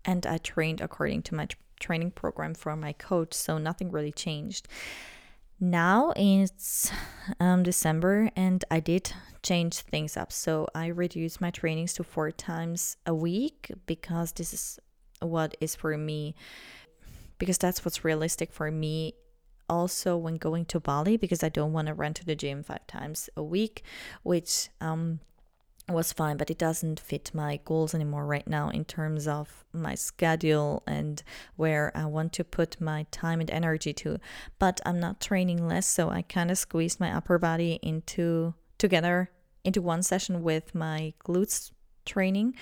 and 0.04 0.26
i 0.26 0.38
trained 0.38 0.82
according 0.82 1.24
to 1.24 1.36
my 1.36 1.48
training 1.80 2.12
program 2.12 2.54
from 2.54 2.80
my 2.80 2.94
coach. 2.94 3.34
So 3.34 3.58
nothing 3.58 3.92
really 3.92 4.12
changed. 4.12 4.68
Now 5.60 6.14
it's 6.16 6.92
um, 7.40 7.64
december 7.64 8.30
and 8.36 8.64
i 8.70 8.80
did 8.80 9.14
change 9.44 9.76
things 9.80 10.18
up. 10.18 10.32
So 10.32 10.68
i 10.76 10.88
reduced 10.88 11.40
my 11.40 11.52
trainings 11.52 11.94
to 11.94 12.04
four 12.04 12.32
times 12.32 12.98
a 13.06 13.14
week 13.14 13.72
because 13.86 14.32
this 14.34 14.54
is 14.54 14.80
what 15.22 15.56
is 15.60 15.76
for 15.76 15.98
me 15.98 16.36
because 17.38 17.58
that's 17.58 17.84
what's 17.84 18.06
realistic 18.06 18.52
for 18.52 18.72
me 18.72 19.14
also 19.70 20.16
when 20.16 20.36
going 20.36 20.66
to 20.66 20.80
Bali 20.80 21.18
because 21.18 21.44
I 21.44 21.50
don't 21.50 21.74
want 21.74 21.88
to 21.88 21.94
run 21.94 22.14
to 22.16 22.26
the 22.26 22.36
gym 22.36 22.64
five 22.64 22.86
times 22.88 23.30
a 23.36 23.44
week, 23.44 23.84
which 24.24 24.70
um, 24.80 25.20
was 25.90 26.14
fine, 26.14 26.38
but 26.38 26.50
it 26.50 26.58
doesn't 26.58 27.00
fit 27.00 27.32
my 27.34 27.60
goals 27.66 27.94
anymore 27.94 28.26
right 28.26 28.48
now 28.48 28.70
in 28.70 28.86
terms 28.86 29.28
of 29.28 29.66
my 29.74 29.96
schedule 29.96 30.84
and 30.88 31.24
where 31.56 31.92
I 31.96 32.06
want 32.06 32.34
to 32.34 32.44
put 32.44 32.80
my 32.80 33.06
time 33.12 33.40
and 33.40 33.50
energy 33.50 33.94
to. 33.94 34.20
But 34.60 34.82
I'm 34.86 35.00
not 35.00 35.22
training 35.22 35.68
less, 35.68 35.88
so 35.88 36.10
I 36.10 36.22
kind 36.22 36.52
of 36.52 36.58
squeezed 36.58 37.00
my 37.00 37.16
upper 37.16 37.38
body 37.38 37.80
into 37.82 38.54
together 38.78 39.32
into 39.64 39.82
one 39.82 40.04
session 40.04 40.44
with 40.44 40.76
my 40.76 41.14
glutes 41.26 41.72
training, 42.06 42.56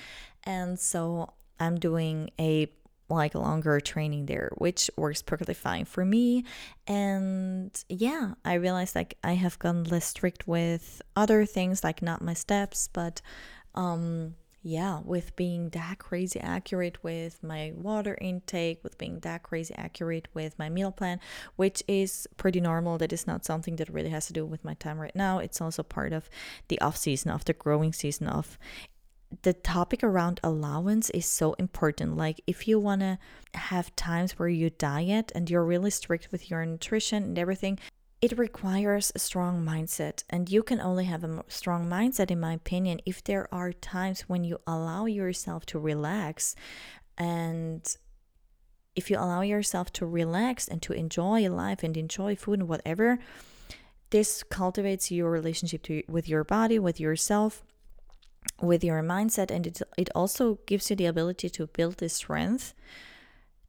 and 0.45 0.79
so 0.79 1.33
I'm 1.63 1.79
doing 1.79 2.29
a 2.39 2.71
like 3.09 3.35
longer 3.35 3.79
training 3.79 4.25
there, 4.25 4.51
which 4.57 4.89
works 4.97 5.21
perfectly 5.21 5.53
fine 5.53 5.85
for 5.85 6.03
me. 6.03 6.45
And 6.87 7.71
yeah, 7.89 8.33
I 8.43 8.55
realized 8.55 8.95
like 8.95 9.17
I 9.23 9.33
have 9.33 9.59
gotten 9.59 9.83
less 9.83 10.05
strict 10.05 10.47
with 10.47 11.01
other 11.15 11.45
things, 11.45 11.83
like 11.83 12.01
not 12.01 12.21
my 12.21 12.33
steps, 12.33 12.89
but 12.91 13.21
um 13.75 14.35
yeah, 14.65 15.01
with 15.03 15.35
being 15.35 15.69
that 15.71 15.99
crazy 15.99 16.39
accurate 16.39 17.03
with 17.03 17.43
my 17.43 17.73
water 17.75 18.17
intake, 18.21 18.81
with 18.81 18.97
being 18.97 19.19
that 19.19 19.43
crazy 19.43 19.75
accurate 19.75 20.29
with 20.33 20.57
my 20.57 20.69
meal 20.69 20.89
plan, 20.91 21.19
which 21.57 21.83
is 21.85 22.27
pretty 22.37 22.61
normal. 22.61 22.97
That 22.97 23.11
is 23.11 23.27
not 23.27 23.43
something 23.43 23.75
that 23.75 23.89
really 23.89 24.09
has 24.09 24.27
to 24.27 24.33
do 24.33 24.45
with 24.45 24.63
my 24.63 24.73
time 24.75 24.99
right 24.99 25.15
now. 25.15 25.39
It's 25.39 25.59
also 25.59 25.83
part 25.83 26.13
of 26.13 26.29
the 26.69 26.79
off 26.79 26.95
season, 26.95 27.29
of 27.29 27.43
the 27.43 27.51
growing 27.51 27.91
season 27.91 28.27
of 28.27 28.57
the 29.41 29.53
topic 29.53 30.03
around 30.03 30.39
allowance 30.43 31.09
is 31.09 31.25
so 31.25 31.53
important. 31.53 32.15
Like, 32.15 32.41
if 32.47 32.67
you 32.67 32.79
want 32.79 33.01
to 33.01 33.17
have 33.53 33.95
times 33.95 34.37
where 34.39 34.49
you 34.49 34.69
diet 34.69 35.31
and 35.35 35.49
you're 35.49 35.65
really 35.65 35.89
strict 35.89 36.31
with 36.31 36.49
your 36.49 36.65
nutrition 36.65 37.23
and 37.23 37.39
everything, 37.39 37.79
it 38.21 38.37
requires 38.37 39.11
a 39.15 39.19
strong 39.19 39.65
mindset. 39.65 40.23
And 40.29 40.49
you 40.49 40.63
can 40.63 40.79
only 40.79 41.05
have 41.05 41.23
a 41.23 41.43
strong 41.47 41.89
mindset, 41.89 42.31
in 42.31 42.39
my 42.39 42.53
opinion, 42.53 43.01
if 43.05 43.23
there 43.23 43.53
are 43.53 43.73
times 43.73 44.21
when 44.21 44.43
you 44.43 44.59
allow 44.65 45.05
yourself 45.05 45.65
to 45.67 45.79
relax 45.79 46.55
and 47.17 47.97
if 48.95 49.09
you 49.09 49.17
allow 49.17 49.41
yourself 49.41 49.91
to 49.93 50.05
relax 50.05 50.67
and 50.67 50.81
to 50.83 50.93
enjoy 50.93 51.49
life 51.49 51.83
and 51.83 51.97
enjoy 51.97 52.35
food 52.35 52.59
and 52.59 52.69
whatever 52.69 53.19
this 54.11 54.43
cultivates 54.43 55.09
your 55.09 55.31
relationship 55.31 55.81
to, 55.81 56.03
with 56.07 56.29
your 56.29 56.43
body, 56.43 56.77
with 56.77 56.99
yourself, 56.99 57.63
with 58.61 58.83
your 58.83 59.01
mindset, 59.01 59.51
and 59.51 59.67
it, 59.67 59.81
it 59.97 60.09
also 60.15 60.59
gives 60.65 60.89
you 60.89 60.95
the 60.95 61.05
ability 61.05 61.49
to 61.49 61.67
build 61.67 61.97
this 61.97 62.13
strength 62.13 62.73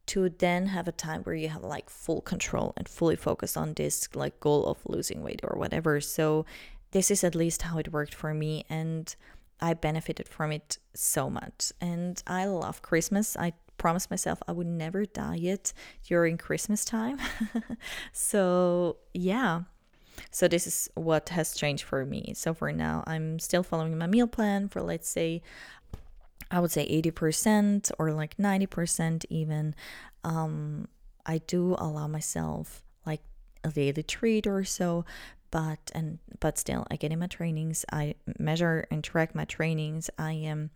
to 0.07 0.29
then 0.29 0.67
have 0.67 0.87
a 0.87 0.91
time 0.91 1.23
where 1.23 1.35
you 1.35 1.49
have 1.49 1.63
like 1.63 1.89
full 1.89 2.21
control 2.21 2.73
and 2.77 2.87
fully 2.87 3.15
focus 3.15 3.57
on 3.57 3.73
this 3.73 4.07
like 4.13 4.39
goal 4.39 4.65
of 4.65 4.77
losing 4.85 5.23
weight 5.23 5.41
or 5.43 5.57
whatever. 5.57 5.99
So 5.99 6.45
this 6.91 7.09
is 7.09 7.23
at 7.23 7.35
least 7.35 7.63
how 7.63 7.77
it 7.79 7.91
worked 7.91 8.13
for 8.13 8.33
me 8.33 8.65
and 8.69 9.13
I 9.59 9.73
benefited 9.73 10.27
from 10.27 10.51
it 10.51 10.77
so 10.93 11.29
much. 11.29 11.71
And 11.81 12.21
I 12.27 12.45
love 12.45 12.81
Christmas. 12.81 13.35
I 13.37 13.53
promised 13.77 14.09
myself 14.11 14.41
I 14.47 14.51
would 14.51 14.67
never 14.67 15.05
diet 15.05 15.73
during 16.07 16.37
Christmas 16.37 16.85
time. 16.85 17.17
so, 18.11 18.97
yeah. 19.13 19.61
So, 20.31 20.47
this 20.47 20.67
is 20.67 20.89
what 20.95 21.29
has 21.29 21.53
changed 21.55 21.83
for 21.83 22.05
me. 22.05 22.33
So, 22.35 22.53
for 22.53 22.71
now, 22.71 23.03
I'm 23.07 23.39
still 23.39 23.63
following 23.63 23.97
my 23.97 24.07
meal 24.07 24.27
plan 24.27 24.67
for, 24.69 24.81
let's 24.81 25.09
say, 25.09 25.41
I 26.51 26.59
would 26.59 26.71
say 26.71 26.87
80% 26.87 27.91
or 27.97 28.11
like 28.11 28.37
90% 28.37 29.25
even. 29.29 29.75
Um, 30.23 30.87
I 31.25 31.39
do 31.39 31.75
allow 31.77 32.07
myself 32.07 32.83
like 33.05 33.21
a 33.63 33.69
daily 33.69 34.03
treat 34.03 34.47
or 34.47 34.63
so, 34.63 35.05
but 35.51 35.79
and 35.93 36.19
but 36.39 36.57
still 36.57 36.85
I 36.91 36.95
get 36.97 37.11
in 37.11 37.19
my 37.19 37.27
trainings, 37.27 37.85
I 37.91 38.15
measure 38.37 38.85
and 38.91 39.03
track 39.03 39.33
my 39.33 39.45
trainings. 39.45 40.09
I 40.17 40.33
am 40.33 40.69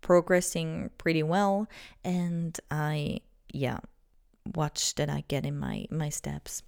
progressing 0.00 0.90
pretty 0.98 1.22
well 1.22 1.68
and 2.04 2.58
I 2.70 3.20
yeah, 3.52 3.78
watch 4.54 4.94
that 4.96 5.08
I 5.08 5.24
get 5.28 5.46
in 5.46 5.58
my 5.58 5.86
my 5.90 6.08
steps. 6.08 6.62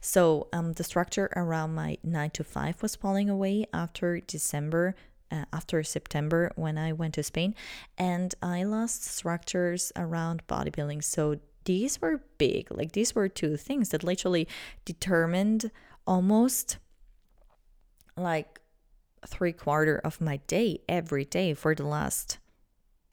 So 0.00 0.48
um 0.52 0.74
the 0.74 0.84
structure 0.84 1.30
around 1.34 1.74
my 1.74 1.98
9 2.04 2.30
to 2.30 2.44
5 2.44 2.82
was 2.82 2.96
falling 2.96 3.28
away 3.28 3.66
after 3.72 4.20
December 4.20 4.94
uh, 5.30 5.44
after 5.52 5.82
September 5.82 6.52
when 6.56 6.78
I 6.78 6.92
went 6.92 7.14
to 7.14 7.22
Spain, 7.22 7.54
and 7.98 8.34
I 8.42 8.62
lost 8.62 9.04
structures 9.04 9.92
around 9.96 10.46
bodybuilding. 10.46 11.02
So 11.02 11.40
these 11.64 12.00
were 12.00 12.22
big, 12.38 12.70
like 12.70 12.92
these 12.92 13.14
were 13.14 13.28
two 13.28 13.56
things 13.56 13.88
that 13.88 14.04
literally 14.04 14.46
determined 14.84 15.70
almost 16.06 16.78
like 18.16 18.60
three 19.26 19.52
quarter 19.52 19.98
of 19.98 20.20
my 20.20 20.36
day 20.46 20.78
every 20.88 21.24
day 21.24 21.54
for 21.54 21.74
the 21.74 21.86
last 21.86 22.38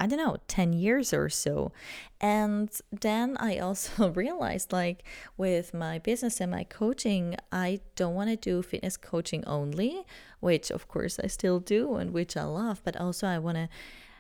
I 0.04 0.06
don't 0.06 0.18
know, 0.18 0.36
10 0.49 0.74
years 0.74 1.14
or 1.14 1.30
so. 1.30 1.72
And 2.20 2.70
then 2.91 3.38
I 3.39 3.58
also 3.60 4.12
realized, 4.24 4.74
like, 4.74 5.04
with 5.38 5.74
my 5.74 5.97
business 5.99 6.41
and 6.41 6.51
my 6.51 6.66
coaching, 6.66 7.38
I 7.54 7.80
don't 7.95 8.14
want 8.14 8.30
to 8.30 8.36
do 8.36 8.62
fitness 8.62 8.97
coaching 8.97 9.45
only, 9.47 10.04
which 10.41 10.72
of 10.72 10.89
course 10.89 11.22
I 11.24 11.28
still 11.28 11.62
do 11.62 11.95
and 11.95 12.12
which 12.12 12.36
I 12.36 12.43
love, 12.43 12.82
but 12.84 12.97
also 12.99 13.28
I 13.28 13.39
want 13.39 13.56
to 13.56 13.70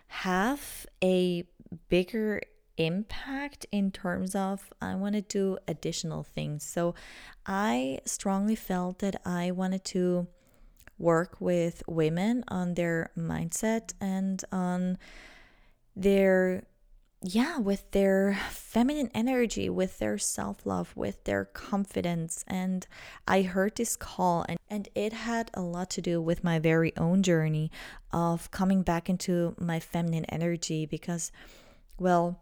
have 0.07 0.85
a 1.03 1.43
bigger 1.89 2.41
impact 2.77 3.65
in 3.69 3.91
terms 3.91 4.35
of 4.35 4.71
I 4.81 4.95
want 4.95 5.15
to 5.15 5.21
do 5.21 5.57
additional 5.67 6.23
things. 6.23 6.63
So 6.63 6.95
I 7.45 7.99
strongly 8.05 8.55
felt 8.55 8.99
that 8.99 9.21
I 9.25 9.51
wanted 9.51 9.83
to 9.85 10.27
work 10.97 11.41
with 11.41 11.83
women 11.89 12.45
on 12.47 12.75
their 12.75 13.11
mindset 13.17 13.91
and 13.99 14.41
on 14.49 14.97
their 15.95 16.63
yeah, 17.25 17.57
with 17.57 17.89
their 17.91 18.37
feminine 18.49 19.09
energy, 19.13 19.69
with 19.69 19.97
their 19.99 20.17
self 20.17 20.65
love, 20.65 20.91
with 20.95 21.23
their 21.23 21.45
confidence. 21.45 22.43
And 22.47 22.85
I 23.25 23.43
heard 23.43 23.77
this 23.77 23.95
call, 23.95 24.45
and, 24.49 24.59
and 24.69 24.89
it 24.93 25.13
had 25.13 25.49
a 25.53 25.61
lot 25.61 25.89
to 25.91 26.01
do 26.01 26.21
with 26.21 26.43
my 26.43 26.59
very 26.59 26.95
own 26.97 27.23
journey 27.23 27.71
of 28.11 28.51
coming 28.51 28.81
back 28.83 29.09
into 29.09 29.55
my 29.57 29.79
feminine 29.79 30.25
energy 30.25 30.85
because, 30.85 31.31
well, 31.97 32.41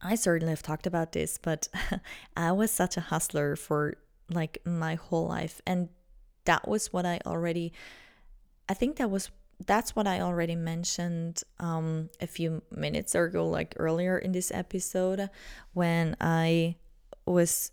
I 0.00 0.14
certainly 0.14 0.52
have 0.52 0.62
talked 0.62 0.86
about 0.86 1.10
this, 1.12 1.38
but 1.38 1.68
I 2.36 2.52
was 2.52 2.70
such 2.70 2.96
a 2.96 3.00
hustler 3.00 3.56
for 3.56 3.96
like 4.30 4.58
my 4.64 4.94
whole 4.94 5.26
life. 5.26 5.60
And 5.66 5.88
that 6.44 6.68
was 6.68 6.92
what 6.92 7.04
I 7.04 7.18
already, 7.26 7.72
I 8.68 8.74
think 8.74 8.96
that 8.96 9.10
was 9.10 9.30
that's 9.66 9.94
what 9.96 10.06
I 10.06 10.20
already 10.20 10.56
mentioned 10.56 11.42
um, 11.58 12.10
a 12.20 12.26
few 12.26 12.62
minutes 12.70 13.14
ago, 13.14 13.48
like 13.48 13.74
earlier 13.78 14.18
in 14.18 14.32
this 14.32 14.50
episode, 14.52 15.30
when 15.72 16.16
I 16.20 16.76
was 17.26 17.72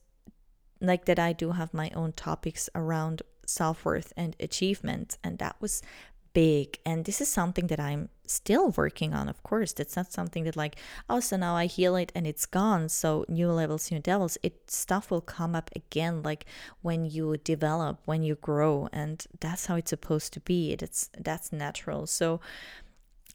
like 0.82 1.06
that, 1.06 1.20
I 1.20 1.34
do 1.34 1.52
have 1.52 1.74
my 1.74 1.90
own 1.96 2.14
topics 2.14 2.70
around 2.76 3.22
self 3.46 3.84
worth 3.84 4.14
and 4.16 4.36
achievement. 4.40 5.18
And 5.24 5.38
that 5.40 5.56
was 5.60 5.82
big 6.34 6.78
and 6.86 7.06
this 7.06 7.22
is 7.22 7.28
something 7.28 7.68
that 7.68 7.80
i'm 7.80 8.10
still 8.30 8.70
working 8.72 9.14
on 9.14 9.28
of 9.28 9.42
course. 9.44 9.74
That's 9.74 9.96
not 9.96 10.12
something 10.12 10.44
that 10.44 10.56
like 10.56 10.76
oh 11.10 11.20
so 11.20 11.38
now 11.38 11.56
i 11.56 11.66
heal 11.66 11.96
it 11.96 12.12
and 12.16 12.28
it's 12.28 12.46
gone 12.46 12.90
so 12.90 13.26
new 13.28 13.52
levels 13.52 13.92
new 13.92 14.00
devils. 14.00 14.38
It 14.44 14.70
stuff 14.70 15.12
will 15.12 15.22
come 15.22 15.56
up 15.56 15.70
again 15.76 16.22
like 16.24 16.46
when 16.82 17.06
you 17.06 17.38
develop 17.38 18.00
when 18.06 18.24
you 18.24 18.36
grow 18.36 18.88
and 18.94 19.26
that's 19.40 19.66
how 19.66 19.76
it's 19.76 19.90
supposed 19.90 20.34
to 20.34 20.40
be. 20.40 20.74
It's 20.74 21.10
that's 21.18 21.52
natural. 21.52 22.06
So 22.08 22.40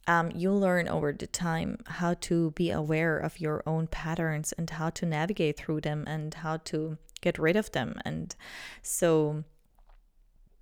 um, 0.07 0.31
you 0.35 0.53
learn 0.53 0.87
over 0.87 1.13
the 1.13 1.27
time 1.27 1.79
how 1.87 2.15
to 2.21 2.51
be 2.51 2.71
aware 2.71 3.17
of 3.17 3.41
your 3.41 3.63
own 3.67 3.87
patterns 3.87 4.53
and 4.53 4.69
how 4.69 4.91
to 4.91 5.07
navigate 5.07 5.57
through 5.57 5.81
them 5.81 6.05
and 6.07 6.35
how 6.35 6.59
to 6.59 6.99
get 7.23 7.39
rid 7.39 7.57
of 7.57 7.73
them. 7.73 7.97
And 8.05 8.35
so 8.83 9.45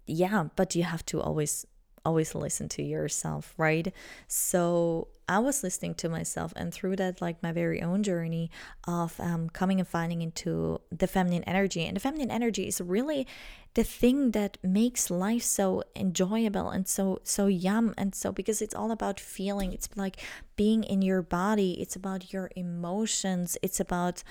yeah 0.04 0.48
but 0.56 0.74
you 0.74 0.82
have 0.82 1.06
to 1.06 1.20
always 1.20 1.64
always 2.04 2.34
listen 2.34 2.68
to 2.70 2.82
yourself, 2.82 3.54
right? 3.56 3.92
So 4.28 5.08
I 5.28 5.38
was 5.38 5.62
listening 5.62 5.94
to 5.96 6.08
myself, 6.08 6.52
and 6.56 6.72
through 6.72 6.96
that, 6.96 7.22
like 7.22 7.42
my 7.42 7.52
very 7.52 7.80
own 7.80 8.02
journey 8.02 8.50
of 8.86 9.18
um, 9.20 9.48
coming 9.50 9.78
and 9.78 9.88
finding 9.88 10.20
into 10.20 10.80
the 10.90 11.06
feminine 11.06 11.44
energy. 11.44 11.86
And 11.86 11.96
the 11.96 12.00
feminine 12.00 12.30
energy 12.30 12.66
is 12.66 12.80
really 12.80 13.26
the 13.74 13.84
thing 13.84 14.32
that 14.32 14.58
makes 14.62 15.10
life 15.10 15.42
so 15.42 15.82
enjoyable 15.96 16.68
and 16.68 16.86
so 16.86 17.20
so 17.22 17.46
yum 17.46 17.94
and 17.96 18.14
so 18.14 18.30
because 18.30 18.60
it's 18.60 18.74
all 18.74 18.90
about 18.90 19.18
feeling 19.18 19.72
it's 19.72 19.88
like 19.96 20.18
being 20.56 20.84
in 20.84 21.00
your 21.00 21.22
body 21.22 21.80
it's 21.80 21.96
about 21.96 22.32
your 22.32 22.50
emotions 22.54 23.56
it's 23.62 23.80
about 23.80 24.22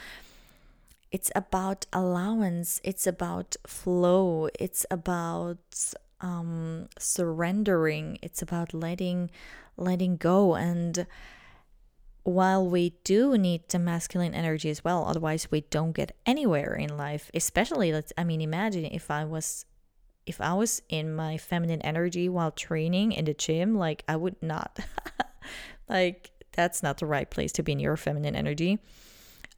it's 1.12 1.32
about 1.36 1.88
allowance 1.92 2.80
it's 2.84 3.08
about 3.08 3.56
flow 3.66 4.48
it's 4.60 4.86
about 4.92 5.94
um, 6.22 6.88
surrendering 6.98 8.18
it's 8.22 8.42
about 8.42 8.74
letting 8.74 9.30
letting 9.78 10.18
go. 10.18 10.56
And 10.56 11.06
while 12.24 12.68
we 12.68 12.94
do 13.04 13.38
need 13.38 13.68
the 13.70 13.80
masculine 13.80 14.36
energy 14.36 14.70
as 14.70 14.84
well 14.84 15.06
otherwise 15.06 15.50
we 15.50 15.62
don't 15.72 15.94
get 15.94 16.16
anywhere 16.24 16.76
in 16.76 16.96
life 16.96 17.32
especially 17.34 17.92
let's 17.92 18.14
i 18.16 18.24
mean 18.24 18.42
imagine 18.42 18.86
if 18.86 19.10
i 19.10 19.26
was 19.26 19.66
if 20.28 20.40
i 20.40 20.54
was 20.54 20.84
in 20.88 21.12
my 21.16 21.36
feminine 21.36 21.82
energy 21.82 22.30
while 22.30 22.52
training 22.52 23.12
in 23.12 23.26
the 23.26 23.34
gym 23.34 23.74
like 23.74 24.04
i 24.08 24.16
would 24.16 24.36
not 24.40 24.82
like 25.90 26.30
that's 26.52 26.84
not 26.84 26.98
the 26.98 27.06
right 27.06 27.30
place 27.30 27.52
to 27.54 27.64
be 27.64 27.72
in 27.72 27.80
your 27.80 27.98
feminine 27.98 28.36
energy. 28.36 28.80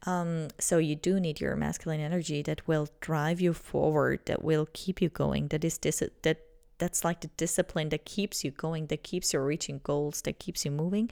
Um, 0.06 0.48
so 0.58 0.78
you 0.78 0.96
do 0.96 1.18
need 1.18 1.40
your 1.40 1.56
masculine 1.56 2.00
energy 2.00 2.42
that 2.42 2.66
will 2.68 2.88
drive 3.00 3.40
you 3.40 3.54
forward 3.54 4.20
that 4.26 4.44
will 4.44 4.68
keep 4.74 5.00
you 5.00 5.08
going 5.08 5.48
that 5.48 5.64
is 5.64 5.78
this 5.78 6.02
that 6.22 6.42
that's 6.84 7.02
like 7.02 7.22
the 7.22 7.30
discipline 7.38 7.88
that 7.88 8.04
keeps 8.04 8.44
you 8.44 8.50
going 8.50 8.88
that 8.88 9.02
keeps 9.02 9.32
you 9.32 9.40
reaching 9.40 9.80
goals 9.84 10.20
that 10.22 10.38
keeps 10.38 10.66
you 10.66 10.70
moving. 10.70 11.08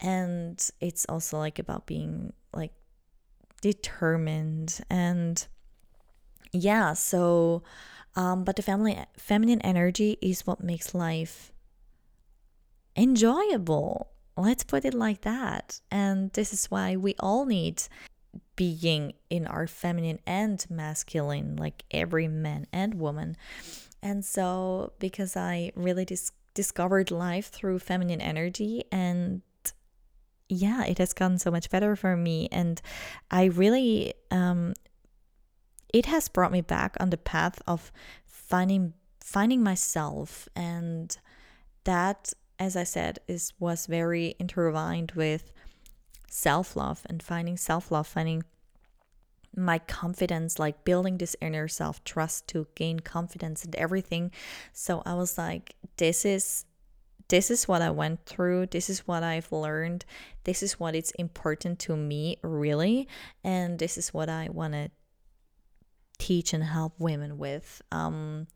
And 0.00 0.58
it's 0.80 1.06
also 1.08 1.38
like 1.38 1.60
about 1.60 1.86
being 1.86 2.32
like 2.52 2.72
determined 3.62 4.80
and 4.90 5.46
yeah 6.52 6.92
so 6.92 7.62
um 8.16 8.42
but 8.44 8.56
the 8.56 8.62
family 8.62 8.98
feminine 9.16 9.60
energy 9.62 10.18
is 10.20 10.44
what 10.46 10.60
makes 10.60 10.92
life 10.92 11.52
enjoyable. 12.96 14.08
Let's 14.36 14.64
put 14.64 14.84
it 14.84 14.92
like 14.92 15.20
that. 15.22 15.80
And 15.88 16.32
this 16.32 16.52
is 16.52 16.66
why 16.66 16.96
we 16.96 17.14
all 17.20 17.46
need 17.46 17.82
being 18.56 19.12
in 19.30 19.46
our 19.46 19.68
feminine 19.68 20.18
and 20.26 20.64
masculine 20.68 21.54
like 21.56 21.84
every 21.92 22.26
man 22.26 22.66
and 22.72 22.94
woman 22.94 23.36
and 24.02 24.24
so, 24.24 24.92
because 24.98 25.36
I 25.36 25.72
really 25.74 26.04
dis- 26.04 26.32
discovered 26.54 27.10
life 27.10 27.48
through 27.48 27.78
feminine 27.80 28.20
energy, 28.20 28.84
and 28.92 29.42
yeah, 30.48 30.84
it 30.84 30.98
has 30.98 31.12
gone 31.12 31.38
so 31.38 31.50
much 31.50 31.70
better 31.70 31.96
for 31.96 32.16
me. 32.16 32.48
And 32.52 32.80
I 33.30 33.44
really, 33.44 34.14
um, 34.30 34.74
it 35.92 36.06
has 36.06 36.28
brought 36.28 36.52
me 36.52 36.60
back 36.60 36.96
on 37.00 37.10
the 37.10 37.16
path 37.16 37.60
of 37.66 37.92
finding 38.24 38.92
finding 39.20 39.60
myself 39.60 40.48
and 40.54 41.18
that 41.82 42.32
as 42.60 42.76
i 42.76 42.84
said 42.84 43.18
is 43.26 43.52
was 43.58 43.86
very 43.86 44.36
intertwined 44.38 45.10
with 45.16 45.52
self-love 46.28 47.02
and 47.08 47.22
finding 47.22 47.56
self-love 47.56 48.06
finding 48.06 48.44
my 49.56 49.78
confidence, 49.78 50.58
like 50.58 50.84
building 50.84 51.18
this 51.18 51.34
inner 51.40 51.68
self 51.68 52.04
trust 52.04 52.46
to 52.48 52.66
gain 52.74 53.00
confidence 53.00 53.64
and 53.64 53.74
everything. 53.76 54.30
So 54.72 55.02
I 55.06 55.14
was 55.14 55.38
like, 55.38 55.74
this 55.96 56.24
is 56.24 56.64
this 57.28 57.50
is 57.50 57.66
what 57.66 57.82
I 57.82 57.90
went 57.90 58.24
through. 58.24 58.66
This 58.66 58.88
is 58.88 59.00
what 59.00 59.22
I've 59.22 59.50
learned. 59.50 60.04
This 60.44 60.62
is 60.62 60.78
what 60.78 60.94
it's 60.94 61.10
important 61.12 61.78
to 61.80 61.96
me, 61.96 62.38
really. 62.42 63.08
And 63.42 63.78
this 63.78 63.98
is 63.98 64.14
what 64.14 64.28
I 64.28 64.48
want 64.50 64.74
to 64.74 64.90
teach 66.18 66.52
and 66.52 66.62
help 66.62 66.94
women 66.98 67.36
with. 67.38 67.82
Um, 67.90 68.46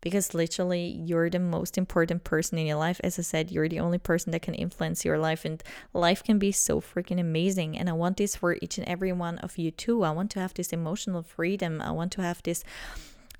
because 0.00 0.34
literally 0.34 1.00
you're 1.04 1.30
the 1.30 1.38
most 1.38 1.76
important 1.76 2.24
person 2.24 2.58
in 2.58 2.66
your 2.66 2.76
life. 2.76 3.00
As 3.02 3.18
i 3.18 3.22
said 3.22 3.50
you're 3.50 3.68
the 3.68 3.80
only 3.80 3.98
person 3.98 4.32
that 4.32 4.42
can 4.42 4.54
influence 4.54 5.04
your 5.04 5.18
life 5.18 5.44
and 5.44 5.62
life 5.92 6.22
can 6.22 6.38
be 6.38 6.52
so 6.52 6.80
freaking 6.80 7.20
amazing. 7.20 7.76
And 7.78 7.88
i 7.88 7.92
want 7.92 8.16
this 8.16 8.36
for 8.36 8.56
each 8.60 8.78
and 8.78 8.86
every 8.88 9.12
one 9.12 9.38
of 9.38 9.58
you 9.58 9.70
too. 9.70 10.02
I 10.02 10.10
want 10.10 10.30
to 10.32 10.40
have 10.40 10.54
this 10.54 10.72
emotional 10.72 11.22
freedom. 11.22 11.80
I 11.80 11.90
want 11.90 12.12
to 12.12 12.22
have 12.22 12.42
this 12.42 12.64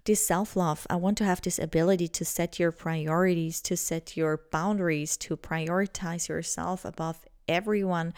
this 0.04 0.26
self-love. 0.26 0.86
I 0.88 0.96
want 0.96 1.18
to 1.18 1.24
have 1.24 1.42
this 1.42 1.58
ability 1.58 2.08
to 2.08 2.24
set 2.24 2.58
your 2.58 2.72
priorities 2.72 3.60
to 3.62 3.76
set 3.76 4.16
your 4.16 4.40
boundaries 4.50 5.16
to 5.18 5.36
prioritize 5.36 6.28
yourself 6.28 6.84
above 6.84 7.18
everyone 7.46 8.14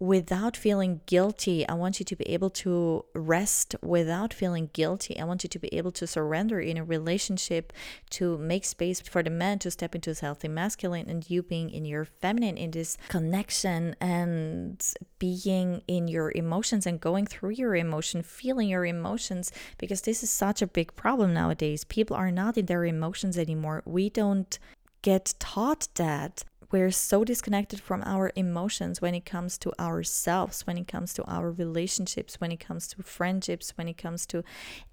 without 0.00 0.56
feeling 0.56 1.02
guilty. 1.04 1.68
I 1.68 1.74
want 1.74 2.00
you 2.00 2.04
to 2.06 2.16
be 2.16 2.26
able 2.30 2.48
to 2.50 3.04
rest 3.14 3.76
without 3.82 4.32
feeling 4.32 4.70
guilty. 4.72 5.20
I 5.20 5.24
want 5.24 5.44
you 5.44 5.48
to 5.50 5.58
be 5.58 5.72
able 5.74 5.92
to 5.92 6.06
surrender 6.06 6.58
in 6.58 6.78
a 6.78 6.84
relationship, 6.84 7.72
to 8.10 8.38
make 8.38 8.64
space 8.64 8.98
for 9.00 9.22
the 9.22 9.28
man 9.28 9.58
to 9.58 9.70
step 9.70 9.94
into 9.94 10.08
his 10.08 10.20
healthy 10.20 10.48
masculine 10.48 11.10
and 11.10 11.28
you 11.28 11.42
being 11.42 11.68
in 11.68 11.84
your 11.84 12.06
feminine, 12.06 12.56
in 12.56 12.70
this 12.70 12.96
connection 13.08 13.94
and 14.00 14.82
being 15.18 15.82
in 15.86 16.08
your 16.08 16.32
emotions 16.34 16.86
and 16.86 16.98
going 16.98 17.26
through 17.26 17.50
your 17.50 17.76
emotion, 17.76 18.22
feeling 18.22 18.70
your 18.70 18.86
emotions, 18.86 19.52
because 19.76 20.00
this 20.00 20.22
is 20.22 20.30
such 20.30 20.62
a 20.62 20.66
big 20.66 20.96
problem 20.96 21.34
nowadays. 21.34 21.84
People 21.84 22.16
are 22.16 22.30
not 22.30 22.56
in 22.56 22.64
their 22.64 22.86
emotions 22.86 23.36
anymore. 23.36 23.82
We 23.84 24.08
don't 24.08 24.58
get 25.02 25.34
taught 25.38 25.88
that 25.96 26.44
we're 26.70 26.90
so 26.90 27.24
disconnected 27.24 27.80
from 27.80 28.02
our 28.04 28.32
emotions 28.36 29.00
when 29.00 29.14
it 29.14 29.24
comes 29.24 29.58
to 29.58 29.72
ourselves, 29.80 30.66
when 30.66 30.78
it 30.78 30.86
comes 30.86 31.12
to 31.14 31.24
our 31.24 31.50
relationships, 31.50 32.40
when 32.40 32.52
it 32.52 32.60
comes 32.60 32.86
to 32.88 33.02
friendships, 33.02 33.76
when 33.76 33.88
it 33.88 33.98
comes 33.98 34.26
to 34.26 34.44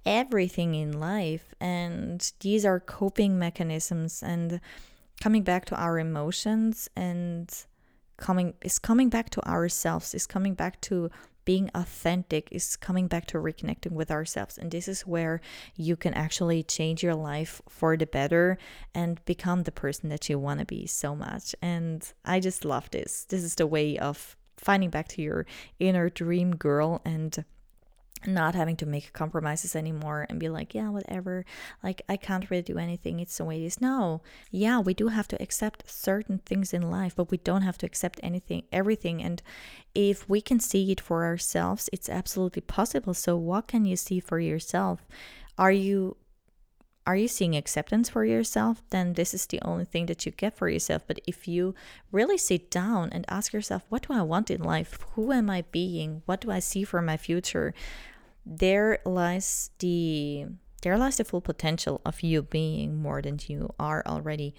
everything 0.05 0.75
in 0.75 0.99
life. 0.99 1.53
And 1.59 2.32
these 2.39 2.65
are 2.65 2.80
coping 2.80 3.38
mechanisms 3.38 4.23
and 4.23 4.59
coming 5.21 5.43
back 5.43 5.65
to 5.65 5.75
our 5.75 5.99
emotions 5.99 6.89
and 6.95 7.51
coming 8.17 8.55
is 8.63 8.80
coming 8.80 9.09
back 9.09 9.30
to 9.30 9.47
ourselves 9.47 10.15
is 10.15 10.25
coming 10.25 10.55
back 10.55 10.82
to 10.82 11.09
being 11.48 11.72
authentic 11.74 12.50
is 12.52 12.76
coming 12.76 13.08
back 13.08 13.26
to 13.26 13.38
reconnecting 13.38 13.93
with 13.93 14.12
ourselves. 14.12 14.58
And 14.58 14.70
this 14.70 14.89
is 14.89 15.08
where 15.08 15.39
you 15.78 15.95
can 15.95 16.14
actually 16.14 16.62
change 16.62 17.02
your 17.02 17.16
life 17.16 17.62
for 17.70 17.95
the 17.95 18.06
better 18.06 18.58
and 18.93 19.24
become 19.24 19.64
the 19.64 19.72
person 19.72 20.10
that 20.10 20.28
you 20.28 20.38
want 20.38 20.60
to 20.60 20.66
be 20.66 20.86
so 20.86 21.16
much. 21.16 21.56
And 21.62 22.06
I 22.26 22.41
just 22.41 22.66
love 22.66 22.91
this. 22.91 23.24
This 23.30 23.43
is 23.43 23.56
the 23.56 23.66
way 23.66 23.98
of 23.98 24.36
finding 24.58 24.89
back 24.89 25.08
to 25.08 25.22
your 25.22 25.45
inner 25.80 26.10
dream 26.10 26.54
girl 26.54 27.02
and 27.06 27.45
not 28.26 28.55
having 28.55 28.76
to 28.78 28.86
make 28.86 29.13
compromises 29.13 29.76
anymore 29.76 30.26
and 30.30 30.39
be 30.39 30.49
like, 30.49 30.74
yeah, 30.74 30.89
whatever, 30.89 31.45
like 31.84 32.01
I 32.09 32.18
can't 32.18 32.49
really 32.49 32.63
do 32.63 32.78
anything, 32.78 33.20
it's 33.20 33.38
the 33.38 33.45
way 33.45 33.61
it 33.61 33.65
is. 33.65 33.82
No, 33.82 34.22
yeah, 34.51 34.80
we 34.80 34.93
do 34.93 35.09
have 35.09 35.28
to 35.30 35.41
accept 35.41 35.89
certain 35.89 36.39
things 36.39 36.74
in 36.74 36.89
life, 36.89 37.15
but 37.15 37.32
we 37.32 37.38
don't 37.38 37.61
have 37.61 37.78
to 37.80 37.86
accept 37.86 38.20
anything, 38.24 38.63
everything. 38.72 39.22
And 39.22 39.41
if 39.93 40.28
we 40.30 40.41
can 40.41 40.59
see 40.59 40.91
it 40.91 41.01
for 41.01 41.26
ourselves, 41.26 41.89
it's 41.93 42.09
absolutely 42.09 42.61
possible. 42.61 43.13
So, 43.13 43.36
what 43.36 43.68
can 43.68 43.86
you 43.86 43.95
see 43.95 44.20
for 44.20 44.39
yourself? 44.39 45.05
Are 45.57 45.72
you 45.72 46.18
are 47.08 47.16
you 47.16 47.30
seeing 47.30 47.55
acceptance 47.55 48.10
for 48.10 48.26
yourself? 48.26 48.84
Then 48.89 49.14
this 49.14 49.34
is 49.34 49.45
the 49.45 49.62
only 49.62 49.86
thing 49.86 50.08
that 50.08 50.26
you 50.26 50.32
get 50.34 50.58
for 50.58 50.68
yourself. 50.68 51.03
But 51.08 51.20
if 51.26 51.47
you 51.47 51.74
really 52.12 52.38
sit 52.38 52.70
down 52.70 53.10
and 53.14 53.24
ask 53.30 53.53
yourself, 53.53 53.84
what 53.88 54.05
do 54.05 54.14
I 54.14 54.22
want 54.24 54.51
in 54.51 54.62
life? 54.62 54.99
Who 55.16 55.32
am 55.32 55.49
I 55.49 55.64
being? 55.72 56.22
What 56.26 56.41
do 56.41 56.51
I 56.51 56.60
see 56.60 56.84
for 56.84 57.01
my 57.01 57.16
future? 57.16 57.74
There 58.45 58.99
lies 59.05 59.72
the 59.80 60.47
there 60.84 60.97
lies 60.97 61.18
the 61.18 61.24
full 61.24 61.41
potential 61.41 62.01
of 62.05 62.22
you 62.22 62.43
being 62.43 63.01
more 63.01 63.22
than 63.22 63.39
you 63.47 63.74
are 63.80 64.03
already. 64.05 64.53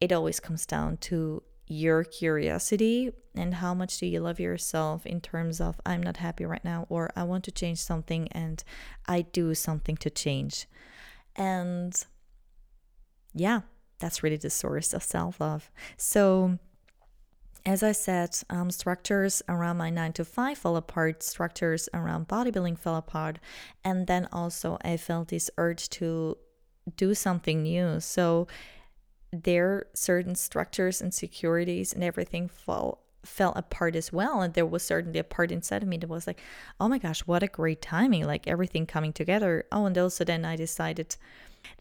It 0.00 0.12
always 0.12 0.40
comes 0.40 0.66
down 0.66 0.98
to 1.08 1.42
your 1.68 2.02
curiosity 2.02 3.12
and 3.34 3.54
how 3.54 3.74
much 3.74 3.98
do 3.98 4.06
you 4.06 4.20
love 4.20 4.40
yourself 4.40 5.06
in 5.06 5.20
terms 5.20 5.60
of 5.60 5.80
I'm 5.86 6.02
not 6.02 6.16
happy 6.18 6.44
right 6.44 6.64
now 6.64 6.86
or 6.88 7.10
I 7.14 7.22
want 7.22 7.44
to 7.44 7.52
change 7.52 7.78
something 7.78 8.28
and 8.32 8.62
I 9.06 9.22
do 9.22 9.54
something 9.54 9.96
to 9.98 10.10
change. 10.10 10.66
And 11.38 11.94
yeah, 13.34 13.60
that's 13.98 14.22
really 14.22 14.36
the 14.36 14.50
source 14.50 14.92
of 14.92 15.02
self 15.02 15.40
love. 15.40 15.70
So, 15.96 16.58
as 17.64 17.82
I 17.82 17.92
said, 17.92 18.36
um, 18.50 18.70
structures 18.70 19.42
around 19.48 19.76
my 19.76 19.90
nine 19.90 20.12
to 20.14 20.24
five 20.24 20.58
fell 20.58 20.76
apart, 20.76 21.22
structures 21.22 21.88
around 21.94 22.28
bodybuilding 22.28 22.78
fell 22.78 22.96
apart. 22.96 23.38
And 23.84 24.06
then 24.06 24.28
also, 24.32 24.78
I 24.84 24.96
felt 24.96 25.28
this 25.28 25.50
urge 25.58 25.88
to 25.90 26.36
do 26.96 27.14
something 27.14 27.62
new. 27.62 28.00
So, 28.00 28.46
there 29.32 29.86
certain 29.94 30.34
structures 30.34 31.00
and 31.00 31.12
securities 31.12 31.92
and 31.92 32.02
everything 32.02 32.48
fall 32.48 33.04
fell 33.24 33.52
apart 33.56 33.96
as 33.96 34.12
well 34.12 34.40
and 34.40 34.54
there 34.54 34.66
was 34.66 34.82
certainly 34.82 35.18
a 35.18 35.24
part 35.24 35.50
inside 35.50 35.82
of 35.82 35.88
me 35.88 35.96
that 35.96 36.08
was 36.08 36.26
like 36.26 36.40
oh 36.80 36.88
my 36.88 36.98
gosh 36.98 37.20
what 37.20 37.42
a 37.42 37.48
great 37.48 37.82
timing 37.82 38.24
like 38.24 38.46
everything 38.46 38.86
coming 38.86 39.12
together. 39.12 39.64
Oh 39.72 39.86
and 39.86 39.98
also 39.98 40.24
then 40.24 40.44
i 40.44 40.56
decided 40.56 41.16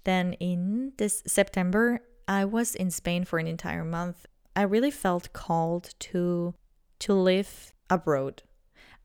then 0.04 0.34
in 0.34 0.94
this 0.98 1.24
september 1.28 2.02
i 2.28 2.44
was 2.44 2.76
in 2.76 2.92
spain 2.92 3.24
for 3.24 3.40
an 3.40 3.48
entire 3.48 3.86
month. 3.86 4.26
I 4.56 4.64
really 4.64 4.92
felt 4.92 5.34
called 5.34 5.94
to 6.00 6.56
to 7.00 7.14
live 7.14 7.74
abroad. 7.90 8.42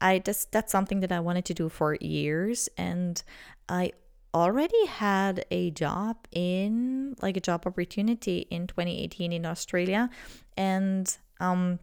I 0.01 0.19
just 0.19 0.51
that's 0.53 0.73
something 0.73 1.01
that 1.01 1.13
i 1.13 1.21
wanted 1.21 1.45
to 1.47 1.55
do 1.55 1.69
for 1.69 1.97
years 2.01 2.69
and 2.77 3.23
i 3.69 3.93
already 4.35 4.87
had 4.87 5.45
a 5.51 5.71
job 5.71 6.17
in 6.33 7.15
like 7.21 7.37
a 7.37 7.41
job 7.41 7.67
opportunity 7.67 8.47
in 8.51 8.67
2018 8.67 9.31
in 9.33 9.45
australia 9.45 10.09
and 10.57 11.19
um 11.39 11.79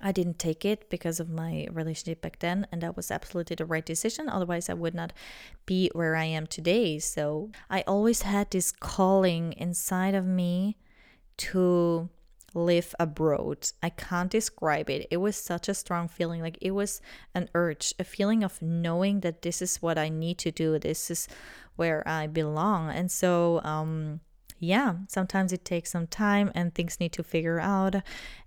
I 0.00 0.12
didn't 0.12 0.38
take 0.38 0.64
it 0.64 0.88
because 0.90 1.20
of 1.20 1.28
my 1.28 1.66
relationship 1.70 2.20
back 2.20 2.38
then, 2.38 2.66
and 2.70 2.82
that 2.82 2.96
was 2.96 3.10
absolutely 3.10 3.56
the 3.56 3.66
right 3.66 3.84
decision. 3.84 4.28
Otherwise, 4.28 4.68
I 4.68 4.74
would 4.74 4.94
not 4.94 5.12
be 5.66 5.90
where 5.92 6.16
I 6.16 6.24
am 6.24 6.46
today. 6.46 6.98
So, 6.98 7.50
I 7.68 7.82
always 7.86 8.22
had 8.22 8.50
this 8.50 8.72
calling 8.72 9.52
inside 9.54 10.14
of 10.14 10.26
me 10.26 10.76
to 11.38 12.08
live 12.54 12.94
abroad. 12.98 13.70
I 13.82 13.90
can't 13.90 14.30
describe 14.30 14.90
it. 14.90 15.06
It 15.10 15.18
was 15.18 15.36
such 15.36 15.68
a 15.68 15.74
strong 15.74 16.08
feeling. 16.08 16.40
Like 16.42 16.58
it 16.60 16.72
was 16.72 17.00
an 17.34 17.48
urge, 17.54 17.94
a 17.98 18.04
feeling 18.04 18.42
of 18.42 18.60
knowing 18.62 19.20
that 19.20 19.42
this 19.42 19.62
is 19.62 19.82
what 19.82 19.98
I 19.98 20.08
need 20.08 20.38
to 20.38 20.50
do. 20.50 20.78
This 20.78 21.10
is 21.10 21.28
where 21.76 22.06
I 22.06 22.26
belong. 22.26 22.90
And 22.90 23.10
so, 23.10 23.60
um, 23.62 24.20
yeah, 24.58 24.94
sometimes 25.08 25.52
it 25.52 25.64
takes 25.64 25.92
some 25.92 26.06
time 26.06 26.50
and 26.54 26.74
things 26.74 26.98
need 26.98 27.12
to 27.12 27.22
figure 27.22 27.60
out. 27.60 27.96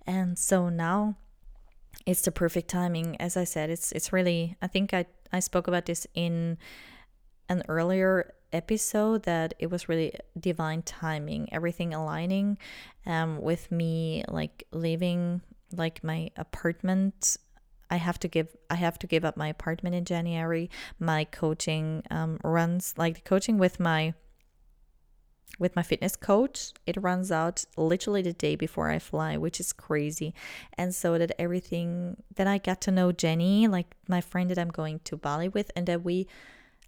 And 0.05 0.37
so 0.37 0.69
now 0.69 1.15
it's 2.05 2.21
the 2.21 2.31
perfect 2.31 2.69
timing. 2.69 3.19
As 3.19 3.37
I 3.37 3.43
said, 3.43 3.69
it's 3.69 3.91
it's 3.91 4.13
really 4.13 4.55
I 4.61 4.67
think 4.67 4.93
I 4.93 5.05
I 5.31 5.39
spoke 5.39 5.67
about 5.67 5.85
this 5.85 6.07
in 6.13 6.57
an 7.49 7.63
earlier 7.67 8.33
episode 8.53 9.23
that 9.23 9.53
it 9.59 9.69
was 9.69 9.87
really 9.87 10.13
divine 10.39 10.81
timing, 10.81 11.51
everything 11.53 11.93
aligning 11.93 12.57
um 13.05 13.41
with 13.41 13.71
me 13.71 14.23
like 14.27 14.65
leaving 14.71 15.41
like 15.73 16.03
my 16.03 16.29
apartment 16.35 17.37
I 17.91 17.97
have 17.97 18.17
to 18.19 18.29
give 18.29 18.47
I 18.69 18.75
have 18.75 18.97
to 18.99 19.07
give 19.07 19.25
up 19.25 19.35
my 19.35 19.49
apartment 19.49 19.95
in 19.95 20.05
January. 20.05 20.69
My 20.97 21.25
coaching 21.25 22.03
um, 22.09 22.39
runs 22.41 22.93
like 22.97 23.15
the 23.15 23.21
coaching 23.21 23.57
with 23.57 23.81
my 23.81 24.13
with 25.59 25.75
my 25.75 25.83
fitness 25.83 26.15
coach, 26.15 26.71
it 26.85 27.01
runs 27.01 27.31
out 27.31 27.65
literally 27.77 28.21
the 28.21 28.33
day 28.33 28.55
before 28.55 28.89
I 28.89 28.99
fly, 28.99 29.37
which 29.37 29.59
is 29.59 29.73
crazy. 29.73 30.33
And 30.77 30.93
so 30.93 31.17
that 31.17 31.31
everything 31.39 32.17
that 32.35 32.47
I 32.47 32.57
got 32.57 32.81
to 32.81 32.91
know 32.91 33.11
Jenny, 33.11 33.67
like 33.67 33.95
my 34.07 34.21
friend 34.21 34.49
that 34.49 34.57
I'm 34.57 34.69
going 34.69 34.99
to 35.05 35.17
Bali 35.17 35.49
with, 35.49 35.71
and 35.75 35.85
that 35.87 36.03
we 36.03 36.27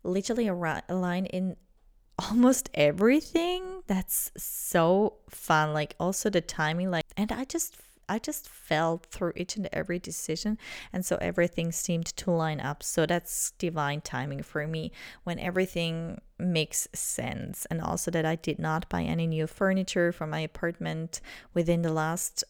literally 0.04 0.48
align 0.48 1.26
in 1.28 1.56
almost 2.20 2.70
everything. 2.74 3.84
That's 3.88 4.32
so 4.38 5.16
fun. 5.30 5.74
Like 5.74 5.96
also 6.00 6.30
the 6.30 6.42
timing, 6.42 6.92
like, 6.92 7.06
and 7.18 7.32
I 7.32 7.46
just 7.46 7.76
I 8.08 8.20
just 8.20 8.50
felt 8.50 9.06
through 9.08 9.34
each 9.36 9.56
and 9.56 9.70
every 9.72 10.00
decision. 10.00 10.58
And 10.92 11.06
so 11.06 11.18
everything 11.22 11.72
seemed 11.72 12.06
to 12.08 12.32
line 12.32 12.60
up. 12.60 12.84
So 12.84 13.06
that's 13.06 13.52
divine 13.52 14.02
timing 14.02 14.44
for 14.44 14.68
me 14.68 14.92
when 15.24 15.40
everything 15.40 16.22
makes 16.38 16.88
sense. 16.94 17.66
And 17.70 17.82
also 17.82 18.12
that 18.12 18.26
I 18.26 18.36
did 18.36 18.60
not 18.60 18.90
buy 18.90 19.04
any 19.04 19.28
new 19.28 19.48
furniture 19.48 20.12
for 20.12 20.28
my 20.28 20.40
apartment 20.40 21.22
within 21.54 21.82
the 21.82 21.94
last 21.94 22.44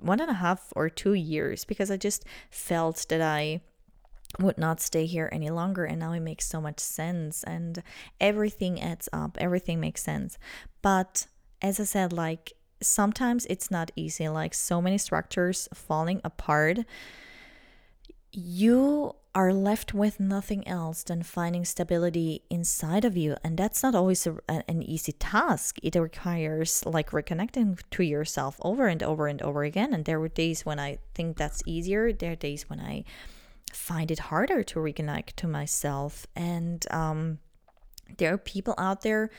one 0.00 0.20
and 0.20 0.30
a 0.30 0.34
half 0.34 0.72
or 0.76 0.90
two 0.90 1.14
years 1.14 1.64
because 1.64 1.90
I 1.90 1.96
just 1.96 2.24
felt 2.50 3.06
that 3.08 3.20
I 3.20 3.60
would 4.38 4.58
not 4.58 4.80
stay 4.80 5.06
here 5.06 5.28
any 5.32 5.50
longer 5.50 5.84
and 5.84 6.00
now 6.00 6.12
it 6.12 6.20
makes 6.20 6.46
so 6.46 6.60
much 6.60 6.80
sense 6.80 7.44
and 7.44 7.82
everything 8.20 8.80
adds 8.80 9.08
up 9.12 9.36
everything 9.40 9.78
makes 9.78 10.02
sense 10.02 10.38
but 10.82 11.28
as 11.62 11.78
i 11.78 11.84
said 11.84 12.12
like 12.12 12.52
sometimes 12.80 13.46
it's 13.46 13.70
not 13.70 13.90
easy 13.96 14.28
like 14.28 14.54
so 14.54 14.80
many 14.80 14.98
structures 14.98 15.68
falling 15.74 16.20
apart 16.24 16.78
you 18.32 19.14
are 19.34 19.52
left 19.52 19.92
with 19.94 20.20
nothing 20.20 20.66
else 20.66 21.02
than 21.02 21.22
finding 21.22 21.64
stability 21.64 22.42
inside 22.50 23.04
of 23.04 23.16
you 23.16 23.36
and 23.42 23.56
that's 23.56 23.82
not 23.82 23.94
always 23.94 24.26
a, 24.26 24.36
an 24.48 24.82
easy 24.82 25.12
task 25.12 25.78
it 25.82 25.94
requires 25.96 26.84
like 26.86 27.10
reconnecting 27.10 27.78
to 27.90 28.02
yourself 28.02 28.56
over 28.62 28.86
and 28.86 29.02
over 29.02 29.26
and 29.26 29.40
over 29.42 29.64
again 29.64 29.92
and 29.94 30.04
there 30.04 30.20
were 30.20 30.28
days 30.28 30.64
when 30.64 30.78
i 30.78 30.98
think 31.14 31.36
that's 31.36 31.62
easier 31.66 32.12
there 32.12 32.32
are 32.32 32.36
days 32.36 32.68
when 32.68 32.80
i 32.80 33.04
find 33.74 34.10
it 34.10 34.18
harder 34.18 34.62
to 34.62 34.78
reconnect 34.78 35.34
to 35.36 35.46
myself. 35.46 36.26
And 36.34 36.86
um, 36.90 37.38
there 38.16 38.34
are 38.34 38.38
people 38.38 38.74
out 38.78 39.02
there 39.02 39.30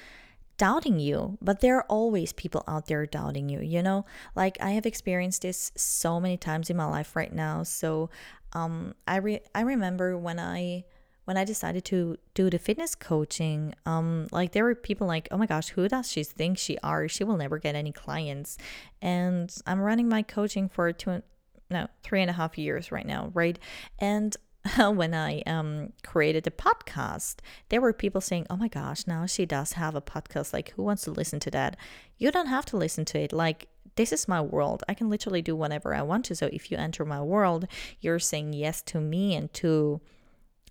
doubting 0.58 1.00
you, 1.00 1.38
but 1.42 1.60
there 1.60 1.78
are 1.78 1.86
always 1.90 2.34
people 2.34 2.64
out 2.68 2.88
there 2.88 3.06
doubting 3.06 3.50
you, 3.50 3.62
you 3.62 3.82
know? 3.84 4.06
Like 4.36 4.58
I 4.62 4.72
have 4.72 4.86
experienced 4.86 5.42
this 5.42 5.72
so 5.76 6.20
many 6.20 6.38
times 6.38 6.70
in 6.70 6.78
my 6.78 6.86
life 6.86 7.16
right 7.16 7.34
now. 7.34 7.64
So 7.64 8.10
um, 8.54 8.96
I, 9.08 9.18
re- 9.18 9.42
I 9.54 9.62
remember 9.62 10.18
when 10.18 10.40
I 10.40 10.86
when 11.26 11.38
I 11.38 11.44
decided 11.44 11.84
to 11.86 12.18
do 12.36 12.52
the 12.52 12.60
fitness 12.60 12.94
coaching, 12.94 13.74
um, 13.88 14.28
like 14.32 14.52
there 14.52 14.64
were 14.64 14.76
people 14.76 15.08
like, 15.08 15.28
oh 15.32 15.38
my 15.38 15.48
gosh, 15.48 15.70
who 15.70 15.88
does 15.88 16.12
she 16.12 16.24
think 16.24 16.60
she 16.60 16.78
are? 16.84 17.08
She 17.08 17.24
will 17.24 17.36
never 17.36 17.58
get 17.58 17.74
any 17.74 17.92
clients. 17.92 18.60
And 19.02 19.52
I'm 19.66 19.80
running 19.80 20.08
my 20.08 20.22
coaching 20.22 20.70
for 20.70 20.94
two, 20.94 21.24
no 21.70 21.88
three 22.04 22.22
and 22.22 22.30
a 22.30 22.34
half 22.34 22.58
years 22.58 22.92
right 22.92 23.06
now 23.06 23.32
right 23.34 23.58
and 24.00 24.36
when 24.78 25.14
I 25.14 25.42
um, 25.42 25.94
created 26.04 26.44
the 26.44 26.52
podcast, 26.52 27.36
there 27.70 27.82
were 27.82 27.94
people 27.94 28.22
saying, 28.22 28.48
Oh 28.50 28.58
my 28.58 28.68
gosh, 28.68 29.06
now 29.08 29.26
she 29.26 29.46
does 29.46 29.74
have 29.74 29.96
a 29.96 30.02
podcast. 30.02 30.54
Like, 30.54 30.72
who 30.72 30.84
wants 30.84 31.04
to 31.04 31.12
listen 31.12 31.40
to 31.42 31.52
that? 31.52 31.78
You 32.18 32.32
don't 32.32 32.48
have 32.48 32.66
to 32.68 32.78
listen 32.78 33.06
to 33.06 33.20
it. 33.20 33.34
Like, 33.34 33.68
this 33.96 34.12
is 34.12 34.28
my 34.28 34.42
world. 34.42 34.84
I 34.90 34.94
can 34.94 35.10
literally 35.10 35.42
do 35.42 35.56
whatever 35.56 35.94
I 35.94 36.02
want 36.02 36.26
to. 36.26 36.36
So, 36.36 36.50
if 36.52 36.72
you 36.72 36.78
enter 36.78 37.06
my 37.06 37.22
world, 37.22 37.68
you're 38.02 38.20
saying 38.20 38.54
yes 38.54 38.82
to 38.84 39.00
me 39.00 39.36
and 39.36 39.54
to 39.56 40.02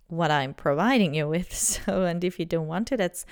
what 0.09 0.31
I'm 0.31 0.55
providing 0.55 1.15
you 1.15 1.29
with. 1.29 1.53
So, 1.55 2.03
and 2.03 2.23
if 2.25 2.39
you 2.39 2.45
don't 2.47 2.67
want 2.67 2.89
to, 2.89 2.97
that's 2.97 3.25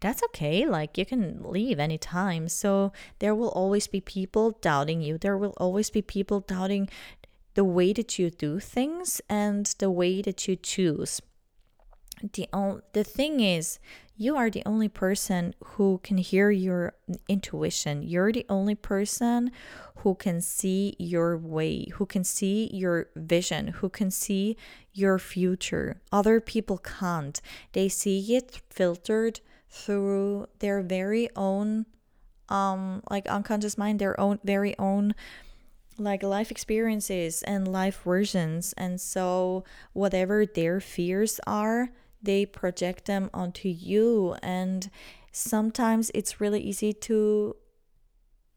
that's 0.00 0.22
okay. 0.24 0.66
Like 0.66 0.96
you 0.96 1.04
can 1.04 1.42
leave 1.42 1.78
anytime. 1.78 2.48
So 2.48 2.92
there 3.18 3.34
will 3.34 3.50
always 3.50 3.86
be 3.86 4.00
people 4.00 4.52
doubting 4.62 5.02
you. 5.02 5.18
There 5.18 5.36
will 5.36 5.54
always 5.56 5.90
be 5.90 6.02
people 6.02 6.40
doubting 6.40 6.88
the 7.54 7.64
way 7.64 7.92
that 7.92 8.18
you 8.18 8.30
do 8.30 8.58
things 8.58 9.20
and 9.28 9.66
the 9.78 9.90
way 9.90 10.22
that 10.22 10.48
you 10.48 10.56
choose. 10.56 11.20
The 12.34 12.48
on- 12.52 12.82
the 12.92 13.04
thing 13.04 13.40
is, 13.40 13.78
you 14.16 14.36
are 14.36 14.50
the 14.50 14.62
only 14.64 14.88
person 14.88 15.54
who 15.64 16.00
can 16.04 16.18
hear 16.18 16.50
your 16.50 16.94
intuition. 17.28 18.02
You're 18.02 18.32
the 18.32 18.46
only 18.48 18.76
person 18.76 19.50
who 19.96 20.14
can 20.14 20.40
see 20.40 20.94
your 20.98 21.36
way, 21.36 21.86
who 21.94 22.06
can 22.06 22.22
see 22.22 22.70
your 22.72 23.08
vision, 23.16 23.68
who 23.68 23.88
can 23.88 24.10
see 24.10 24.56
your 24.92 25.18
future. 25.18 26.00
Other 26.12 26.40
people 26.40 26.78
can't. 26.78 27.40
They 27.72 27.88
see 27.88 28.36
it 28.36 28.60
filtered 28.70 29.40
through 29.68 30.46
their 30.58 30.82
very 30.82 31.28
own 31.34 31.86
um 32.48 33.02
like 33.08 33.26
unconscious 33.26 33.78
mind 33.78 33.98
their 33.98 34.18
own 34.20 34.38
very 34.44 34.76
own 34.78 35.14
like 35.98 36.22
life 36.22 36.50
experiences 36.50 37.42
and 37.42 37.66
life 37.66 38.02
versions. 38.04 38.72
And 38.76 39.00
so 39.00 39.64
whatever 39.92 40.46
their 40.46 40.80
fears 40.80 41.40
are 41.46 41.90
they 42.22 42.46
project 42.46 43.06
them 43.06 43.28
onto 43.34 43.68
you. 43.68 44.36
And 44.42 44.88
sometimes 45.32 46.10
it's 46.14 46.40
really 46.40 46.60
easy 46.60 46.92
to 46.92 47.56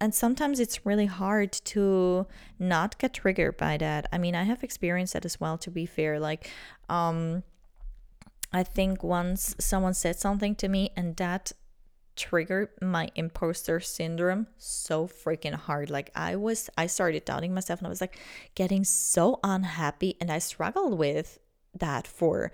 and 0.02 0.14
sometimes 0.14 0.60
it's 0.60 0.86
really 0.86 1.06
hard 1.06 1.54
to 1.54 2.28
not 2.60 2.98
get 3.00 3.14
triggered 3.14 3.56
by 3.58 3.78
that. 3.78 4.08
I 4.12 4.18
mean 4.18 4.36
i 4.36 4.44
have 4.44 4.64
experienced 4.64 5.14
that 5.14 5.26
as 5.26 5.40
well 5.40 5.58
to 5.60 5.72
be 5.72 5.86
fair. 5.86 6.20
Like 6.20 6.50
um 6.90 7.44
I 8.54 8.64
think 8.64 9.04
once 9.04 9.56
someone 9.60 9.94
said 9.94 10.18
something 10.18 10.56
to 10.56 10.68
me 10.70 10.92
and 10.96 11.18
that 11.18 11.52
triggered 12.16 12.70
my 12.82 13.10
imposter 13.16 13.80
syndrome 13.80 14.48
so 14.58 15.08
freaking 15.08 15.54
hard. 15.54 15.90
Like 15.90 16.12
I 16.16 16.36
was 16.36 16.70
I 16.78 16.88
started 16.88 17.26
doubting 17.26 17.54
myself 17.54 17.80
and 17.80 17.88
I 17.88 17.90
was 17.90 18.02
like 18.02 18.18
getting 18.56 18.84
so 18.84 19.40
unhappy 19.44 20.16
and 20.22 20.32
I 20.32 20.40
struggled 20.40 20.98
with 20.98 21.40
that 21.76 22.08
for 22.08 22.52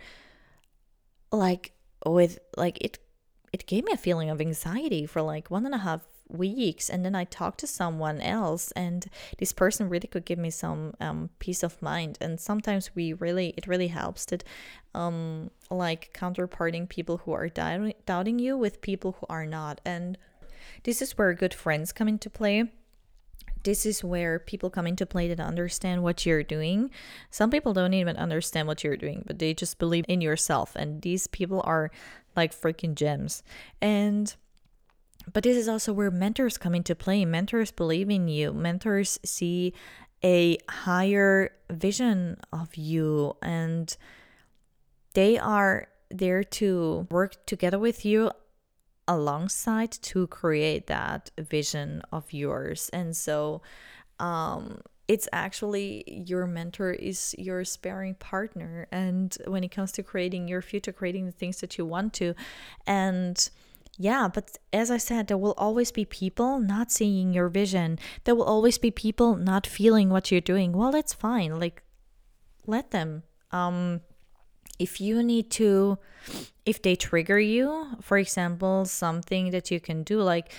like 1.32 1.72
with 2.06 2.40
like 2.58 2.78
it 2.84 3.00
it 3.54 3.66
gave 3.68 3.84
me 3.84 3.92
a 3.92 3.98
feeling 3.98 4.30
of 4.30 4.42
anxiety 4.42 5.06
for 5.06 5.22
like 5.22 5.52
one 5.52 5.66
and 5.66 5.76
a 5.76 5.80
half 5.80 6.02
weeks 6.32 6.90
and 6.90 7.06
then 7.06 7.16
i 7.16 7.24
talked 7.24 7.60
to 7.60 7.68
someone 7.68 8.20
else 8.22 8.72
and 8.72 9.08
this 9.38 9.52
person 9.52 9.90
really 9.90 10.08
could 10.08 10.26
give 10.26 10.40
me 10.40 10.50
some 10.50 10.94
um, 11.00 11.30
peace 11.40 11.64
of 11.64 11.82
mind 11.82 12.18
and 12.22 12.40
sometimes 12.40 12.96
we 12.96 13.14
really 13.14 13.54
it 13.58 13.68
really 13.68 13.88
helps 13.88 14.26
that 14.26 14.44
um 14.94 15.50
like 15.70 16.12
counterparting 16.14 16.86
people 16.86 17.18
who 17.20 17.32
are 17.32 17.48
doubting, 17.48 17.94
doubting 18.06 18.40
you 18.40 18.58
with 18.58 18.82
people 18.82 19.18
who 19.20 19.26
are 19.30 19.46
not 19.46 19.80
and 19.86 20.18
this 20.84 21.02
is 21.02 21.18
where 21.18 21.34
good 21.34 21.54
friends 21.54 21.92
come 21.92 22.08
into 22.08 22.30
play 22.30 22.70
this 23.64 23.86
is 23.86 24.04
where 24.04 24.40
people 24.40 24.70
come 24.70 24.88
into 24.88 25.06
play 25.06 25.28
that 25.28 25.40
understand 25.40 26.04
what 26.04 26.26
you're 26.26 26.44
doing. 26.44 26.90
Some 27.30 27.52
people 27.52 27.74
don't 27.74 27.94
even 27.94 28.18
understand 28.18 28.68
what 28.68 28.84
you're 28.84 28.98
doing, 28.98 29.24
but 29.28 29.40
they 29.40 29.54
just 29.54 29.78
believe 29.78 30.06
in 30.08 30.22
yourself. 30.22 30.76
And 30.76 31.02
these 31.02 31.28
people 31.28 31.62
are 31.64 31.92
like 32.36 32.54
freaking 32.54 32.96
gems. 32.96 33.44
And 33.82 34.34
but 35.32 35.44
this 35.44 35.58
is 35.58 35.68
also 35.68 35.94
where 35.94 36.12
mentors 36.12 36.58
come 36.58 36.76
into 36.76 36.96
play. 36.96 37.26
Mentors 37.26 37.72
believe 37.72 38.10
in 38.10 38.28
you. 38.28 38.54
Mentors 38.54 39.20
see 39.24 39.74
a 40.24 40.58
higher 40.70 41.52
vision 41.70 42.38
of 42.54 42.76
you 42.76 43.36
and 43.42 43.96
they 45.14 45.38
are 45.38 45.88
there 46.10 46.44
to 46.44 47.08
work 47.10 47.46
together 47.46 47.80
with 47.80 48.06
you 48.06 48.32
alongside 49.08 49.92
to 49.92 50.28
create 50.28 50.88
that 50.88 51.32
vision 51.38 52.02
of 52.12 52.32
yours. 52.32 52.90
And 52.94 53.16
so 53.16 53.62
um 54.20 54.82
it's 55.08 55.28
actually 55.34 56.24
your 56.28 56.46
mentor 56.48 56.92
is 56.92 57.36
your 57.38 57.66
sparring 57.66 58.16
partner 58.16 58.88
and 58.92 59.38
when 59.46 59.64
it 59.64 59.72
comes 59.72 59.92
to 59.92 60.04
creating 60.04 60.48
your 60.48 60.62
future 60.62 60.94
creating 60.94 61.26
the 61.26 61.32
things 61.32 61.60
that 61.60 61.78
you 61.78 61.86
want 61.86 62.14
to 62.14 62.34
and 62.86 63.50
yeah, 63.98 64.28
but 64.34 64.58
as 64.72 64.90
I 64.90 64.98
said, 64.98 65.28
there 65.28 65.38
will 65.38 65.54
always 65.58 65.92
be 65.92 66.06
people 66.06 66.60
not 66.60 66.92
seeing 66.92 67.34
your 67.34 67.50
vision. 67.50 68.00
There 68.24 68.36
will 68.36 68.46
always 68.46 68.78
be 68.78 68.92
people 68.92 69.36
not 69.36 69.68
feeling 69.68 70.10
what 70.10 70.32
you're 70.32 70.42
doing. 70.42 70.72
Well, 70.72 70.92
that's 70.92 71.14
fine. 71.14 71.60
Like 71.60 71.84
let 72.66 72.92
them. 72.92 73.24
Um 73.52 74.02
if 74.80 75.00
you 75.00 75.22
need 75.22 75.52
to 75.52 76.00
if 76.66 76.82
they 76.82 76.96
trigger 76.96 77.40
you, 77.40 77.98
for 78.02 78.18
example, 78.18 78.86
something 78.86 79.52
that 79.52 79.70
you 79.70 79.80
can 79.80 80.04
do 80.04 80.22
like 80.22 80.52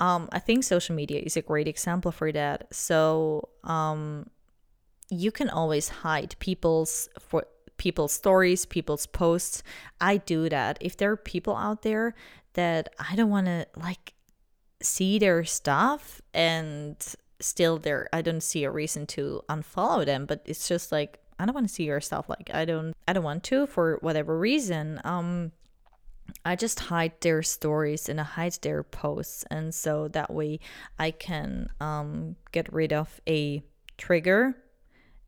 um 0.00 0.28
I 0.32 0.38
think 0.40 0.64
social 0.64 0.94
media 0.94 1.20
is 1.20 1.36
a 1.36 1.42
great 1.42 1.68
example 1.68 2.12
for 2.12 2.32
that. 2.32 2.74
So, 2.74 3.48
um 3.64 4.26
you 5.08 5.30
can 5.30 5.48
always 5.48 5.88
hide 5.88 6.34
people's 6.40 7.08
for 7.20 7.46
people's 7.76 8.12
stories, 8.12 8.66
people's 8.66 9.06
posts. 9.06 9.62
I 10.00 10.18
do 10.18 10.48
that. 10.48 10.78
If 10.80 10.96
there 10.96 11.10
are 11.10 11.16
people 11.16 11.56
out 11.56 11.82
there 11.82 12.14
that 12.54 12.88
I 12.98 13.16
don't 13.16 13.30
want 13.30 13.46
to 13.46 13.66
like 13.76 14.14
see 14.82 15.18
their 15.18 15.44
stuff 15.44 16.20
and 16.34 16.96
still 17.40 17.78
there 17.78 18.08
I 18.12 18.22
don't 18.22 18.42
see 18.42 18.64
a 18.64 18.70
reason 18.70 19.06
to 19.08 19.42
unfollow 19.48 20.04
them, 20.04 20.26
but 20.26 20.42
it's 20.46 20.68
just 20.68 20.90
like 20.90 21.18
I 21.38 21.44
don't 21.44 21.54
want 21.54 21.68
to 21.68 21.74
see 21.74 21.84
your 21.84 22.00
stuff 22.00 22.28
like 22.28 22.50
I 22.52 22.64
don't 22.64 22.94
I 23.06 23.12
don't 23.12 23.24
want 23.24 23.44
to 23.44 23.66
for 23.66 23.98
whatever 24.00 24.38
reason. 24.38 25.00
Um 25.04 25.52
I 26.44 26.56
just 26.56 26.80
hide 26.80 27.12
their 27.20 27.42
stories 27.42 28.08
and 28.08 28.20
I 28.20 28.24
hide 28.24 28.58
their 28.62 28.82
posts 28.82 29.44
and 29.50 29.74
so 29.74 30.08
that 30.08 30.32
way 30.32 30.60
I 30.98 31.10
can 31.10 31.68
um 31.80 32.36
get 32.52 32.72
rid 32.72 32.92
of 32.92 33.20
a 33.28 33.62
trigger 33.98 34.56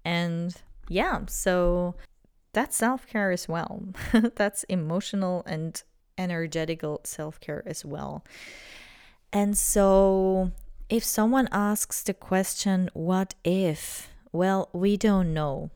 and 0.04 0.54
yeah, 0.88 1.20
so 1.28 1.94
that's 2.58 2.76
self-care 2.76 3.30
as 3.30 3.48
well. 3.48 3.84
that's 4.34 4.64
emotional 4.64 5.44
and 5.46 5.80
energetical 6.18 7.00
self 7.04 7.38
care 7.38 7.62
as 7.64 7.84
well. 7.84 8.24
And 9.32 9.56
so, 9.56 10.50
if 10.88 11.04
someone 11.04 11.48
asks 11.52 12.02
the 12.02 12.14
question, 12.14 12.90
what 12.94 13.36
if? 13.44 14.10
Well, 14.32 14.70
we 14.72 14.96
don't 14.96 15.32
know. 15.32 15.70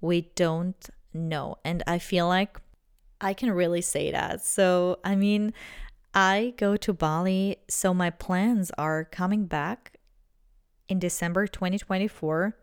We 0.00 0.30
don't 0.36 0.88
know. 1.12 1.56
And 1.64 1.82
I 1.88 1.98
feel 1.98 2.28
like 2.28 2.60
I 3.20 3.34
can 3.34 3.50
really 3.50 3.80
say 3.80 4.12
that. 4.12 4.44
So, 4.44 5.00
I 5.02 5.16
mean, 5.16 5.52
I 6.14 6.54
go 6.58 6.76
to 6.76 6.92
Bali, 6.92 7.56
so 7.68 7.92
my 7.92 8.10
plans 8.10 8.70
are 8.78 9.02
coming 9.02 9.46
back 9.46 9.98
in 10.88 11.00
December 11.00 11.48
2024 11.48 12.54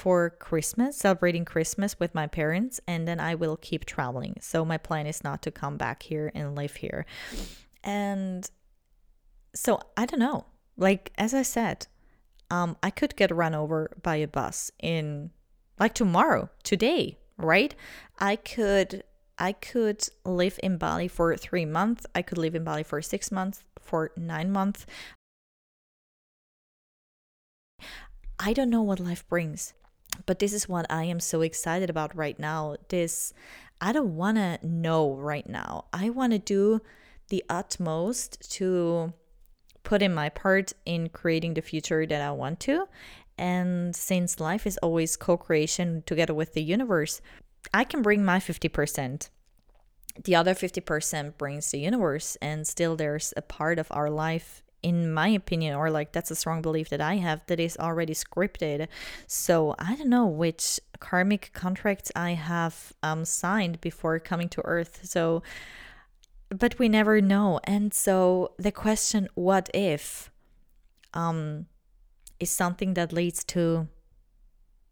for 0.00 0.30
Christmas, 0.30 0.96
celebrating 0.96 1.44
Christmas 1.44 2.00
with 2.00 2.14
my 2.14 2.26
parents, 2.26 2.80
and 2.86 3.06
then 3.06 3.20
I 3.20 3.34
will 3.34 3.58
keep 3.58 3.84
traveling. 3.84 4.38
So 4.40 4.64
my 4.64 4.78
plan 4.78 5.06
is 5.06 5.22
not 5.22 5.42
to 5.42 5.50
come 5.50 5.76
back 5.76 6.02
here 6.04 6.32
and 6.34 6.56
live 6.56 6.76
here. 6.76 7.04
And 7.84 8.50
so 9.54 9.78
I 9.98 10.06
don't 10.06 10.18
know. 10.18 10.46
Like 10.78 11.12
as 11.18 11.34
I 11.34 11.42
said, 11.42 11.86
um, 12.50 12.78
I 12.82 12.88
could 12.88 13.14
get 13.14 13.30
run 13.30 13.54
over 13.54 13.90
by 14.02 14.16
a 14.16 14.26
bus 14.26 14.72
in 14.82 15.32
like 15.78 15.92
tomorrow, 15.92 16.48
today, 16.62 17.18
right? 17.36 17.74
I 18.18 18.36
could 18.36 19.04
I 19.38 19.52
could 19.52 20.02
live 20.24 20.58
in 20.62 20.78
Bali 20.78 21.08
for 21.08 21.36
three 21.36 21.66
months. 21.66 22.06
I 22.14 22.22
could 22.22 22.38
live 22.38 22.54
in 22.54 22.64
Bali 22.64 22.84
for 22.84 23.02
six 23.02 23.30
months, 23.30 23.64
for 23.78 24.12
nine 24.16 24.50
months. 24.50 24.86
I 28.38 28.54
don't 28.54 28.70
know 28.70 28.80
what 28.80 28.98
life 28.98 29.28
brings, 29.28 29.74
but 30.26 30.38
this 30.38 30.52
is 30.52 30.68
what 30.68 30.86
I 30.90 31.04
am 31.04 31.20
so 31.20 31.42
excited 31.42 31.90
about 31.90 32.16
right 32.16 32.38
now. 32.38 32.76
This, 32.88 33.32
I 33.80 33.92
don't 33.92 34.16
want 34.16 34.36
to 34.36 34.58
know 34.62 35.14
right 35.14 35.48
now. 35.48 35.86
I 35.92 36.10
want 36.10 36.32
to 36.32 36.38
do 36.38 36.80
the 37.28 37.44
utmost 37.48 38.50
to 38.52 39.12
put 39.82 40.02
in 40.02 40.14
my 40.14 40.28
part 40.28 40.72
in 40.84 41.08
creating 41.08 41.54
the 41.54 41.62
future 41.62 42.06
that 42.06 42.20
I 42.20 42.30
want 42.32 42.60
to. 42.60 42.86
And 43.38 43.96
since 43.96 44.40
life 44.40 44.66
is 44.66 44.76
always 44.78 45.16
co 45.16 45.36
creation 45.36 46.02
together 46.04 46.34
with 46.34 46.52
the 46.52 46.62
universe, 46.62 47.22
I 47.72 47.84
can 47.84 48.02
bring 48.02 48.24
my 48.24 48.38
50%. 48.38 49.30
The 50.22 50.34
other 50.34 50.54
50% 50.54 51.38
brings 51.38 51.70
the 51.70 51.78
universe, 51.78 52.36
and 52.42 52.66
still 52.66 52.96
there's 52.96 53.32
a 53.36 53.42
part 53.42 53.78
of 53.78 53.86
our 53.90 54.10
life, 54.10 54.62
in 54.82 55.12
my 55.12 55.28
opinion, 55.28 55.74
or 55.74 55.90
like 55.90 56.12
that's 56.12 56.30
a 56.30 56.36
strong 56.36 56.62
belief 56.62 56.88
that 56.88 57.00
I 57.00 57.16
have, 57.16 57.44
that 57.46 57.60
is 57.60 57.76
already 57.78 58.14
scripted. 58.14 58.88
So 59.26 59.74
I 59.78 59.96
don't 59.96 60.08
know 60.08 60.26
which 60.26 60.80
karmic 60.98 61.50
contracts 61.52 62.10
I 62.14 62.32
have 62.32 62.92
um, 63.02 63.24
signed 63.24 63.80
before 63.80 64.18
coming 64.18 64.48
to 64.50 64.62
Earth. 64.64 65.00
So, 65.04 65.42
but 66.48 66.78
we 66.78 66.88
never 66.88 67.20
know. 67.20 67.60
And 67.64 67.92
so 67.94 68.52
the 68.58 68.72
question, 68.72 69.28
what 69.34 69.70
if, 69.74 70.30
um, 71.14 71.66
is 72.38 72.50
something 72.50 72.94
that 72.94 73.12
leads 73.12 73.44
to 73.44 73.88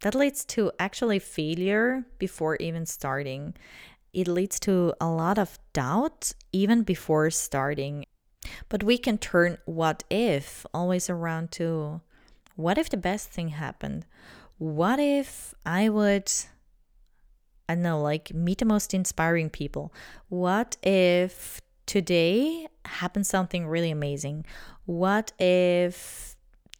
that 0.01 0.15
leads 0.15 0.45
to 0.45 0.71
actually 0.79 1.19
failure 1.19 2.05
before 2.19 2.55
even 2.57 2.85
starting. 2.85 3.53
It 4.13 4.27
leads 4.27 4.57
to 4.61 4.93
a 5.01 5.09
lot 5.09 5.37
of 5.37 5.59
doubt 5.73 6.31
even 6.53 6.83
before 6.83 7.29
starting. 7.31 8.05
But 8.67 8.83
we 8.83 8.97
can 8.97 9.17
turn 9.17 9.57
what 9.65 10.03
if 10.09 10.65
always 10.73 11.09
around 11.09 11.51
to 11.53 12.01
what 12.55 12.77
if 12.77 12.89
the 12.89 12.97
best 12.97 13.29
thing 13.29 13.49
happened? 13.49 14.05
What 14.57 14.99
if 14.99 15.53
I 15.65 15.87
would, 15.89 16.31
I 17.67 17.75
don't 17.75 17.83
know, 17.83 18.01
like 18.01 18.33
meet 18.33 18.57
the 18.57 18.65
most 18.65 18.93
inspiring 18.93 19.49
people? 19.49 19.93
What 20.27 20.77
if 20.83 21.61
today 21.85 22.67
happened 22.85 23.27
something 23.27 23.67
really 23.67 23.91
amazing? 23.91 24.45
What 24.85 25.31
if 25.39 26.29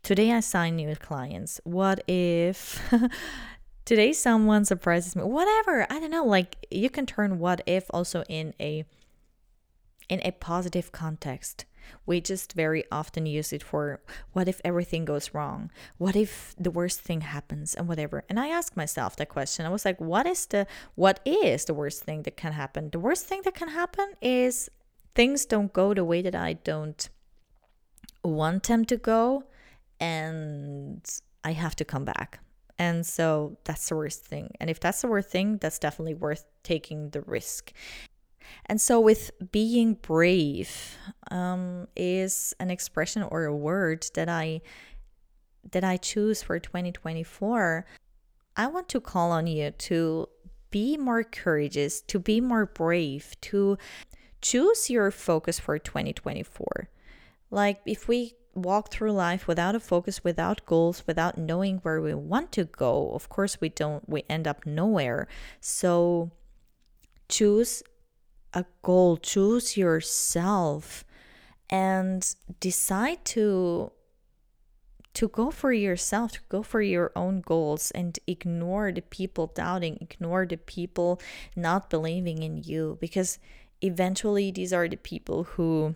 Today 0.03 0.32
I 0.32 0.39
sign 0.39 0.76
new 0.76 0.95
clients. 0.95 1.61
What 1.65 2.03
if 2.07 2.82
today 3.86 4.13
someone 4.13 4.65
surprises 4.65 5.15
me? 5.15 5.24
Whatever. 5.24 5.86
I 5.89 5.99
don't 5.99 6.09
know. 6.09 6.26
Like 6.26 6.55
you 6.72 6.89
can 6.89 7.05
turn 7.05 7.38
what 7.38 7.61
if 7.67 7.86
also 7.91 8.24
in 8.30 8.53
a 8.59 8.86
in 10.10 10.22
a 10.24 10.32
positive 10.32 10.91
context. 10.91 11.66
We 12.05 12.22
just 12.22 12.53
very 12.53 12.84
often 12.91 13.26
use 13.26 13.53
it 13.53 13.64
for 13.64 14.01
what 14.34 14.47
if 14.47 14.62
everything 14.64 15.05
goes 15.05 15.34
wrong? 15.34 15.72
What 15.97 16.16
if 16.16 16.55
the 16.60 16.72
worst 16.72 17.01
thing 17.01 17.22
happens 17.22 17.74
and 17.74 17.88
whatever? 17.88 18.26
And 18.30 18.39
I 18.39 18.49
asked 18.49 18.78
myself 18.78 19.16
that 19.16 19.30
question. 19.30 19.66
I 19.66 19.70
was 19.70 19.86
like, 19.86 19.99
what 19.99 20.28
is 20.28 20.45
the 20.45 20.68
what 20.95 21.20
is 21.26 21.66
the 21.66 21.74
worst 21.74 22.03
thing 22.03 22.24
that 22.24 22.38
can 22.38 22.53
happen? 22.53 22.89
The 22.91 22.99
worst 22.99 23.26
thing 23.26 23.41
that 23.45 23.55
can 23.55 23.70
happen 23.70 24.14
is 24.22 24.70
things 25.16 25.45
don't 25.45 25.74
go 25.74 25.93
the 25.93 26.05
way 26.05 26.22
that 26.22 26.36
I 26.36 26.53
don't 26.53 27.10
want 28.24 28.64
them 28.64 28.86
to 28.86 28.97
go 28.97 29.45
and 29.99 31.01
I 31.43 31.53
have 31.53 31.76
to 31.78 31.86
come 31.86 32.05
back. 32.05 32.39
And 32.78 33.05
so 33.05 33.57
that's 33.66 33.89
the 33.89 33.95
worst 33.95 34.26
thing. 34.26 34.51
And 34.60 34.70
if 34.70 34.80
that's 34.80 35.01
the 35.01 35.07
worst 35.07 35.30
thing, 35.30 35.57
that's 35.57 35.80
definitely 35.80 36.14
worth 36.14 36.45
taking 36.64 37.10
the 37.10 37.22
risk. 37.22 37.74
And 38.65 38.79
so, 38.79 38.99
with 38.99 39.31
being 39.51 39.95
brave, 39.95 40.97
um, 41.31 41.87
is 41.95 42.53
an 42.59 42.69
expression 42.69 43.23
or 43.23 43.45
a 43.45 43.55
word 43.55 44.05
that 44.15 44.29
I 44.29 44.61
that 45.71 45.83
I 45.83 45.97
choose 45.97 46.41
for 46.41 46.59
2024. 46.59 47.85
I 48.55 48.67
want 48.67 48.89
to 48.89 49.01
call 49.01 49.31
on 49.31 49.47
you 49.47 49.71
to 49.71 50.27
be 50.71 50.97
more 50.97 51.23
courageous, 51.23 52.01
to 52.01 52.19
be 52.19 52.41
more 52.41 52.65
brave, 52.65 53.35
to 53.41 53.77
choose 54.41 54.89
your 54.89 55.11
focus 55.11 55.59
for 55.59 55.77
2024. 55.77 56.89
Like 57.51 57.81
if 57.85 58.07
we 58.07 58.35
walk 58.55 58.91
through 58.91 59.11
life 59.11 59.47
without 59.47 59.75
a 59.75 59.79
focus, 59.79 60.23
without 60.23 60.65
goals, 60.65 61.03
without 61.07 61.37
knowing 61.37 61.77
where 61.79 62.01
we 62.01 62.13
want 62.13 62.51
to 62.53 62.65
go, 62.65 63.11
of 63.11 63.29
course 63.29 63.59
we 63.61 63.69
don't 63.69 64.07
we 64.07 64.23
end 64.29 64.47
up 64.47 64.65
nowhere. 64.65 65.27
So 65.59 66.31
choose 67.27 67.83
a 68.53 68.65
goal, 68.81 69.17
choose 69.17 69.77
yourself 69.77 71.05
and 71.69 72.35
decide 72.59 73.23
to 73.25 73.91
to 75.15 75.27
go 75.27 75.51
for 75.51 75.73
yourself, 75.73 76.33
to 76.33 76.39
go 76.49 76.61
for 76.63 76.81
your 76.81 77.11
own 77.15 77.41
goals 77.41 77.91
and 77.91 78.19
ignore 78.27 78.91
the 78.91 79.01
people 79.01 79.47
doubting, 79.47 79.97
ignore 79.99 80.45
the 80.45 80.55
people 80.55 81.19
not 81.55 81.89
believing 81.89 82.43
in 82.43 82.63
you 82.63 82.97
because 83.01 83.39
eventually 83.81 84.51
these 84.51 84.71
are 84.71 84.87
the 84.87 84.97
people 84.97 85.43
who 85.43 85.95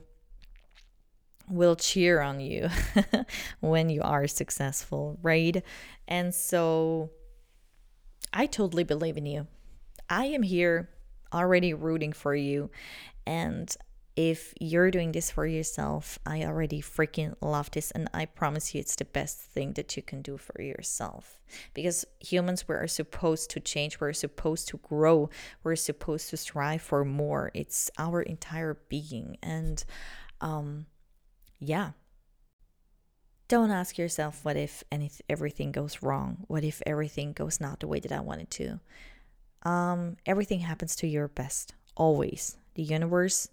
will 1.48 1.76
cheer 1.76 2.22
on 2.22 2.40
you 2.40 2.70
when 3.60 3.90
you 3.90 4.02
are 4.02 4.28
successful, 4.28 5.18
right? 5.22 5.64
And 6.08 6.34
so 6.34 7.12
I 8.34 8.46
totally 8.46 8.84
believe 8.84 9.16
in 9.16 9.26
you. 9.26 9.48
I 10.10 10.26
am 10.26 10.44
here 10.44 10.90
already 11.34 11.74
rooting 11.74 12.14
for 12.14 12.36
you. 12.36 12.70
And 13.26 13.76
if 14.16 14.54
you're 14.60 14.92
doing 14.92 15.12
this 15.12 15.32
for 15.32 15.48
yourself, 15.48 16.20
I 16.26 16.44
already 16.44 16.82
freaking 16.82 17.34
love 17.42 17.72
this. 17.72 17.90
And 17.92 18.08
I 18.14 18.26
promise 18.26 18.74
you, 18.74 18.80
it's 18.80 18.96
the 18.96 19.06
best 19.06 19.40
thing 19.40 19.74
that 19.74 19.98
you 19.98 20.04
can 20.04 20.22
do 20.22 20.38
for 20.38 20.62
yourself. 20.62 21.40
Because 21.74 22.06
humans, 22.20 22.68
we 22.68 22.76
are 22.76 22.88
supposed 22.88 23.50
to 23.52 23.60
change, 23.60 24.00
we're 24.00 24.14
supposed 24.14 24.68
to 24.68 24.78
grow, 24.78 25.30
we're 25.64 25.76
supposed 25.76 26.30
to 26.30 26.38
strive 26.38 26.82
for 26.84 27.04
more. 27.04 27.50
It's 27.56 27.90
our 27.98 28.22
entire 28.22 28.78
being. 28.88 29.38
And, 29.42 29.84
um, 30.42 30.86
yeah. 31.60 31.92
Don't 33.48 33.72
ask 33.72 33.98
yourself 33.98 34.46
what 34.46 34.58
if 34.58 34.84
anything, 34.92 35.26
everything 35.30 35.72
goes 35.72 36.02
wrong? 36.04 36.46
What 36.48 36.64
if 36.64 36.82
everything 36.86 37.34
goes 37.34 37.60
not 37.60 37.80
the 37.80 37.88
way 37.88 38.00
that 38.00 38.12
I 38.12 38.20
wanted 38.20 38.50
to? 38.52 38.80
Um, 39.64 40.18
everything 40.26 40.60
happens 40.60 40.96
to 40.98 41.08
your 41.08 41.28
best, 41.28 41.74
always. 41.96 42.58
The 42.76 42.84
universe 42.84 43.50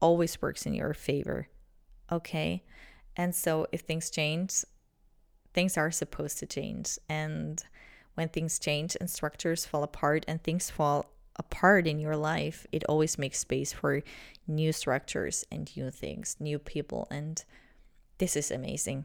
always 0.00 0.40
works 0.40 0.66
in 0.66 0.74
your 0.74 0.94
favor. 0.94 1.48
Okay? 2.10 2.62
And 3.16 3.34
so 3.34 3.66
if 3.72 3.82
things 3.82 4.10
change, 4.10 4.64
things 5.54 5.76
are 5.76 5.90
supposed 5.90 6.38
to 6.38 6.46
change. 6.46 6.98
And 7.08 7.62
when 8.14 8.28
things 8.28 8.58
change 8.58 8.96
and 9.00 9.08
structures 9.08 9.66
fall 9.66 9.82
apart 9.82 10.24
and 10.28 10.42
things 10.42 10.70
fall 10.70 11.06
apart 11.36 11.86
in 11.86 11.98
your 11.98 12.16
life, 12.16 12.66
it 12.72 12.84
always 12.88 13.18
makes 13.18 13.38
space 13.38 13.72
for 13.72 14.02
new 14.46 14.72
structures 14.72 15.44
and 15.50 15.74
new 15.76 15.90
things, 15.90 16.36
new 16.40 16.58
people. 16.58 17.06
And 17.10 17.42
this 18.18 18.36
is 18.36 18.50
amazing. 18.50 19.04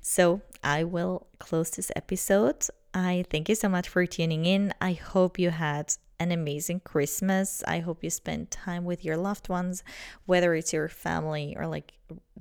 So 0.00 0.42
I 0.62 0.84
will 0.84 1.26
close 1.38 1.70
this 1.70 1.90
episode. 1.96 2.66
I 2.92 3.24
thank 3.30 3.48
you 3.48 3.54
so 3.54 3.68
much 3.68 3.88
for 3.88 4.06
tuning 4.06 4.46
in. 4.46 4.72
I 4.80 4.92
hope 4.92 5.38
you 5.38 5.50
had 5.50 5.94
an 6.20 6.30
amazing 6.30 6.80
Christmas. 6.80 7.64
I 7.66 7.80
hope 7.80 8.04
you 8.04 8.10
spent 8.10 8.50
time 8.50 8.84
with 8.84 9.04
your 9.04 9.16
loved 9.16 9.48
ones, 9.48 9.82
whether 10.26 10.54
it's 10.54 10.72
your 10.72 10.88
family 10.88 11.56
or 11.58 11.66
like 11.66 11.92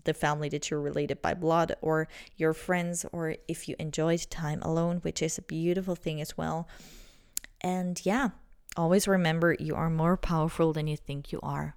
the 0.04 0.14
family 0.14 0.50
that 0.50 0.70
you're 0.70 0.82
related 0.82 1.22
by 1.22 1.34
blood, 1.34 1.76
or 1.82 2.08
your 2.36 2.54
friends, 2.54 3.06
or 3.12 3.36
if 3.48 3.68
you 3.68 3.76
enjoyed 3.80 4.28
time 4.30 4.62
alone, 4.62 4.98
which 4.98 5.22
is 5.22 5.38
a 5.38 5.42
beautiful 5.42 5.96
thing 5.96 6.22
as 6.22 6.38
well. 6.38 6.68
And 7.62 8.00
yeah, 8.06 8.30
Always 8.76 9.08
remember 9.08 9.56
you 9.60 9.76
are 9.76 9.90
more 9.90 10.18
powerful 10.18 10.74
than 10.74 10.88
you 10.88 10.98
think 10.98 11.32
you 11.32 11.40
are. 11.44 11.76